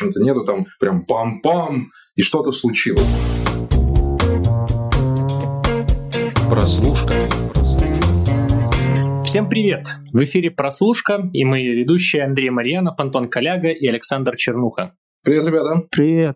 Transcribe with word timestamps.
общем-то, 0.00 0.20
нету 0.20 0.44
там 0.44 0.66
прям 0.78 1.04
пам-пам, 1.04 1.86
и 2.16 2.22
что-то 2.22 2.52
случилось. 2.52 3.06
Прослушка. 6.48 7.14
Всем 9.24 9.48
привет! 9.48 9.86
В 10.12 10.24
эфире 10.24 10.50
«Прослушка» 10.50 11.28
и 11.32 11.44
мы 11.44 11.62
ведущие 11.62 12.24
Андрей 12.24 12.50
Марьянов, 12.50 12.98
Антон 12.98 13.28
Коляга 13.28 13.68
и 13.68 13.86
Александр 13.86 14.36
Чернуха. 14.36 14.94
Привет, 15.22 15.46
ребята! 15.46 15.82
Привет! 15.90 16.34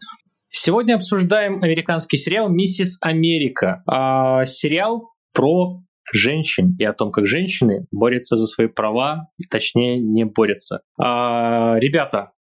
Сегодня 0.51 0.95
обсуждаем 0.95 1.61
американский 1.63 2.19
сериал 2.19 2.49
«Миссис 2.49 2.99
Америка». 3.01 3.83
А, 3.87 4.45
сериал 4.45 5.11
про 5.33 5.81
женщин 6.13 6.77
и 6.79 6.85
о 6.85 6.93
том, 6.93 7.11
как 7.11 7.27
женщины 7.27 7.87
борются 7.91 8.37
за 8.37 8.47
свои 8.47 8.69
права, 8.69 9.29
точнее 9.51 9.99
не 9.99 10.25
борются. 10.25 10.83
А, 11.03 11.77
ребята, 11.81 12.34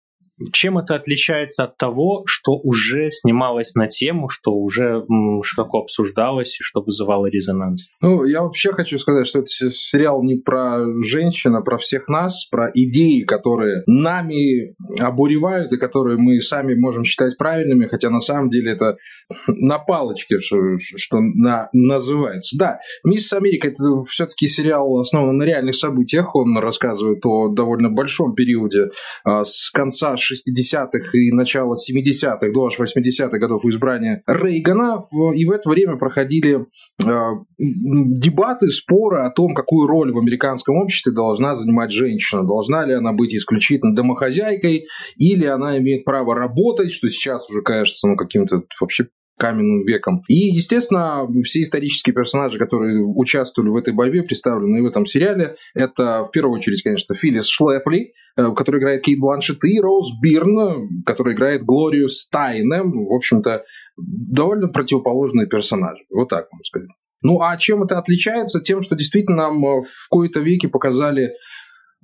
чем 0.52 0.78
это 0.78 0.96
отличается 0.96 1.64
от 1.64 1.76
того, 1.76 2.24
что 2.26 2.52
уже 2.52 3.10
снималось 3.10 3.74
на 3.74 3.86
тему, 3.86 4.28
что 4.28 4.52
уже 4.52 5.04
широко 5.42 5.80
обсуждалось 5.80 6.58
и 6.60 6.62
что 6.62 6.82
вызывало 6.82 7.26
резонанс? 7.26 7.88
Ну, 8.00 8.24
я 8.24 8.42
вообще 8.42 8.72
хочу 8.72 8.98
сказать, 8.98 9.26
что 9.26 9.40
это 9.40 9.48
сериал 9.48 10.22
не 10.24 10.36
про 10.36 10.84
женщин, 11.02 11.54
а 11.54 11.62
про 11.62 11.78
всех 11.78 12.08
нас, 12.08 12.46
про 12.50 12.70
идеи, 12.74 13.22
которые 13.22 13.82
нами 13.86 14.74
обуревают 15.00 15.72
и 15.72 15.76
которые 15.76 16.18
мы 16.18 16.40
сами 16.40 16.74
можем 16.74 17.04
считать 17.04 17.38
правильными, 17.38 17.86
хотя 17.86 18.10
на 18.10 18.20
самом 18.20 18.50
деле 18.50 18.72
это 18.72 18.96
на 19.46 19.78
палочке, 19.78 20.38
что, 20.38 20.56
что 20.78 21.18
на, 21.20 21.68
называется. 21.72 22.56
Да, 22.58 22.78
«Мисс 23.04 23.32
Америка»— 23.32 23.68
это 23.68 23.82
все-таки 24.08 24.46
сериал 24.46 25.00
основан 25.00 25.36
на 25.36 25.44
реальных 25.44 25.76
событиях. 25.76 26.34
Он 26.34 26.58
рассказывает 26.58 27.24
о 27.24 27.48
довольно 27.48 27.90
большом 27.90 28.34
периоде 28.34 28.90
а, 29.24 29.44
с 29.44 29.70
конца 29.70 30.16
60-х 30.34 31.18
и 31.18 31.32
начала 31.32 31.74
70-х 31.74 32.52
до 32.52 32.66
аж 32.66 32.78
80-х 32.78 33.38
годов 33.38 33.64
избрания 33.64 34.22
Рейгана, 34.26 35.04
и 35.34 35.44
в 35.44 35.50
это 35.50 35.70
время 35.70 35.96
проходили 35.96 36.66
э, 37.04 37.20
дебаты, 37.58 38.68
споры 38.68 39.20
о 39.20 39.30
том, 39.30 39.54
какую 39.54 39.86
роль 39.86 40.12
в 40.12 40.18
американском 40.18 40.76
обществе 40.76 41.12
должна 41.12 41.54
занимать 41.54 41.90
женщина. 41.90 42.44
Должна 42.44 42.84
ли 42.84 42.94
она 42.94 43.12
быть 43.12 43.34
исключительно 43.34 43.94
домохозяйкой, 43.94 44.86
или 45.16 45.46
она 45.46 45.78
имеет 45.78 46.04
право 46.04 46.34
работать, 46.34 46.92
что 46.92 47.08
сейчас 47.10 47.48
уже 47.50 47.62
кажется 47.62 48.08
ну, 48.08 48.16
каким-то 48.16 48.62
вообще 48.80 49.08
каменным 49.38 49.84
веком. 49.84 50.22
И, 50.28 50.34
естественно, 50.34 51.26
все 51.44 51.62
исторические 51.62 52.14
персонажи, 52.14 52.58
которые 52.58 53.04
участвовали 53.04 53.70
в 53.70 53.76
этой 53.76 53.92
борьбе, 53.92 54.22
представлены 54.22 54.82
в 54.82 54.86
этом 54.86 55.06
сериале, 55.06 55.56
это 55.74 56.24
в 56.24 56.30
первую 56.30 56.58
очередь, 56.58 56.82
конечно, 56.82 57.14
Филлис 57.14 57.46
Шлефли, 57.46 58.12
э, 58.36 58.52
который 58.54 58.80
играет 58.80 59.02
Кейт 59.02 59.18
Бланшет, 59.18 59.64
и 59.64 59.80
Роуз 59.80 60.12
Бирн, 60.22 61.04
который 61.04 61.34
играет 61.34 61.62
Глорию 61.62 62.08
Стайнем. 62.08 63.06
В 63.06 63.14
общем-то, 63.14 63.64
довольно 63.96 64.68
противоположные 64.68 65.46
персонажи. 65.46 66.04
Вот 66.10 66.28
так 66.28 66.46
можно 66.52 66.64
сказать. 66.64 66.88
Ну 67.22 67.40
а 67.40 67.56
чем 67.56 67.82
это 67.82 67.98
отличается? 67.98 68.60
Тем, 68.60 68.82
что 68.82 68.96
действительно 68.96 69.48
нам 69.48 69.64
э, 69.64 69.82
в 69.82 70.08
какой-то 70.10 70.40
веке 70.40 70.68
показали 70.68 71.32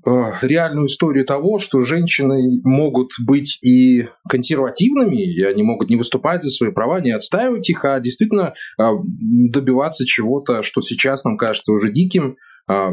реальную 0.04 0.86
историю 0.86 1.24
того, 1.24 1.58
что 1.58 1.82
женщины 1.82 2.60
могут 2.64 3.10
быть 3.24 3.58
и 3.62 4.06
консервативными, 4.28 5.22
и 5.22 5.42
они 5.42 5.62
могут 5.62 5.90
не 5.90 5.96
выступать 5.96 6.42
за 6.42 6.50
свои 6.50 6.70
права, 6.70 7.00
не 7.00 7.10
отстаивать 7.10 7.68
их, 7.68 7.84
а 7.84 8.00
действительно 8.00 8.54
э, 8.80 8.90
добиваться 9.18 10.06
чего-то, 10.06 10.62
что 10.62 10.80
сейчас 10.80 11.24
нам 11.24 11.36
кажется 11.36 11.72
уже 11.72 11.92
диким, 11.92 12.36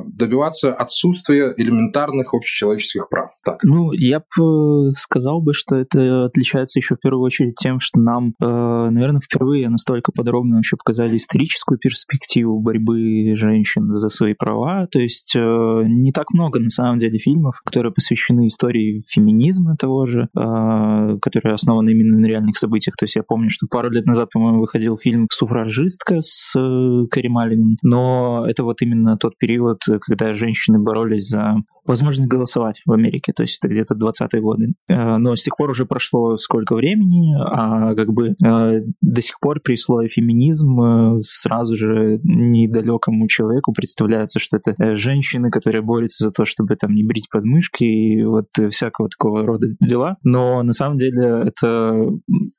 добиваться 0.05 0.73
отсутствия 0.73 1.53
элементарных 1.57 2.33
общечеловеческих 2.33 3.09
прав. 3.09 3.31
Так. 3.43 3.59
Ну, 3.63 3.91
я 3.91 4.19
бы 4.19 4.91
сказал 4.91 5.41
бы, 5.41 5.53
что 5.53 5.75
это 5.75 6.25
отличается 6.25 6.79
еще 6.79 6.95
в 6.95 6.99
первую 6.99 7.23
очередь 7.23 7.55
тем, 7.55 7.79
что 7.79 7.99
нам, 7.99 8.33
э, 8.41 8.45
наверное, 8.45 9.21
впервые 9.21 9.69
настолько 9.69 10.11
подробно 10.11 10.55
вообще 10.55 10.77
показали 10.77 11.17
историческую 11.17 11.77
перспективу 11.77 12.59
борьбы 12.59 13.35
женщин 13.35 13.91
за 13.91 14.09
свои 14.09 14.33
права. 14.33 14.87
То 14.87 14.99
есть 14.99 15.35
э, 15.35 15.39
не 15.39 16.11
так 16.11 16.31
много, 16.31 16.59
на 16.59 16.69
самом 16.69 16.99
деле, 16.99 17.19
фильмов, 17.19 17.61
которые 17.65 17.91
посвящены 17.91 18.47
истории 18.47 19.03
феминизма 19.07 19.75
того 19.77 20.05
же, 20.05 20.29
э, 20.35 21.17
которые 21.21 21.53
основаны 21.53 21.91
именно 21.91 22.19
на 22.19 22.25
реальных 22.25 22.57
событиях. 22.57 22.95
То 22.95 23.03
есть 23.03 23.15
я 23.15 23.23
помню, 23.23 23.49
что 23.49 23.67
пару 23.69 23.89
лет 23.89 24.05
назад, 24.05 24.29
по-моему, 24.31 24.59
выходил 24.59 24.97
фильм 24.97 25.27
«Суфражистка» 25.31 26.21
с 26.21 26.53
Кэрри 26.53 27.27
Маллиган, 27.27 27.77
но 27.83 28.45
это 28.47 28.63
вот 28.63 28.81
именно 28.81 29.17
тот 29.17 29.37
период, 29.37 29.66
период, 29.75 30.01
когда 30.01 30.33
женщины 30.33 30.79
боролись 30.79 31.29
за 31.29 31.55
возможность 31.85 32.29
голосовать 32.29 32.81
в 32.85 32.91
Америке, 32.91 33.31
то 33.33 33.43
есть 33.43 33.59
это 33.61 33.73
где-то 33.73 33.95
20-е 33.95 34.41
годы. 34.41 34.73
Э, 34.89 35.17
но 35.17 35.35
с 35.35 35.43
тех 35.43 35.55
пор 35.55 35.69
уже 35.69 35.85
прошло 35.85 36.35
сколько 36.35 36.75
времени, 36.75 37.33
а 37.39 37.95
как 37.95 38.11
бы 38.11 38.35
э, 38.43 38.81
до 39.01 39.21
сих 39.21 39.39
пор 39.39 39.61
при 39.61 39.77
слове 39.77 40.09
феминизм 40.09 40.81
э, 40.81 41.19
сразу 41.23 41.75
же 41.77 42.19
недалекому 42.23 43.27
человеку 43.29 43.71
представляется, 43.73 44.39
что 44.39 44.57
это 44.57 44.97
женщины, 44.97 45.49
которые 45.49 45.81
борются 45.81 46.25
за 46.25 46.31
то, 46.31 46.43
чтобы 46.43 46.75
там 46.75 46.93
не 46.93 47.03
брить 47.03 47.29
подмышки 47.31 47.85
и 47.85 48.23
вот 48.25 48.47
всякого 48.69 49.07
такого 49.07 49.45
рода 49.45 49.67
дела. 49.79 50.17
Но 50.23 50.61
на 50.63 50.73
самом 50.73 50.97
деле 50.97 51.43
это 51.45 52.09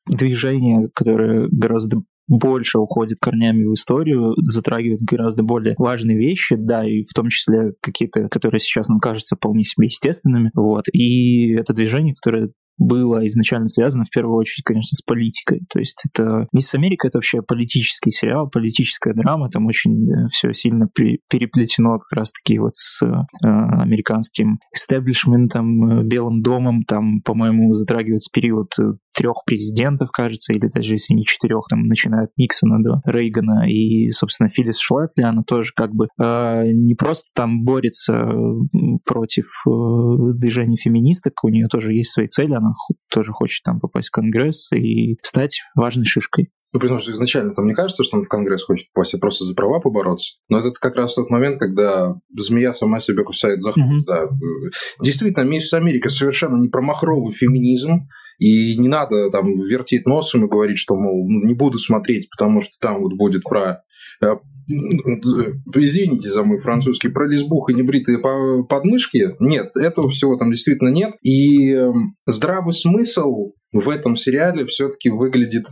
движение, 0.07 0.89
которое 0.95 1.49
гораздо 1.51 1.99
больше 2.29 2.79
уходит 2.79 3.19
корнями 3.21 3.65
в 3.65 3.75
историю, 3.75 4.35
затрагивает 4.37 5.01
гораздо 5.03 5.43
более 5.43 5.75
важные 5.79 6.19
вещи, 6.19 6.57
да, 6.57 6.85
и 6.85 7.03
в 7.03 7.13
том 7.15 7.29
числе 7.29 7.73
какие-то, 7.81 8.29
которые 8.29 8.61
сейчас 8.61 8.89
нам 8.89 9.01
кажутся 9.01 9.37
вполне 9.37 9.65
себе 9.65 9.87
естественными, 9.87 10.51
вот. 10.55 10.85
И 10.93 11.55
это 11.55 11.73
движение, 11.73 12.15
которое 12.15 12.51
было 12.79 13.27
изначально 13.27 13.69
связано 13.69 14.05
в 14.05 14.11
первую 14.11 14.37
очередь, 14.37 14.65
конечно, 14.65 14.95
с 14.95 15.03
политикой. 15.03 15.63
То 15.69 15.81
есть 15.81 16.05
это 16.09 16.47
«Мисс 16.53 16.75
Америка»— 16.75 17.09
это 17.09 17.19
вообще 17.19 17.43
политический 17.43 18.13
сериал, 18.13 18.49
политическая 18.49 19.13
драма, 19.15 19.51
там 19.51 19.67
очень 19.67 20.09
э, 20.09 20.29
все 20.31 20.53
сильно 20.53 20.87
при, 20.95 21.21
переплетено 21.29 21.99
как 21.99 22.21
раз-таки 22.21 22.59
вот 22.59 22.77
с 22.77 23.03
э, 23.03 23.09
американским 23.43 24.61
истеблишментом, 24.73 26.01
э, 26.01 26.05
Белым 26.05 26.41
домом, 26.41 26.85
там, 26.85 27.21
по-моему, 27.23 27.75
затрагивается 27.75 28.31
период 28.33 28.69
э, 28.81 28.93
трех 29.19 29.43
президентов, 29.45 30.11
кажется, 30.13 30.53
или 30.53 30.69
даже 30.69 30.95
если 30.95 31.13
не 31.13 31.25
четырех, 31.25 31.65
там, 31.69 31.83
начиная 31.83 32.27
от 32.27 32.31
Никсона 32.39 32.79
до 32.81 33.03
Рейгана, 33.05 33.69
и, 33.69 34.11
собственно, 34.11 34.49
Филлис 34.49 34.79
Шлэфли, 34.79 35.23
она 35.23 35.43
тоже 35.43 35.73
как 35.75 35.93
бы 35.93 36.07
э, 36.23 36.63
не 36.73 36.95
просто 36.95 37.29
там 37.35 37.65
борется 37.65 38.15
против 39.05 39.47
э, 39.67 39.71
движения 40.35 40.77
феминисток, 40.77 41.43
у 41.43 41.49
нее 41.49 41.67
тоже 41.67 41.95
есть 41.95 42.13
свои 42.13 42.29
цели, 42.29 42.55
она 42.55 42.75
тоже 43.13 43.33
хочет 43.33 43.65
там 43.65 43.81
попасть 43.81 44.09
в 44.09 44.13
Конгресс 44.13 44.71
и 44.73 45.17
стать 45.23 45.63
важной 45.75 46.05
шишкой. 46.05 46.51
Ну, 46.73 46.81
при 46.81 46.89
том, 46.89 46.99
что 46.99 47.13
изначально 47.13 47.55
там 47.55 47.67
не 47.67 47.73
кажется, 47.73 48.05
что 48.05 48.19
он 48.19 48.25
в 48.25 48.29
Конгресс 48.29 48.63
хочет 48.63 48.93
попасть, 48.93 49.15
а 49.15 49.19
просто 49.19 49.47
за 49.47 49.55
права 49.55 49.81
побороться. 49.81 50.35
Но 50.51 50.59
это 50.59 50.71
как 50.79 50.97
раз 50.97 51.15
тот 51.15 51.31
момент, 51.31 51.59
когда 51.59 52.15
змея 52.37 52.75
сама 52.75 53.01
себя 53.01 53.25
кусает 53.25 53.63
за 53.63 53.73
хвост. 53.73 53.89
Mm-hmm. 53.89 54.05
Да. 54.07 54.29
Действительно, 55.03 55.45
«Миссис 55.45 55.73
Америка» 55.73 56.11
совершенно 56.11 56.57
не 56.57 56.69
промахровый 56.69 57.33
феминизм, 57.33 58.09
и 58.39 58.77
не 58.77 58.89
надо 58.89 59.31
там 59.31 59.47
вертеть 59.55 60.07
носом 60.07 60.47
и 60.47 60.49
говорить, 60.49 60.79
что, 60.79 60.95
мол, 60.95 61.29
ну, 61.29 61.47
не 61.47 61.55
буду 61.55 61.79
смотреть, 61.79 62.29
потому 62.31 62.61
что 62.61 62.73
там 62.81 63.03
вот 63.03 63.13
будет 63.15 63.43
про 63.43 63.83
э, 64.23 64.35
извините 65.75 66.29
за 66.29 66.43
мой 66.45 66.61
французский, 66.61 67.09
про 67.09 67.27
лесбух 67.27 67.71
и 67.71 67.75
небритые 67.75 68.19
подмышки. 68.69 69.35
Нет, 69.41 69.77
этого 69.77 70.11
всего 70.11 70.37
там 70.37 70.51
действительно 70.51 70.91
нет. 70.91 71.15
И 71.23 71.73
эм, 71.73 72.17
здравый 72.27 72.73
смысл 72.73 73.53
в 73.73 73.89
этом 73.89 74.17
сериале 74.17 74.67
все-таки 74.67 75.11
выглядит 75.11 75.67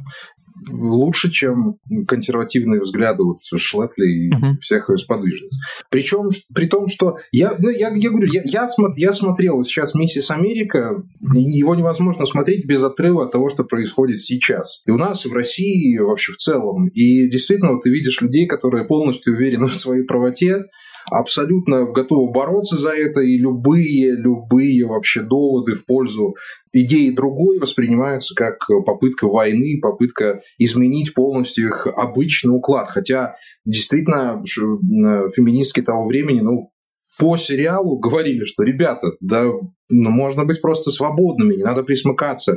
лучше, 0.68 1.30
чем 1.30 1.78
консервативные 2.06 2.80
взгляды 2.80 3.22
вот 3.22 3.38
Шлепли 3.56 4.06
и 4.06 4.30
uh-huh. 4.30 4.58
всех 4.60 4.90
сподвижниц. 4.96 5.56
Причем, 5.90 6.30
при 6.54 6.66
том, 6.66 6.88
что 6.88 7.16
я, 7.32 7.52
ну, 7.58 7.68
я, 7.68 7.92
я 7.94 8.10
говорю, 8.10 8.28
я, 8.32 8.42
я, 8.44 8.66
я 8.96 9.12
смотрел 9.12 9.62
сейчас 9.64 9.94
«Миссис 9.94 10.30
Америка», 10.30 11.02
его 11.34 11.74
невозможно 11.74 12.26
смотреть 12.26 12.66
без 12.66 12.82
отрыва 12.82 13.24
от 13.24 13.32
того, 13.32 13.48
что 13.48 13.64
происходит 13.64 14.20
сейчас. 14.20 14.82
И 14.86 14.90
у 14.90 14.96
нас, 14.96 15.26
и 15.26 15.28
в 15.28 15.32
России, 15.32 15.94
и 15.94 15.98
вообще 15.98 16.32
в 16.32 16.36
целом. 16.36 16.88
И 16.88 17.28
действительно, 17.28 17.72
вот 17.72 17.82
ты 17.82 17.90
видишь 17.90 18.20
людей, 18.20 18.46
которые 18.46 18.86
полностью 18.86 19.34
уверены 19.34 19.66
в 19.66 19.76
своей 19.76 20.04
правоте, 20.04 20.64
абсолютно 21.10 21.84
готовы 21.86 22.32
бороться 22.32 22.76
за 22.76 22.90
это, 22.90 23.20
и 23.20 23.38
любые, 23.38 24.12
любые 24.16 24.86
вообще 24.86 25.22
доводы 25.22 25.74
в 25.74 25.84
пользу 25.84 26.34
идеи 26.72 27.10
другой 27.10 27.58
воспринимаются 27.58 28.34
как 28.34 28.58
попытка 28.84 29.26
войны, 29.26 29.78
попытка 29.80 30.40
изменить 30.58 31.14
полностью 31.14 31.68
их 31.68 31.86
обычный 31.86 32.54
уклад. 32.54 32.88
Хотя 32.88 33.36
действительно 33.64 34.42
э, 34.42 35.30
феминистки 35.34 35.80
того 35.80 36.06
времени, 36.06 36.40
ну, 36.40 36.70
по 37.18 37.36
сериалу 37.36 37.98
говорили, 37.98 38.44
что 38.44 38.62
ребята, 38.62 39.12
да, 39.20 39.44
ну, 39.44 40.10
можно 40.10 40.44
быть 40.44 40.60
просто 40.60 40.90
свободными, 40.90 41.54
не 41.54 41.62
надо 41.62 41.82
присмыкаться. 41.82 42.56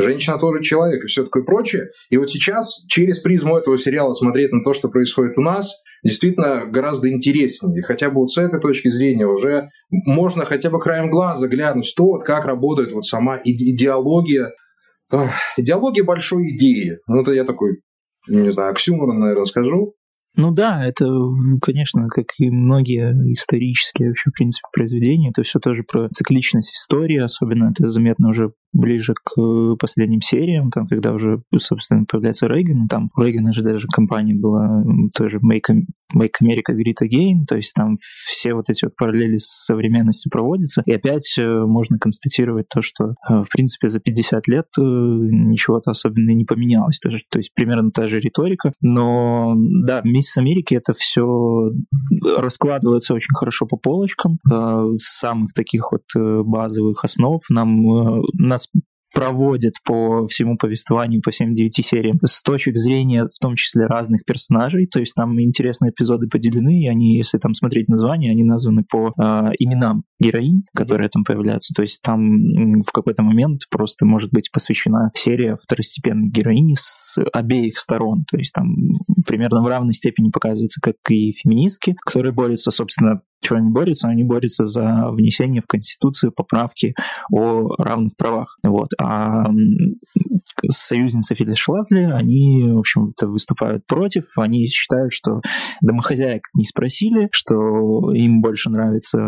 Женщина 0.00 0.38
тоже 0.38 0.62
человек 0.62 1.04
и 1.04 1.06
все 1.06 1.24
такое 1.24 1.42
прочее. 1.42 1.88
И 2.10 2.16
вот 2.16 2.30
сейчас 2.30 2.84
через 2.88 3.18
призму 3.20 3.56
этого 3.56 3.78
сериала 3.78 4.14
смотреть 4.14 4.52
на 4.52 4.62
то, 4.62 4.72
что 4.72 4.88
происходит 4.88 5.38
у 5.38 5.42
нас, 5.42 5.72
действительно 6.04 6.66
гораздо 6.66 7.10
интереснее. 7.10 7.82
Хотя 7.82 8.10
бы 8.10 8.20
вот 8.20 8.30
с 8.30 8.38
этой 8.38 8.60
точки 8.60 8.88
зрения 8.88 9.26
уже 9.26 9.68
можно 9.90 10.44
хотя 10.44 10.70
бы 10.70 10.80
краем 10.80 11.10
глаза 11.10 11.46
глянуть 11.48 11.92
то, 11.96 12.04
вот 12.04 12.24
как 12.24 12.44
работает 12.44 12.92
вот 12.92 13.04
сама 13.04 13.40
идеология 13.44 14.50
идеология 15.56 16.04
большой 16.04 16.54
идеи. 16.54 16.98
Ну, 17.06 17.22
это 17.22 17.32
я 17.32 17.44
такой, 17.44 17.80
не 18.28 18.50
знаю, 18.50 18.70
оксюморон, 18.70 19.18
наверное, 19.18 19.44
скажу. 19.44 19.94
Ну 20.36 20.52
да, 20.52 20.86
это, 20.86 21.06
конечно, 21.60 22.06
как 22.08 22.26
и 22.38 22.50
многие 22.50 23.12
исторические 23.32 24.10
вообще, 24.10 24.30
в 24.30 24.34
принципе, 24.34 24.68
произведения, 24.72 25.30
это 25.30 25.42
все 25.42 25.58
тоже 25.58 25.82
про 25.82 26.08
цикличность 26.08 26.72
истории, 26.76 27.18
особенно 27.18 27.70
это 27.70 27.88
заметно 27.88 28.28
уже 28.28 28.52
ближе 28.72 29.14
к 29.14 29.40
э, 29.40 29.76
последним 29.78 30.20
сериям, 30.20 30.70
там, 30.70 30.86
когда 30.86 31.12
уже, 31.12 31.42
собственно, 31.56 32.04
появляется 32.08 32.46
Рейган, 32.46 32.86
там 32.88 33.10
у 33.16 33.22
Рейгана 33.22 33.52
же 33.52 33.62
даже 33.62 33.86
компания 33.88 34.34
была 34.34 34.84
тоже 35.14 35.38
Make, 35.38 35.74
Make 36.16 36.34
America 36.42 36.72
Great 36.74 37.02
Again, 37.02 37.44
то 37.48 37.56
есть 37.56 37.74
там 37.74 37.98
все 38.00 38.54
вот 38.54 38.70
эти 38.70 38.84
вот 38.84 38.94
параллели 38.96 39.38
с 39.38 39.64
современностью 39.64 40.30
проводятся, 40.30 40.82
и 40.86 40.92
опять 40.92 41.36
э, 41.38 41.42
можно 41.42 41.98
констатировать 41.98 42.66
то, 42.68 42.80
что, 42.80 43.14
э, 43.28 43.42
в 43.42 43.48
принципе, 43.52 43.88
за 43.88 43.98
50 44.00 44.46
лет 44.48 44.66
ничего-то 44.76 45.90
особенно 45.90 46.30
не 46.30 46.44
поменялось, 46.44 46.98
то 47.00 47.08
есть, 47.08 47.24
то 47.30 47.38
есть 47.38 47.52
примерно 47.54 47.90
та 47.90 48.08
же 48.08 48.20
риторика, 48.20 48.72
но, 48.80 49.54
да, 49.84 50.00
«Миссис 50.04 50.38
Америки» 50.38 50.74
это 50.74 50.94
все 50.94 51.70
раскладывается 52.36 53.14
очень 53.14 53.34
хорошо 53.34 53.66
по 53.66 53.76
полочкам, 53.76 54.38
с 54.44 55.18
самых 55.18 55.52
таких 55.54 55.92
вот 55.92 56.02
базовых 56.14 57.04
основ. 57.04 57.40
Нам, 57.50 58.22
нас 58.34 58.59
нас 58.60 58.68
проводит 59.12 59.74
по 59.84 60.26
всему 60.28 60.56
повествованию, 60.56 61.20
по 61.20 61.30
всем 61.30 61.54
девяти 61.54 61.82
сериям, 61.82 62.18
с 62.24 62.42
точек 62.42 62.76
зрения 62.76 63.24
в 63.24 63.38
том 63.40 63.56
числе 63.56 63.86
разных 63.86 64.24
персонажей, 64.24 64.86
то 64.86 65.00
есть 65.00 65.14
там 65.14 65.40
интересные 65.40 65.90
эпизоды 65.90 66.28
поделены, 66.28 66.82
и 66.82 66.88
они, 66.88 67.16
если 67.16 67.38
там 67.38 67.54
смотреть 67.54 67.88
названия, 67.88 68.30
они 68.30 68.44
названы 68.44 68.84
по 68.88 69.08
э, 69.08 69.50
именам 69.58 70.04
героинь, 70.20 70.62
которые 70.76 71.08
там 71.08 71.24
появляются, 71.24 71.74
то 71.74 71.82
есть 71.82 72.00
там 72.02 72.20
в 72.86 72.92
какой-то 72.92 73.22
момент 73.22 73.62
просто 73.70 74.04
может 74.04 74.30
быть 74.30 74.50
посвящена 74.52 75.10
серия 75.14 75.56
второстепенной 75.60 76.30
героини 76.30 76.74
с 76.76 77.18
обеих 77.32 77.78
сторон, 77.78 78.24
то 78.30 78.36
есть 78.36 78.52
там 78.52 78.76
примерно 79.26 79.62
в 79.62 79.66
равной 79.66 79.92
степени 79.92 80.30
показывается, 80.30 80.80
как 80.80 80.94
и 81.08 81.32
феминистки, 81.32 81.96
которые 82.06 82.32
борются, 82.32 82.70
собственно, 82.70 83.22
что 83.42 83.56
они 83.56 83.70
борются? 83.70 84.08
Они 84.08 84.24
борются 84.24 84.64
за 84.64 85.10
внесение 85.10 85.62
в 85.62 85.66
Конституцию 85.66 86.32
поправки 86.32 86.94
о 87.32 87.74
равных 87.78 88.16
правах. 88.16 88.58
Вот. 88.64 88.88
А 89.00 89.46
союзницы 90.68 91.34
Филлис 91.34 91.58
Шлафли, 91.58 92.02
они, 92.02 92.70
в 92.72 92.78
общем-то, 92.78 93.28
выступают 93.28 93.86
против. 93.86 94.24
Они 94.36 94.66
считают, 94.66 95.12
что 95.12 95.40
домохозяек 95.82 96.48
не 96.54 96.64
спросили, 96.64 97.28
что 97.32 98.12
им 98.12 98.42
больше 98.42 98.70
нравится 98.70 99.18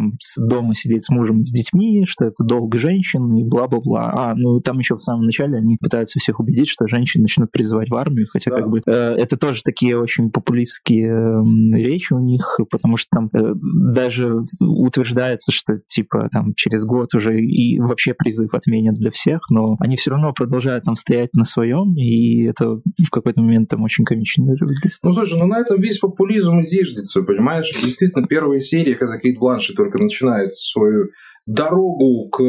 там 0.00 0.48
дома 0.48 0.74
сидеть 0.74 1.04
с 1.04 1.10
мужем, 1.10 1.44
с 1.44 1.52
детьми, 1.52 2.04
что 2.06 2.26
это 2.26 2.44
долг 2.44 2.74
женщин 2.76 3.36
и 3.36 3.44
бла-бла-бла. 3.44 4.12
А, 4.14 4.34
ну 4.34 4.60
там 4.60 4.78
еще 4.78 4.94
в 4.94 5.00
самом 5.00 5.26
начале 5.26 5.58
они 5.58 5.76
пытаются 5.80 6.18
всех 6.18 6.40
убедить, 6.40 6.68
что 6.68 6.86
женщины 6.86 7.22
начнут 7.22 7.50
призывать 7.50 7.90
в 7.90 7.94
армию, 7.94 8.26
хотя 8.30 8.50
да. 8.50 8.58
как 8.58 8.70
бы 8.70 8.80
э, 8.86 8.92
это 8.92 9.36
тоже 9.36 9.62
такие 9.62 9.98
очень 9.98 10.30
популистские 10.30 11.10
э, 11.10 11.76
речи 11.76 12.12
у 12.12 12.20
них, 12.20 12.58
потому 12.70 12.96
что 12.96 13.08
там 13.10 13.30
э, 13.32 13.54
даже 13.92 14.42
утверждается, 14.60 15.52
что 15.52 15.80
типа 15.86 16.28
там 16.32 16.54
через 16.56 16.84
год 16.84 17.14
уже 17.14 17.40
и 17.40 17.78
вообще 17.80 18.14
призыв 18.14 18.54
отменят 18.54 18.94
для 18.94 19.10
всех, 19.10 19.40
но 19.50 19.76
они 19.80 19.96
все 19.96 20.10
равно 20.12 20.32
продолжают 20.32 20.84
там 20.84 20.94
стоять 20.94 21.34
на 21.34 21.44
своем, 21.44 21.94
и 21.96 22.44
это 22.44 22.76
в 22.76 23.10
какой-то 23.10 23.42
момент 23.42 23.68
там 23.68 23.82
очень 23.82 24.04
комично 24.04 24.46
даже 24.46 24.64
выглядит. 24.64 24.98
Ну 25.02 25.12
слушай, 25.12 25.38
ну 25.38 25.46
на 25.46 25.58
этом 25.58 25.80
весь 25.80 25.98
популизм 25.98 26.60
и 26.60 26.64
зиждется, 26.64 27.22
понимаешь? 27.22 27.70
Действительно, 27.82 28.26
первые 28.26 28.60
серии, 28.60 28.94
когда 28.94 29.18
Кейт 29.18 29.38
Бланшет 29.38 29.76
только 29.76 29.89
начинает 29.98 30.54
свою 30.54 31.08
дорогу 31.46 32.28
к 32.30 32.40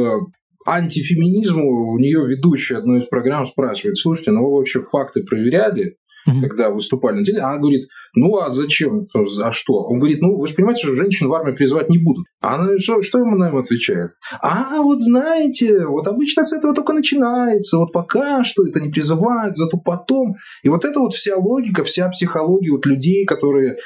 антифеминизму, 0.65 1.93
у 1.93 1.99
нее 1.99 2.25
ведущая 2.27 2.77
одной 2.77 3.01
из 3.01 3.07
программ 3.07 3.45
спрашивает, 3.45 3.97
слушайте, 3.97 4.31
ну 4.31 4.43
вы 4.43 4.57
вообще 4.57 4.81
факты 4.81 5.23
проверяли? 5.23 5.97
Mm-hmm. 6.27 6.41
когда 6.41 6.69
выступали 6.69 7.17
на 7.17 7.23
теле, 7.23 7.39
она 7.39 7.57
говорит, 7.57 7.87
ну 8.15 8.37
а 8.37 8.49
зачем, 8.49 9.03
а 9.41 9.51
что? 9.51 9.73
Он 9.73 9.99
говорит, 9.99 10.21
ну 10.21 10.37
вы 10.37 10.47
же 10.47 10.55
понимаете, 10.55 10.87
что 10.87 10.95
женщин 10.95 11.27
в 11.27 11.33
армию 11.33 11.55
призывать 11.55 11.89
не 11.89 11.97
будут. 11.97 12.25
А 12.41 12.55
она, 12.55 12.77
что, 12.79 13.01
что 13.01 13.19
ему 13.19 13.35
на 13.35 13.49
им 13.49 13.57
отвечает? 13.57 14.11
А 14.41 14.81
вот 14.81 14.99
знаете, 14.99 15.85
вот 15.85 16.07
обычно 16.07 16.43
с 16.43 16.53
этого 16.53 16.73
только 16.73 16.93
начинается, 16.93 17.77
вот 17.77 17.91
пока 17.91 18.43
что 18.43 18.65
это 18.65 18.79
не 18.79 18.89
призывают, 18.89 19.57
зато 19.57 19.77
потом. 19.77 20.35
И 20.63 20.69
вот 20.69 20.85
это 20.85 20.99
вот 20.99 21.13
вся 21.13 21.35
логика, 21.37 21.83
вся 21.83 22.09
психология 22.09 22.71
вот 22.71 22.85
людей, 22.85 23.25
которые 23.25 23.77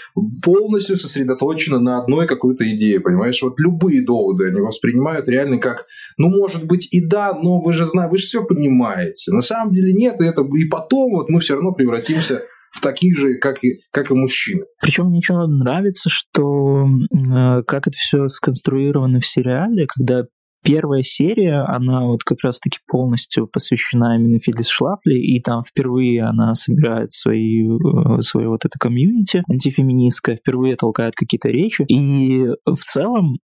полностью 0.44 0.98
сосредоточены 0.98 1.80
на 1.80 2.00
одной 2.00 2.28
какой-то 2.28 2.70
идее, 2.70 3.00
понимаешь? 3.00 3.42
Вот 3.42 3.60
любые 3.60 4.06
доводы 4.06 4.48
они 4.48 4.62
воспринимают 4.62 5.28
реально 5.28 5.58
как, 5.58 5.86
ну 6.18 6.30
может 6.30 6.66
быть 6.66 6.88
и 6.92 7.06
да, 7.06 7.34
но 7.34 7.60
вы 7.60 7.74
же 7.74 7.86
знаете, 7.86 8.12
вы 8.12 8.18
же 8.18 8.26
все 8.26 8.44
понимаете. 8.44 9.32
На 9.32 9.42
самом 9.42 9.74
деле 9.74 9.94
нет, 9.94 10.22
и 10.22 10.26
это 10.26 10.44
и 10.44 10.66
потом 10.66 11.14
вот 11.14 11.30
мы 11.30 11.40
все 11.40 11.56
равно 11.56 11.72
превратимся 11.72 12.35
в 12.76 12.82
таких 12.82 13.18
же, 13.18 13.36
как 13.36 13.64
и, 13.64 13.80
как 13.92 14.12
и 14.12 14.14
мужчины. 14.14 14.66
Причем 14.82 15.08
мне 15.08 15.20
еще 15.20 15.34
нравится, 15.48 16.10
что 16.10 16.86
э, 16.86 17.64
как 17.64 17.88
это 17.88 17.98
все 17.98 18.28
сконструировано 18.28 19.20
в 19.22 19.26
сериале, 19.26 19.88
когда 19.88 20.26
первая 20.66 21.04
серия, 21.04 21.64
она 21.68 22.06
вот 22.06 22.24
как 22.24 22.40
раз-таки 22.44 22.80
полностью 22.88 23.48
посвящена 23.48 24.18
именно 24.18 24.40
Филлис 24.40 24.68
Шлафли, 24.68 25.14
и 25.14 25.40
там 25.40 25.64
впервые 25.64 26.24
она 26.24 26.54
собирает 26.56 27.14
свои, 27.14 27.66
э, 27.66 28.22
свое 28.22 28.50
вот 28.50 28.66
это 28.66 28.78
комьюнити 28.78 29.44
антифеминистское, 29.50 30.38
впервые 30.38 30.76
толкает 30.76 31.16
какие-то 31.16 31.50
речи, 31.50 31.86
и 31.88 32.46
в 32.66 32.80
целом 32.80 33.38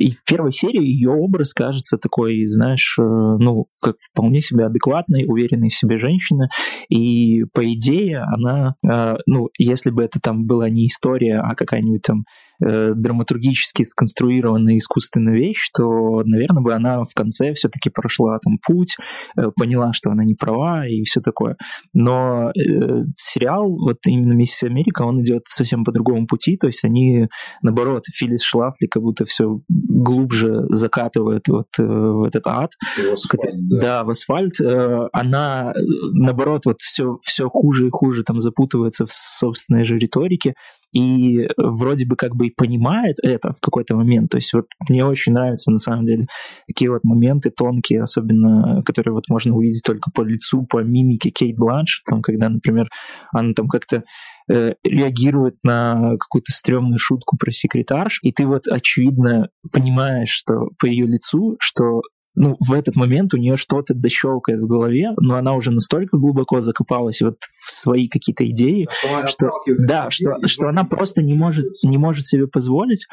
и 0.00 0.10
в 0.10 0.24
первой 0.24 0.50
серии 0.50 0.82
ее 0.82 1.10
образ 1.10 1.52
кажется 1.52 1.98
такой, 1.98 2.46
знаешь, 2.48 2.96
э, 2.98 3.02
ну, 3.02 3.66
как 3.80 3.96
вполне 4.00 4.40
себе 4.40 4.64
адекватной, 4.64 5.26
уверенной 5.28 5.68
в 5.68 5.74
себе 5.74 5.98
женщины. 5.98 6.48
И 6.88 7.44
по 7.52 7.60
идее 7.72 8.22
она, 8.22 8.76
э, 8.82 9.16
ну, 9.26 9.50
если 9.58 9.90
бы 9.90 10.02
это 10.02 10.18
там 10.18 10.46
была 10.46 10.70
не 10.70 10.86
история, 10.86 11.40
а 11.40 11.54
какая-нибудь 11.54 12.02
там 12.02 12.24
э, 12.64 12.92
драматургически 12.94 13.82
сконструированная 13.82 14.78
искусственная 14.78 15.34
вещь, 15.34 15.70
то, 15.74 16.22
наверное, 16.24 16.62
бы 16.62 16.72
она 16.72 17.04
в 17.04 17.14
конце 17.14 17.54
все-таки 17.54 17.90
прошла 17.90 18.38
там 18.38 18.58
путь, 18.64 18.96
э, 19.36 19.50
поняла, 19.56 19.92
что 19.92 20.10
она 20.10 20.24
не 20.24 20.34
права 20.34 20.86
и 20.86 21.02
все 21.04 21.20
такое. 21.20 21.56
Но 21.92 22.50
э, 22.50 23.04
сериал, 23.16 23.70
вот 23.70 23.98
именно 24.06 24.32
«Миссис 24.32 24.62
Америка», 24.64 25.02
он 25.02 25.22
идет 25.22 25.42
совсем 25.48 25.84
по 25.84 25.92
другому 25.92 26.26
пути, 26.26 26.56
то 26.56 26.66
есть 26.66 26.84
они, 26.84 27.28
наоборот, 27.62 28.04
Филлис 28.12 28.42
Шлафли 28.42 28.86
как 28.86 29.02
будто 29.02 29.24
все 29.24 29.60
глубже 29.68 30.64
закатывает 30.68 31.48
вот 31.48 31.66
э, 31.78 31.82
в 31.82 32.24
этот 32.24 32.46
ад. 32.46 32.70
В 32.96 33.12
асфальт, 33.12 33.68
да. 33.68 33.80
да, 33.80 34.04
в 34.04 34.10
асфальт. 34.10 34.60
Э, 34.60 35.08
она, 35.12 35.72
э, 35.74 35.80
наоборот, 36.12 36.66
вот 36.66 36.80
все, 36.80 37.16
все 37.20 37.48
хуже 37.48 37.88
и 37.88 37.90
хуже 37.90 38.22
там 38.24 38.40
запутывается 38.40 39.06
в 39.06 39.12
собственной 39.12 39.84
же 39.84 39.98
риторике 39.98 40.54
и 40.92 41.48
вроде 41.56 42.06
бы 42.06 42.16
как 42.16 42.34
бы 42.34 42.48
и 42.48 42.54
понимает 42.54 43.16
это 43.22 43.52
в 43.52 43.60
какой-то 43.60 43.96
момент. 43.96 44.30
То 44.30 44.38
есть 44.38 44.52
вот 44.52 44.66
мне 44.88 45.04
очень 45.04 45.32
нравятся 45.32 45.70
на 45.70 45.78
самом 45.78 46.06
деле 46.06 46.26
такие 46.66 46.90
вот 46.90 47.04
моменты 47.04 47.50
тонкие, 47.50 48.02
особенно 48.02 48.82
которые 48.84 49.14
вот 49.14 49.24
можно 49.28 49.54
увидеть 49.54 49.82
только 49.84 50.10
по 50.14 50.22
лицу, 50.22 50.66
по 50.66 50.82
мимике 50.82 51.30
Кейт 51.30 51.56
Бланш, 51.56 52.02
там, 52.08 52.22
когда, 52.22 52.48
например, 52.48 52.88
она 53.32 53.52
там 53.54 53.68
как-то 53.68 54.04
э, 54.50 54.74
реагирует 54.84 55.56
на 55.62 56.16
какую-то 56.18 56.52
стрёмную 56.52 56.98
шутку 56.98 57.36
про 57.36 57.50
секретарш, 57.50 58.20
и 58.22 58.32
ты 58.32 58.46
вот 58.46 58.66
очевидно 58.68 59.48
понимаешь, 59.72 60.30
что 60.30 60.68
по 60.78 60.86
ее 60.86 61.06
лицу, 61.06 61.56
что 61.60 62.02
ну, 62.34 62.56
в 62.60 62.72
этот 62.72 62.96
момент 62.96 63.34
у 63.34 63.36
нее 63.36 63.56
что-то 63.56 63.94
дощелкает 63.94 64.60
в 64.60 64.66
голове, 64.66 65.10
но 65.20 65.36
она 65.36 65.54
уже 65.54 65.70
настолько 65.72 66.16
глубоко 66.16 66.60
закопалась 66.60 67.20
вот 67.20 67.36
в 67.58 67.70
свои 67.70 68.08
какие-то 68.08 68.48
идеи, 68.50 68.88
что, 69.26 69.26
что 69.26 69.48
да, 69.86 70.10
что, 70.10 70.36
что 70.46 70.68
она 70.68 70.84
просто 70.84 71.22
не 71.22 71.34
может, 71.34 71.66
не 71.84 71.98
может 71.98 72.26
себе 72.26 72.46
позволить, 72.46 73.06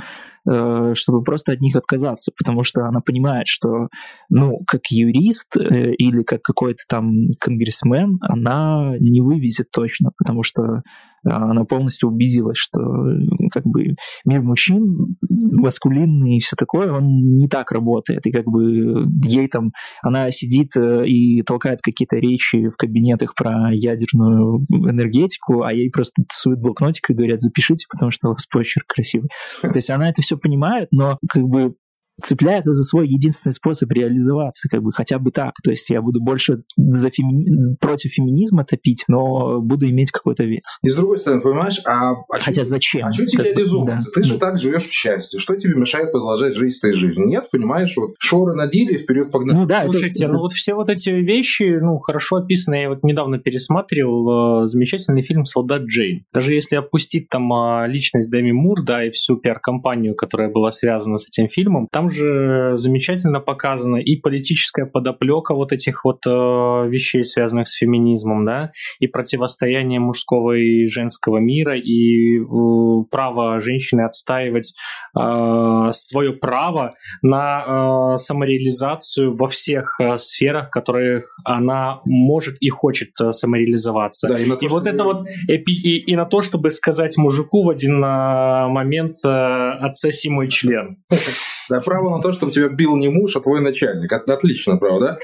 э, 0.49 0.93
чтобы 0.93 1.23
просто 1.23 1.51
от 1.53 1.61
них 1.61 1.75
отказаться, 1.75 2.31
потому 2.37 2.63
что 2.63 2.85
она 2.85 3.01
понимает, 3.01 3.47
что, 3.47 3.87
ну, 4.31 4.59
как 4.67 4.81
юрист 4.91 5.57
э, 5.57 5.93
или 5.93 6.23
как 6.23 6.41
какой-то 6.41 6.83
там 6.87 7.11
конгрессмен, 7.39 8.19
она 8.21 8.93
не 8.99 9.21
вывезет 9.21 9.71
точно, 9.71 10.11
потому 10.17 10.43
что 10.43 10.83
она 11.23 11.63
полностью 11.65 12.09
убедилась, 12.09 12.57
что 12.57 12.79
как 13.51 13.63
бы 13.65 13.95
мир 14.25 14.41
мужчин, 14.41 15.05
маскулинный 15.21 16.37
и 16.37 16.39
все 16.39 16.55
такое, 16.55 16.91
он 16.91 17.37
не 17.37 17.47
так 17.47 17.71
работает. 17.71 18.25
И 18.25 18.31
как 18.31 18.45
бы 18.45 19.05
ей 19.23 19.47
там, 19.47 19.71
она 20.01 20.31
сидит 20.31 20.75
э, 20.75 21.07
и 21.07 21.41
толкает 21.43 21.79
какие-то 21.81 22.17
речи 22.17 22.69
в 22.69 22.77
кабинетах 22.77 23.35
про 23.35 23.73
ядерную 23.73 24.65
энергетику, 24.69 25.63
а 25.63 25.73
ей 25.73 25.89
просто 25.89 26.23
суют 26.31 26.59
блокнотик 26.59 27.09
и 27.09 27.13
говорят, 27.13 27.41
запишите, 27.41 27.85
потому 27.89 28.11
что 28.11 28.29
у 28.29 28.31
вас 28.31 28.45
почерк 28.45 28.85
красивый. 28.87 29.29
То 29.61 29.71
есть 29.75 29.89
она 29.89 30.09
это 30.09 30.21
все 30.21 30.37
понимает, 30.37 30.89
но 30.91 31.17
как 31.29 31.43
бы 31.43 31.75
цепляется 32.21 32.73
за 32.73 32.83
свой 32.83 33.07
единственный 33.07 33.53
способ 33.53 33.91
реализоваться, 33.91 34.67
как 34.69 34.81
бы 34.81 34.91
хотя 34.91 35.19
бы 35.19 35.31
так. 35.31 35.53
То 35.63 35.71
есть 35.71 35.89
я 35.89 36.01
буду 36.01 36.21
больше 36.21 36.63
за 36.75 37.09
феми... 37.09 37.75
против 37.79 38.11
феминизма 38.11 38.65
топить, 38.65 39.05
но 39.07 39.61
буду 39.61 39.89
иметь 39.89 40.11
какой-то 40.11 40.43
вес. 40.43 40.79
И 40.83 40.89
с 40.89 40.95
другой 40.95 41.17
стороны, 41.17 41.41
понимаешь, 41.41 41.79
а, 41.85 42.11
а 42.11 42.15
хотя 42.29 42.63
что, 42.63 42.71
зачем? 42.71 43.07
А 43.07 43.13
что 43.13 43.25
тебе 43.25 43.43
реализовываться? 43.45 44.07
Да. 44.13 44.21
Ты 44.21 44.27
же 44.27 44.37
так 44.37 44.57
живешь 44.57 44.85
в 44.85 44.91
счастье. 44.91 45.39
Что 45.39 45.55
тебе 45.55 45.75
мешает 45.75 46.11
продолжать 46.11 46.55
жить 46.55 46.77
этой 46.77 46.93
жизнью? 46.93 47.27
Нет, 47.27 47.49
понимаешь, 47.51 47.95
вот 47.97 48.15
шоры 48.19 48.53
надели, 48.55 48.97
вперед 48.97 49.31
погнали. 49.31 49.57
Ну 49.57 49.65
да, 49.65 49.83
слушайте, 49.83 50.25
это, 50.25 50.33
ну 50.33 50.39
вот 50.39 50.53
все 50.53 50.73
вот 50.73 50.89
эти 50.89 51.09
вещи, 51.09 51.79
ну 51.81 51.99
хорошо 51.99 52.37
описаны. 52.37 52.75
Я 52.75 52.89
вот 52.89 53.03
недавно 53.03 53.39
пересматривал 53.39 54.63
э, 54.63 54.67
замечательный 54.67 55.23
фильм 55.23 55.45
"Солдат 55.45 55.83
Джейн". 55.83 56.23
Даже 56.33 56.53
если 56.53 56.75
опустить 56.75 57.29
там 57.29 57.51
э, 57.51 57.87
личность 57.87 58.29
Дэми 58.29 58.51
Мур, 58.51 58.83
да, 58.83 59.03
и 59.03 59.11
всю 59.11 59.37
пиар-компанию, 59.37 60.15
которая 60.15 60.49
была 60.49 60.71
связана 60.71 61.19
с 61.19 61.27
этим 61.27 61.49
фильмом, 61.49 61.87
там 61.91 62.06
же 62.09 62.73
замечательно 62.75 63.39
показана 63.39 63.97
и 63.97 64.15
политическая 64.15 64.85
подоплека 64.85 65.53
вот 65.53 65.71
этих 65.71 66.05
вот 66.05 66.25
э, 66.25 66.29
вещей, 66.29 67.23
связанных 67.23 67.67
с 67.67 67.75
феминизмом, 67.77 68.45
да, 68.45 68.71
и 68.99 69.07
противостояние 69.07 69.99
мужского 69.99 70.53
и 70.53 70.87
женского 70.87 71.37
мира, 71.37 71.77
и 71.77 72.37
э, 72.37 73.03
право 73.09 73.59
женщины 73.61 74.01
отстаивать 74.01 74.73
э, 75.17 75.89
свое 75.91 76.33
право 76.33 76.95
на 77.21 78.13
э, 78.15 78.17
самореализацию 78.17 79.35
во 79.35 79.47
всех 79.47 79.99
э, 79.99 80.17
сферах, 80.17 80.67
в 80.67 80.71
которых 80.71 81.37
она 81.43 82.01
может 82.05 82.57
и 82.59 82.69
хочет 82.69 83.09
э, 83.21 83.31
самореализоваться. 83.31 84.27
Да, 84.27 84.39
и, 84.39 84.49
то, 84.49 84.57
и 84.61 84.67
вот 84.67 84.87
это 84.87 85.03
вот 85.03 85.27
эпи, 85.47 85.71
и, 85.71 86.11
и 86.11 86.15
на 86.15 86.25
то, 86.25 86.41
чтобы 86.41 86.71
сказать 86.71 87.17
мужику 87.17 87.63
в 87.63 87.69
один 87.69 88.03
э, 88.03 88.67
момент 88.67 89.15
э, 89.23 89.29
отсоси 89.29 90.29
мой 90.29 90.49
член. 90.49 90.97
Да, 91.69 91.81
право 91.97 92.15
на 92.15 92.21
то, 92.21 92.31
чтобы 92.31 92.51
тебя 92.51 92.69
бил 92.69 92.95
не 92.95 93.09
муж, 93.09 93.35
а 93.35 93.39
твой 93.39 93.61
начальник. 93.61 94.11
Отлично, 94.11 94.77
право, 94.77 94.99
да? 94.99 95.17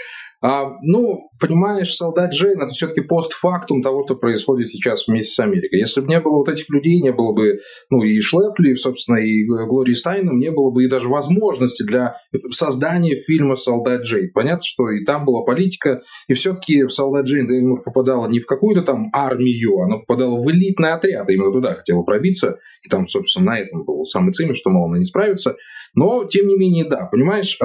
А, 0.46 0.74
ну, 0.82 1.30
понимаешь, 1.40 1.96
солдат 1.96 2.34
Джейн 2.34 2.62
это 2.62 2.74
все-таки 2.74 3.00
постфактум 3.00 3.82
того, 3.82 4.04
что 4.06 4.16
происходит 4.16 4.68
сейчас 4.68 5.08
вместе 5.08 5.34
с 5.34 5.40
Америкой. 5.40 5.80
Если 5.80 6.02
бы 6.02 6.08
не 6.08 6.20
было 6.20 6.40
вот 6.40 6.50
этих 6.50 6.70
людей, 6.70 7.02
не 7.02 7.14
было 7.14 7.32
бы, 7.32 7.60
ну, 7.90 8.04
и 8.04 8.20
Шлепли, 8.20 8.76
собственно, 8.76 9.20
и 9.20 9.46
Глории 9.46 9.94
Стайном, 9.94 10.40
не 10.40 10.52
было 10.52 10.70
бы 10.70 10.84
и 10.84 10.90
даже 10.90 11.08
возможности 11.08 11.84
для 11.84 12.18
создания 12.52 13.16
фильма 13.16 13.56
«Солдат 13.56 14.02
Джейн». 14.02 14.32
Понятно, 14.34 14.64
что 14.66 14.90
и 14.90 15.06
там 15.06 15.24
была 15.24 15.46
политика, 15.46 16.02
и 16.28 16.34
все-таки 16.34 16.84
в 16.84 16.90
«Солдат 16.90 17.26
Джейн» 17.26 17.48
Дэймур 17.48 17.82
попадала 17.82 18.28
не 18.28 18.42
в 18.42 18.46
какую-то 18.46 18.82
там 18.82 19.12
армию, 19.14 19.80
она 19.80 20.00
попадала 20.00 20.44
в 20.44 20.52
элитный 20.52 20.92
отряд, 20.92 21.30
именно 21.30 21.54
туда 21.54 21.76
хотела 21.76 22.04
пробиться, 22.04 22.58
и 22.86 22.90
там, 22.90 23.08
собственно, 23.08 23.46
на 23.46 23.60
этом 23.60 23.86
был 23.86 24.04
самый 24.04 24.34
цимис, 24.34 24.58
что, 24.58 24.72
мол, 24.72 24.90
она 24.90 24.98
не 24.98 25.06
справится. 25.06 25.56
Но, 25.96 26.26
тем 26.26 26.48
не 26.48 26.58
менее, 26.58 26.84
да, 26.84 27.08
понимаешь, 27.10 27.58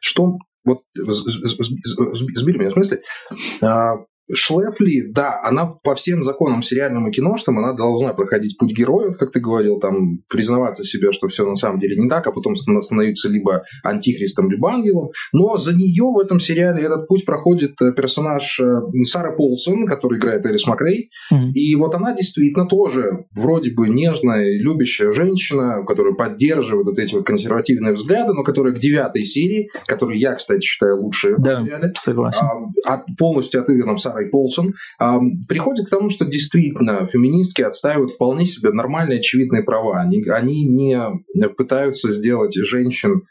что 0.00 0.38
вот 0.68 0.82
сбили 0.94 2.58
меня 2.58 2.70
в 2.70 2.74
смысле, 2.74 3.02
а, 3.62 4.04
Шлефли, 4.32 5.10
да, 5.10 5.40
она 5.42 5.66
по 5.66 5.94
всем 5.94 6.24
законам 6.24 6.62
сериальным 6.62 7.08
и 7.08 7.12
киношным, 7.12 7.58
она 7.58 7.72
должна 7.72 8.12
проходить 8.14 8.58
путь 8.58 8.72
героя, 8.72 9.12
как 9.12 9.32
ты 9.32 9.40
говорил, 9.40 9.78
там, 9.78 10.18
признаваться 10.28 10.84
себе, 10.84 11.12
что 11.12 11.28
все 11.28 11.46
на 11.46 11.56
самом 11.56 11.80
деле 11.80 11.96
не 11.96 12.08
так, 12.08 12.26
а 12.26 12.32
потом 12.32 12.56
становиться 12.56 13.28
либо 13.28 13.64
антихристом, 13.84 14.50
либо 14.50 14.70
ангелом. 14.70 15.10
Но 15.32 15.56
за 15.56 15.74
нее 15.74 16.04
в 16.04 16.18
этом 16.18 16.40
сериале 16.40 16.82
этот 16.82 17.08
путь 17.08 17.24
проходит 17.24 17.80
э, 17.80 17.92
персонаж 17.92 18.60
э, 18.60 18.64
Сара 19.04 19.34
Полсон, 19.34 19.86
который 19.86 20.18
играет 20.18 20.44
Эрис 20.46 20.66
Макрей. 20.66 21.10
Mm-hmm. 21.32 21.52
И 21.54 21.74
вот 21.76 21.94
она 21.94 22.14
действительно 22.14 22.66
тоже 22.66 23.26
вроде 23.34 23.72
бы 23.72 23.88
нежная, 23.88 24.58
любящая 24.58 25.10
женщина, 25.12 25.84
которая 25.86 26.14
поддерживает 26.14 26.86
вот 26.86 26.98
эти 26.98 27.14
вот 27.14 27.24
консервативные 27.24 27.94
взгляды, 27.94 28.32
но 28.34 28.42
которая 28.42 28.74
к 28.74 28.78
девятой 28.78 29.24
серии, 29.24 29.68
которую 29.86 30.18
я, 30.18 30.34
кстати, 30.34 30.60
считаю 30.60 31.00
лучшей 31.00 31.34
в 31.36 31.40
да, 31.40 31.62
сериале, 31.62 31.92
согласен. 31.94 32.46
А, 32.86 33.02
полностью 33.16 33.60
отыгранном 33.60 33.96
Сарой 33.96 34.17
Сарой 34.18 34.30
Полсон, 34.30 34.74
приходит 35.48 35.86
к 35.86 35.90
тому, 35.90 36.10
что 36.10 36.24
действительно 36.24 37.06
феминистки 37.06 37.62
отстаивают 37.62 38.10
вполне 38.10 38.46
себе 38.46 38.70
нормальные, 38.72 39.18
очевидные 39.18 39.62
права. 39.62 40.00
Они, 40.00 40.22
они 40.28 40.64
не 40.64 41.48
пытаются 41.56 42.12
сделать 42.12 42.54
женщин 42.54 43.22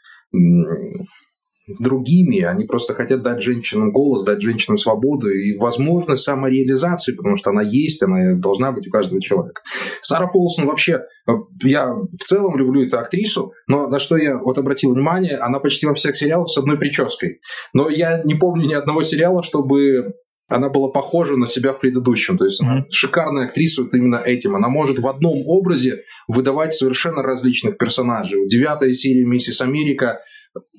другими, 1.78 2.42
они 2.42 2.64
просто 2.64 2.94
хотят 2.94 3.22
дать 3.22 3.42
женщинам 3.42 3.92
голос, 3.92 4.24
дать 4.24 4.40
женщинам 4.40 4.78
свободу 4.78 5.28
и 5.28 5.56
возможность 5.56 6.24
самореализации, 6.24 7.12
потому 7.12 7.36
что 7.36 7.50
она 7.50 7.62
есть, 7.62 8.02
она 8.02 8.34
должна 8.36 8.72
быть 8.72 8.88
у 8.88 8.90
каждого 8.90 9.20
человека. 9.20 9.60
Сара 10.00 10.26
Полсон 10.28 10.66
вообще, 10.66 11.02
э, 11.28 11.32
я 11.62 11.92
в 11.92 12.24
целом 12.24 12.56
люблю 12.56 12.86
эту 12.86 12.98
актрису, 12.98 13.52
но 13.66 13.88
на 13.88 13.98
что 13.98 14.16
я 14.16 14.38
вот 14.38 14.58
обратил 14.58 14.94
внимание, 14.94 15.36
она 15.36 15.60
почти 15.60 15.86
во 15.86 15.94
всех 15.94 16.16
сериалах 16.16 16.48
с 16.48 16.56
одной 16.56 16.78
прической. 16.78 17.40
Но 17.74 17.88
я 17.88 18.22
не 18.24 18.34
помню 18.34 18.66
ни 18.66 18.74
одного 18.74 19.02
сериала, 19.02 19.42
чтобы 19.42 20.14
она 20.48 20.70
была 20.70 20.88
похожа 20.88 21.36
на 21.36 21.46
себя 21.46 21.72
в 21.72 21.80
предыдущем. 21.80 22.38
То 22.38 22.46
есть 22.46 22.62
mm-hmm. 22.62 22.66
она 22.66 22.84
шикарная 22.90 23.44
актриса 23.44 23.82
вот 23.82 23.94
именно 23.94 24.16
этим. 24.16 24.56
Она 24.56 24.68
может 24.68 24.98
в 24.98 25.06
одном 25.06 25.42
образе 25.46 26.02
выдавать 26.26 26.72
совершенно 26.72 27.22
различных 27.22 27.76
персонажей. 27.76 28.48
Девятая 28.48 28.92
серия 28.94 29.24
«Миссис 29.24 29.60
Америка» 29.60 30.20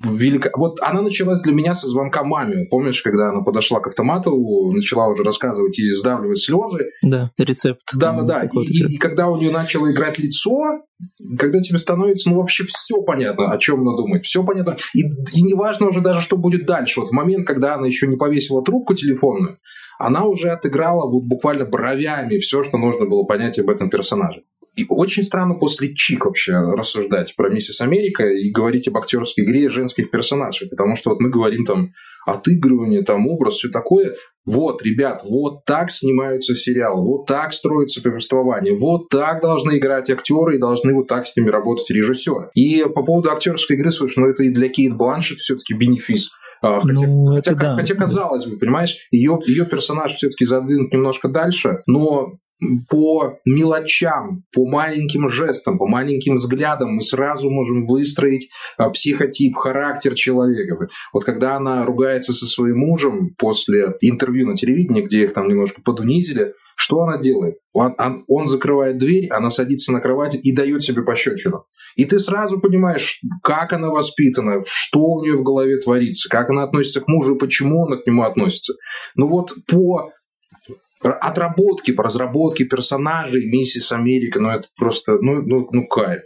велика... 0.03 0.51
Вот 0.55 0.79
она 0.81 1.01
началась 1.01 1.41
для 1.41 1.53
меня 1.53 1.74
со 1.74 1.88
звонка 1.88 2.24
маме. 2.24 2.65
Помнишь, 2.69 3.01
когда 3.01 3.29
она 3.29 3.41
подошла 3.41 3.79
к 3.79 3.88
автомату, 3.88 4.31
начала 4.71 5.07
уже 5.07 5.24
рассказывать 5.24 5.77
и 5.79 5.93
сдавливать 5.95 6.39
слезы? 6.39 6.91
Да, 7.01 7.31
рецепт. 7.38 7.81
Да-да-да. 7.95 8.43
И, 8.43 8.59
и, 8.59 8.95
и 8.95 8.98
когда 8.98 9.29
у 9.29 9.38
нее 9.38 9.51
начало 9.51 9.91
играть 9.91 10.19
лицо, 10.19 10.53
когда 11.38 11.59
тебе 11.62 11.79
становится, 11.79 12.29
ну, 12.29 12.38
вообще 12.38 12.65
все 12.65 13.01
понятно, 13.01 13.51
о 13.51 13.57
чем 13.57 13.83
надо 13.83 13.98
думать, 13.98 14.25
все 14.25 14.43
понятно. 14.43 14.77
И, 14.93 15.01
и 15.33 15.41
не 15.41 15.53
важно 15.53 15.88
уже 15.88 16.01
даже, 16.01 16.21
что 16.21 16.38
будет 16.38 16.65
дальше. 16.65 17.00
Вот 17.00 17.09
в 17.09 17.13
момент, 17.13 17.48
когда 17.48 17.75
она 17.75 17.88
еще 17.88 18.07
не 18.07 18.17
повесила 18.17 18.63
трубку 18.63 18.93
телефонную, 18.93 19.59
она 19.98 20.25
уже 20.25 20.50
отыграла 20.50 21.09
вот 21.09 21.24
буквально 21.24 21.65
бровями 21.65 22.39
все, 22.39 22.63
что 22.63 22.77
нужно 22.77 23.05
было 23.05 23.24
понять 23.24 23.59
об 23.59 23.69
этом 23.69 23.89
персонаже. 23.89 24.43
И 24.76 24.86
очень 24.88 25.24
странно 25.24 25.56
после 25.56 25.94
Чик 25.94 26.26
вообще 26.26 26.54
рассуждать 26.54 27.36
про 27.36 27.50
Миссис 27.50 27.82
Америка 27.82 28.28
и 28.28 28.50
говорить 28.52 28.88
об 28.88 28.98
актерской 28.98 29.44
игре 29.44 29.70
женских 29.70 30.12
персонажей, 30.12 30.70
потому 30.70 30.96
что 30.96 31.12
вот 31.12 31.20
мы 31.20 31.30
говорим 31.30 31.66
там 31.66 31.92
отыгрывание, 32.26 33.04
там 33.04 33.28
образ, 33.28 33.56
все 33.56 33.70
такое. 33.70 34.16
Вот, 34.46 34.82
ребят, 34.84 35.22
вот 35.30 35.66
так 35.66 35.92
снимаются 35.92 36.56
сериалы, 36.56 37.06
вот 37.06 37.26
так 37.26 37.54
строится 37.54 38.02
повествование, 38.02 38.76
вот 38.76 39.10
так 39.10 39.42
должны 39.42 39.78
играть 39.78 40.10
актеры 40.10 40.56
и 40.56 40.60
должны 40.60 40.94
вот 40.94 41.08
так 41.08 41.28
с 41.28 41.36
ними 41.36 41.50
работать 41.50 41.90
режиссеры. 41.90 42.50
И 42.56 42.84
по 42.84 43.04
поводу 43.04 43.32
актерской 43.32 43.76
игры, 43.76 43.92
слушай, 43.92 44.20
ну 44.20 44.28
это 44.28 44.44
и 44.44 44.50
для 44.50 44.70
Кейт 44.70 44.96
Бланшет 44.96 45.40
все-таки 45.40 45.74
бенефис. 45.74 46.30
А, 46.62 46.82
хотя, 46.82 46.94
ну, 46.94 47.36
хотя, 47.36 47.56
да. 47.56 47.76
хотя 47.78 47.96
казалось 47.96 48.46
бы, 48.46 48.58
понимаешь, 48.58 49.08
ее, 49.12 49.40
ее 49.46 49.66
персонаж 49.66 50.14
все-таки 50.14 50.46
задвинут 50.46 50.92
немножко 50.92 51.30
дальше, 51.30 51.84
но 51.86 52.34
по 52.89 53.39
мелочам, 53.46 54.44
по 54.54 54.66
маленьким 54.66 55.30
жестам, 55.30 55.78
по 55.78 55.88
маленьким 55.88 56.36
взглядам 56.36 56.96
мы 56.96 57.01
сразу 57.01 57.50
можем 57.50 57.86
выстроить 57.86 58.50
а, 58.78 58.89
психотип, 58.89 59.56
характер 59.56 60.13
человека. 60.13 60.88
Вот 61.13 61.24
когда 61.24 61.56
она 61.56 61.86
ругается 61.86 62.34
со 62.34 62.48
своим 62.48 62.80
мужем 62.80 63.36
после 63.38 63.96
интервью 64.01 64.48
на 64.48 64.56
телевидении, 64.56 65.01
где 65.01 65.24
их 65.24 65.34
там 65.34 65.48
немножко 65.48 65.82
подунизили, 65.82 66.54
что 66.75 67.01
она 67.01 67.18
делает? 67.18 67.56
Он, 67.74 67.94
он, 67.98 68.24
он 68.30 68.46
закрывает 68.46 68.98
дверь, 68.98 69.28
она 69.32 69.50
садится 69.50 69.92
на 69.92 70.00
кровать 70.00 70.36
и 70.42 70.56
дает 70.56 70.82
себе 70.82 71.04
пощечину. 71.04 71.66
И 71.98 72.06
ты 72.06 72.20
сразу 72.20 72.58
понимаешь, 72.58 73.20
как 73.44 73.74
она 73.74 73.89
воспитана, 73.89 74.63
что 74.66 75.00
у 75.00 75.22
нее 75.22 75.36
в 75.36 75.44
голове 75.44 75.78
творится, 75.78 76.30
как 76.30 76.50
она 76.50 76.63
относится 76.63 77.01
к 77.01 77.08
мужу 77.10 77.36
и 77.36 77.38
почему 77.38 77.86
она 77.86 77.98
к 77.98 78.08
нему 78.08 78.24
относится. 78.24 78.75
Ну 79.16 79.28
вот 79.28 79.54
по 79.68 80.12
отработки, 81.01 81.91
по 81.91 82.03
разработке 82.03 82.65
персонажей 82.65 83.50
Миссис 83.50 83.91
Америка, 83.91 84.39
ну 84.39 84.50
это 84.50 84.68
просто, 84.77 85.18
ну, 85.22 85.41
ну, 85.41 85.70
ну 85.72 85.88
кайф. 85.88 86.22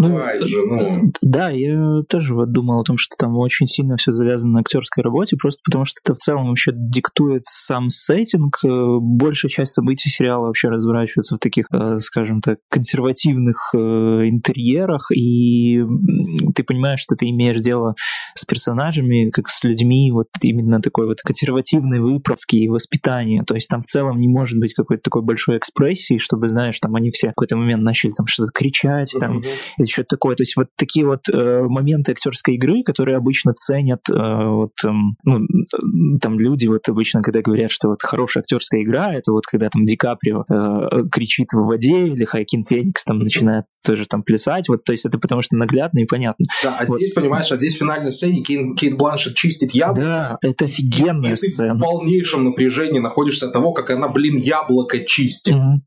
Ну, 0.00 0.18
же, 0.40 0.66
ну. 0.66 1.12
Да, 1.22 1.50
я 1.50 2.02
тоже 2.08 2.34
вот 2.34 2.50
думал 2.50 2.80
о 2.80 2.84
том, 2.84 2.96
что 2.96 3.14
там 3.16 3.36
очень 3.36 3.66
сильно 3.66 3.96
все 3.96 4.12
завязано 4.12 4.54
на 4.54 4.60
актерской 4.60 5.04
работе, 5.04 5.36
просто 5.36 5.60
потому 5.64 5.84
что 5.84 6.00
это 6.04 6.14
в 6.14 6.18
целом 6.18 6.48
вообще 6.48 6.72
диктует 6.74 7.42
сам 7.46 7.88
сеттинг. 7.88 8.58
Э, 8.64 8.98
большая 9.00 9.50
часть 9.50 9.72
событий 9.72 10.08
сериала 10.08 10.46
вообще 10.46 10.68
разворачивается 10.68 11.36
в 11.36 11.38
таких, 11.38 11.66
э, 11.72 11.98
скажем 12.00 12.40
так, 12.40 12.58
консервативных 12.68 13.70
э, 13.74 13.78
интерьерах, 13.78 15.10
и 15.14 15.82
ты 16.54 16.64
понимаешь, 16.64 17.00
что 17.00 17.14
ты 17.14 17.28
имеешь 17.30 17.60
дело 17.60 17.94
с 18.34 18.44
персонажами, 18.44 19.30
как 19.30 19.48
с 19.48 19.62
людьми, 19.62 20.10
вот 20.12 20.28
именно 20.42 20.80
такой 20.80 21.06
вот 21.06 21.20
консервативной 21.20 22.00
выправки 22.00 22.56
и 22.56 22.68
воспитания. 22.68 23.44
То 23.44 23.54
есть 23.54 23.68
там 23.68 23.82
в 23.82 23.86
целом 23.86 24.20
не 24.20 24.28
может 24.28 24.58
быть 24.58 24.74
какой-то 24.74 25.02
такой 25.02 25.22
большой 25.22 25.58
экспрессии, 25.58 26.18
чтобы, 26.18 26.48
знаешь, 26.48 26.78
там 26.80 26.96
они 26.96 27.10
все 27.10 27.28
в 27.28 27.30
какой-то 27.30 27.56
момент 27.56 27.82
начали 27.82 28.10
там 28.10 28.26
что-то 28.26 28.50
кричать, 28.52 29.14
там 29.18 29.35
там, 29.40 29.50
mm-hmm. 29.50 29.78
или 29.78 29.86
что-то 29.86 30.08
такое. 30.16 30.36
То 30.36 30.42
есть 30.42 30.56
вот 30.56 30.68
такие 30.76 31.06
вот 31.06 31.28
э, 31.32 31.62
моменты 31.62 32.12
актерской 32.12 32.54
игры, 32.54 32.82
которые 32.82 33.16
обычно 33.16 33.52
ценят 33.54 34.00
э, 34.10 34.14
вот, 34.14 34.72
э, 34.84 34.90
ну, 35.24 36.18
там 36.20 36.38
люди 36.38 36.66
вот 36.66 36.88
обычно, 36.88 37.22
когда 37.22 37.42
говорят, 37.42 37.70
что 37.70 37.88
вот 37.88 38.02
хорошая 38.02 38.42
актерская 38.42 38.82
игра, 38.82 39.12
это 39.12 39.32
вот 39.32 39.46
когда 39.46 39.68
там 39.68 39.84
Ди 39.84 39.96
Каприо 39.96 40.44
э, 40.48 41.04
кричит 41.10 41.52
в 41.52 41.66
воде, 41.66 42.06
или 42.06 42.24
Хайкин 42.24 42.64
Феникс 42.64 43.04
там 43.04 43.18
начинает 43.18 43.64
тоже 43.84 44.06
там 44.06 44.22
плясать, 44.22 44.68
вот, 44.68 44.84
то 44.84 44.92
есть 44.92 45.06
это 45.06 45.18
потому 45.18 45.42
что 45.42 45.56
наглядно 45.56 46.00
и 46.00 46.04
понятно. 46.04 46.46
Да, 46.62 46.76
а 46.80 46.84
вот. 46.86 46.98
здесь, 46.98 47.12
понимаешь, 47.12 47.50
а 47.52 47.56
здесь 47.56 47.76
в 47.76 47.78
финальной 47.78 48.10
сцене 48.10 48.42
Кейт, 48.42 48.76
Кейт 48.78 48.96
Бланшет 48.96 49.34
чистит 49.34 49.72
яблоко. 49.72 50.00
Да, 50.00 50.38
это 50.42 50.64
офигенная 50.66 51.32
и 51.32 51.36
сцена. 51.36 51.74
ты 51.74 51.78
в 51.78 51.80
полнейшем 51.80 52.44
напряжении 52.44 52.98
находишься 52.98 53.46
от 53.46 53.52
того, 53.52 53.72
как 53.72 53.90
она, 53.90 54.08
блин, 54.08 54.36
яблоко 54.36 55.04
чистит. 55.04 55.54
Угу. 55.54 55.82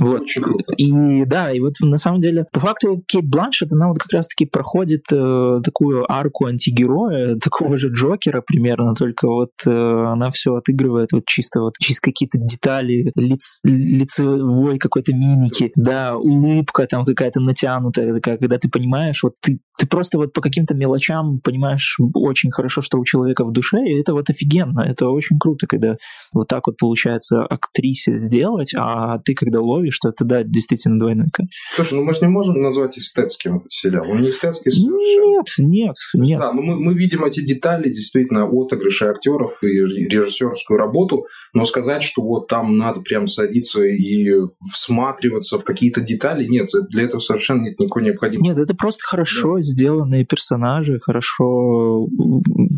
Вот. 0.00 0.22
Очень 0.22 0.42
круто. 0.42 0.72
И 0.76 1.24
да, 1.26 1.52
и 1.52 1.60
вот 1.60 1.74
на 1.80 1.98
самом 1.98 2.20
деле, 2.20 2.46
по 2.52 2.60
факту, 2.60 3.02
Кейт 3.06 3.28
Бланшет, 3.28 3.72
она 3.72 3.88
вот 3.88 3.98
как 3.98 4.12
раз-таки 4.12 4.46
проходит 4.46 5.04
э, 5.12 5.60
такую 5.62 6.10
арку 6.10 6.46
антигероя, 6.46 7.36
такого 7.42 7.76
же 7.76 7.88
Джокера 7.88 8.42
примерно, 8.46 8.94
только 8.94 9.28
вот 9.28 9.50
э, 9.66 9.70
она 9.70 10.30
все 10.30 10.54
отыгрывает 10.54 11.12
вот 11.12 11.24
чисто 11.26 11.60
вот 11.60 11.74
через 11.78 12.00
какие-то 12.00 12.38
детали 12.38 13.12
лиц, 13.16 13.60
лицевой 13.64 14.78
какой-то 14.78 15.12
мимики, 15.12 15.72
да, 15.76 16.16
улыбка 16.16 16.86
там 16.86 17.04
какая-то 17.04 17.40
натянутая, 17.40 18.14
такая, 18.14 18.38
когда 18.38 18.58
ты 18.58 18.68
понимаешь, 18.68 19.22
вот 19.22 19.34
ты 19.40 19.60
ты 19.78 19.86
просто 19.86 20.18
вот 20.18 20.32
по 20.32 20.40
каким-то 20.40 20.74
мелочам 20.74 21.40
понимаешь 21.40 21.98
очень 22.14 22.50
хорошо, 22.50 22.82
что 22.82 22.98
у 22.98 23.04
человека 23.04 23.44
в 23.44 23.52
душе, 23.52 23.78
и 23.78 24.00
это 24.00 24.12
вот 24.12 24.28
офигенно, 24.30 24.80
это 24.80 25.08
очень 25.08 25.38
круто, 25.38 25.66
когда 25.66 25.96
вот 26.32 26.48
так 26.48 26.66
вот 26.66 26.76
получается 26.76 27.42
актрисе 27.44 28.18
сделать, 28.18 28.74
а 28.76 29.18
ты 29.18 29.34
когда 29.34 29.60
ловишь, 29.60 29.94
что 29.94 30.10
это, 30.10 30.24
да, 30.24 30.42
действительно 30.42 30.98
двойной 30.98 31.28
Слушай, 31.74 31.94
ну 31.94 32.04
мы 32.04 32.14
же 32.14 32.20
не 32.20 32.28
можем 32.28 32.60
назвать 32.60 32.98
эстетским 32.98 33.58
этот 33.58 33.72
сериал, 33.72 34.10
он 34.10 34.22
не 34.22 34.30
эстетский 34.30 34.70
совершенно. 34.70 34.96
Нет, 34.98 35.46
нет, 35.58 35.96
нет. 36.14 36.40
Да, 36.40 36.52
но 36.52 36.62
мы, 36.62 36.76
мы 36.78 36.94
видим 36.94 37.24
эти 37.24 37.40
детали, 37.40 37.88
действительно, 37.88 38.48
отыгрыши 38.48 39.06
актеров 39.06 39.62
и 39.62 39.66
режиссерскую 39.66 40.78
работу, 40.78 41.26
но 41.54 41.64
сказать, 41.64 42.02
что 42.02 42.22
вот 42.22 42.46
там 42.48 42.76
надо 42.76 43.00
прям 43.00 43.26
садиться 43.26 43.82
и 43.84 44.28
всматриваться 44.72 45.58
в 45.58 45.64
какие-то 45.64 46.00
детали, 46.00 46.44
нет, 46.44 46.68
для 46.90 47.04
этого 47.04 47.20
совершенно 47.20 47.62
нет 47.62 47.80
никакой 47.80 48.04
необходимости. 48.04 48.48
Нет, 48.48 48.58
это 48.58 48.74
просто 48.74 49.00
хорошо 49.04 49.58
да 49.58 49.61
сделанные 49.62 50.24
персонажи, 50.24 51.00
хорошо 51.00 52.06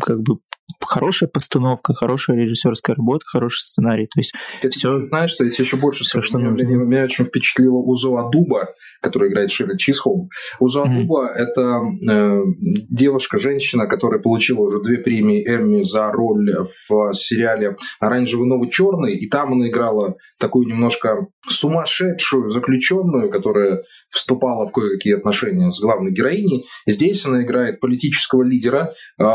как 0.01 0.21
бы 0.21 0.39
хорошая 0.81 1.29
постановка, 1.29 1.93
хорошая 1.93 2.37
режиссерская 2.37 2.95
работа, 2.95 3.25
хороший 3.25 3.61
сценарий. 3.61 4.07
То 4.07 4.19
есть 4.19 4.33
все. 4.71 5.07
Знаешь, 5.07 5.31
что 5.31 5.43
я 5.43 5.51
тебе 5.51 5.63
еще 5.63 5.77
больше 5.77 6.03
скажу. 6.03 6.27
Что 6.27 6.37
меня, 6.37 6.51
меня, 6.51 6.77
меня 6.77 7.03
очень 7.03 7.25
впечатлила 7.25 7.77
Узо 7.77 8.17
Адуба, 8.17 8.69
которая 9.01 9.29
играет 9.29 9.51
Шерри 9.51 9.77
Чисхолм. 9.77 10.29
Узо 10.59 10.83
Адуба 10.83 11.27
mm-hmm. 11.27 11.35
это 11.35 11.81
э, 12.11 12.41
девушка, 12.89 13.37
женщина, 13.37 13.87
которая 13.87 14.19
получила 14.19 14.61
уже 14.61 14.81
две 14.81 14.97
премии 14.97 15.43
Эмми 15.45 15.83
за 15.83 16.11
роль 16.11 16.51
в 16.89 17.13
сериале 17.13 17.75
"Оранжевый 17.99 18.47
новый 18.47 18.69
черный", 18.69 19.15
и 19.15 19.29
там 19.29 19.53
она 19.53 19.67
играла 19.67 20.15
такую 20.39 20.67
немножко 20.67 21.27
сумасшедшую 21.47 22.49
заключенную, 22.49 23.29
которая 23.29 23.83
вступала 24.09 24.67
в 24.67 24.71
кое-какие 24.71 25.15
отношения 25.15 25.71
с 25.71 25.79
главной 25.79 26.11
героиней. 26.11 26.65
Здесь 26.87 27.25
она 27.25 27.43
играет 27.43 27.79
политического 27.79 28.43
лидера, 28.43 28.93
э, 29.19 29.25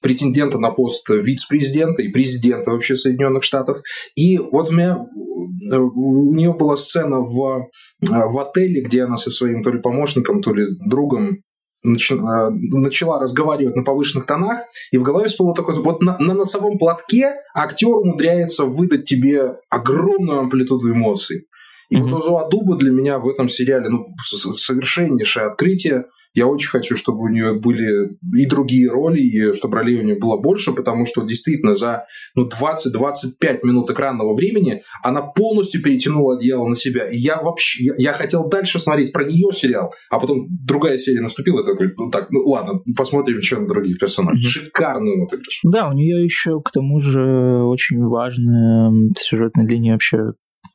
претендента 0.00 0.58
на 0.58 0.70
пост 0.70 1.08
вице-президента 1.08 2.02
и 2.02 2.08
президента 2.08 2.70
вообще 2.70 2.96
Соединенных 2.96 3.42
Штатов. 3.42 3.78
И 4.14 4.38
вот 4.38 4.70
у 4.70 4.72
меня 4.72 5.06
у 5.76 6.34
нее 6.34 6.52
была 6.54 6.76
сцена 6.76 7.18
в, 7.20 7.68
в 8.00 8.38
отеле, 8.38 8.82
где 8.82 9.04
она 9.04 9.16
со 9.16 9.30
своим 9.30 9.62
то 9.62 9.70
ли 9.70 9.80
помощником, 9.80 10.40
то 10.40 10.52
ли 10.52 10.66
другом 10.86 11.38
начала, 11.82 12.50
начала 12.50 13.20
разговаривать 13.20 13.76
на 13.76 13.82
повышенных 13.82 14.26
тонах, 14.26 14.60
и 14.92 14.98
в 14.98 15.02
голове 15.02 15.28
всплыло 15.28 15.54
такое, 15.54 15.76
вот 15.76 16.02
на, 16.02 16.18
на 16.18 16.34
носовом 16.34 16.78
платке 16.78 17.34
актер 17.54 17.88
умудряется 17.88 18.64
выдать 18.64 19.04
тебе 19.04 19.56
огромную 19.70 20.40
амплитуду 20.40 20.92
эмоций. 20.92 21.46
И 21.90 21.96
mm-hmm. 21.96 22.02
вот 22.02 22.20
Озуа 22.20 22.48
Дуба 22.48 22.76
для 22.76 22.90
меня 22.90 23.18
в 23.18 23.28
этом 23.28 23.48
сериале 23.48 23.88
ну, 23.88 24.08
совершеннейшее 24.22 25.46
открытие. 25.46 26.04
Я 26.34 26.46
очень 26.46 26.68
хочу, 26.68 26.96
чтобы 26.96 27.20
у 27.20 27.28
нее 27.28 27.54
были 27.54 28.16
и 28.36 28.46
другие 28.46 28.90
роли, 28.90 29.20
и 29.20 29.52
чтобы 29.52 29.76
ролей 29.76 29.98
у 29.98 30.02
нее 30.02 30.16
было 30.16 30.38
больше, 30.40 30.72
потому 30.72 31.04
что 31.06 31.22
действительно 31.22 31.74
за 31.74 32.04
ну, 32.34 32.48
20-25 32.48 33.58
минут 33.62 33.90
экранного 33.90 34.34
времени 34.34 34.82
она 35.02 35.22
полностью 35.22 35.82
перетянула 35.82 36.36
одеяло 36.36 36.66
на 36.66 36.74
себя. 36.74 37.08
И 37.08 37.18
я 37.18 37.40
вообще, 37.40 37.84
я, 37.84 37.94
я 37.98 38.12
хотел 38.12 38.48
дальше 38.48 38.78
смотреть 38.78 39.12
про 39.12 39.24
нее 39.24 39.50
сериал, 39.52 39.92
а 40.10 40.18
потом 40.20 40.46
другая 40.48 40.98
серия 40.98 41.20
наступила, 41.20 41.62
и 41.62 41.64
такой, 41.64 41.92
ну 41.96 42.10
так, 42.10 42.30
ну 42.30 42.40
ладно, 42.44 42.80
посмотрим 42.96 43.38
на 43.38 43.66
других 43.66 43.98
персонажей. 43.98 44.42
Mm-hmm. 44.42 44.64
Шикарный 44.64 45.24
отыгрыш. 45.24 45.60
Да, 45.64 45.88
у 45.88 45.92
нее 45.92 46.22
еще 46.22 46.60
к 46.60 46.70
тому 46.70 47.00
же 47.00 47.62
очень 47.64 48.04
важная 48.04 48.92
сюжетная 49.16 49.66
линия 49.66 49.92
вообще 49.92 50.18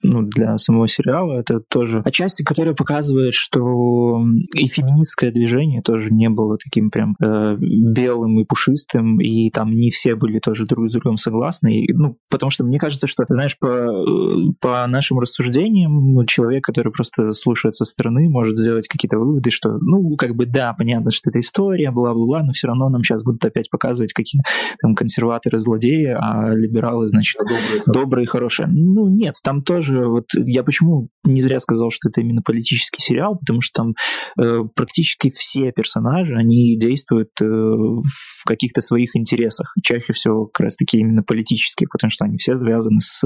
ну, 0.03 0.21
для 0.21 0.57
самого 0.57 0.87
сериала. 0.87 1.39
Это 1.39 1.59
тоже 1.59 2.01
отчасти, 2.05 2.43
которая 2.43 2.75
показывает, 2.75 3.33
что 3.33 4.21
и 4.55 4.67
феминистское 4.67 5.31
движение 5.31 5.81
тоже 5.81 6.13
не 6.13 6.29
было 6.29 6.57
таким 6.63 6.91
прям 6.91 7.15
э, 7.21 7.55
белым 7.59 8.39
и 8.39 8.45
пушистым, 8.45 9.19
и 9.19 9.49
там 9.49 9.71
не 9.71 9.89
все 9.89 10.15
были 10.15 10.39
тоже 10.39 10.65
друг 10.65 10.89
с 10.89 10.93
другом 10.93 11.17
согласны. 11.17 11.79
И, 11.79 11.93
ну, 11.93 12.17
потому 12.29 12.49
что 12.49 12.63
мне 12.65 12.79
кажется, 12.79 13.07
что, 13.07 13.25
знаешь, 13.29 13.57
по, 13.57 13.67
э, 13.67 14.51
по 14.59 14.85
нашим 14.87 15.19
рассуждениям, 15.19 16.13
ну, 16.13 16.25
человек, 16.25 16.65
который 16.65 16.91
просто 16.91 17.33
слушает 17.33 17.75
со 17.75 17.85
стороны, 17.85 18.29
может 18.29 18.57
сделать 18.57 18.87
какие-то 18.87 19.17
выводы, 19.17 19.49
что, 19.51 19.77
ну, 19.79 20.15
как 20.17 20.35
бы, 20.35 20.45
да, 20.45 20.73
понятно, 20.77 21.11
что 21.11 21.29
это 21.29 21.39
история, 21.39 21.91
бла-бла-бла, 21.91 22.43
но 22.43 22.51
все 22.51 22.67
равно 22.67 22.89
нам 22.89 23.03
сейчас 23.03 23.23
будут 23.23 23.43
опять 23.45 23.69
показывать, 23.69 24.13
какие 24.13 24.41
там 24.81 24.95
консерваторы 24.95 25.59
злодеи, 25.59 26.15
а 26.19 26.53
либералы, 26.53 27.07
значит, 27.07 27.39
добрые, 27.39 27.83
добрые 27.87 28.27
хорошие. 28.27 28.67
Ну, 28.67 29.07
нет, 29.07 29.35
там 29.43 29.61
тоже 29.61 29.92
тоже 29.93 30.07
вот 30.07 30.25
я 30.35 30.63
почему 30.63 31.09
не 31.23 31.41
зря 31.41 31.59
сказал, 31.59 31.89
что 31.91 32.09
это 32.09 32.21
именно 32.21 32.41
политический 32.41 33.01
сериал, 33.01 33.37
потому 33.37 33.61
что 33.61 33.83
там 33.83 33.93
э, 34.39 34.63
практически 34.75 35.29
все 35.29 35.71
персонажи, 35.71 36.35
они 36.35 36.77
действуют 36.77 37.29
э, 37.41 37.45
в 37.45 38.45
каких-то 38.45 38.81
своих 38.81 39.15
интересах. 39.15 39.73
Чаще 39.83 40.13
всего 40.13 40.47
как 40.47 40.65
раз-таки 40.65 40.97
именно 40.97 41.23
политические, 41.23 41.87
потому 41.91 42.11
что 42.11 42.25
они 42.25 42.37
все 42.37 42.55
связаны 42.55 42.99
с 42.99 43.23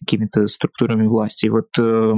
какими-то 0.00 0.46
структурами 0.46 1.06
власти. 1.06 1.46
И 1.46 1.50
вот 1.50 1.68
э, 1.78 2.12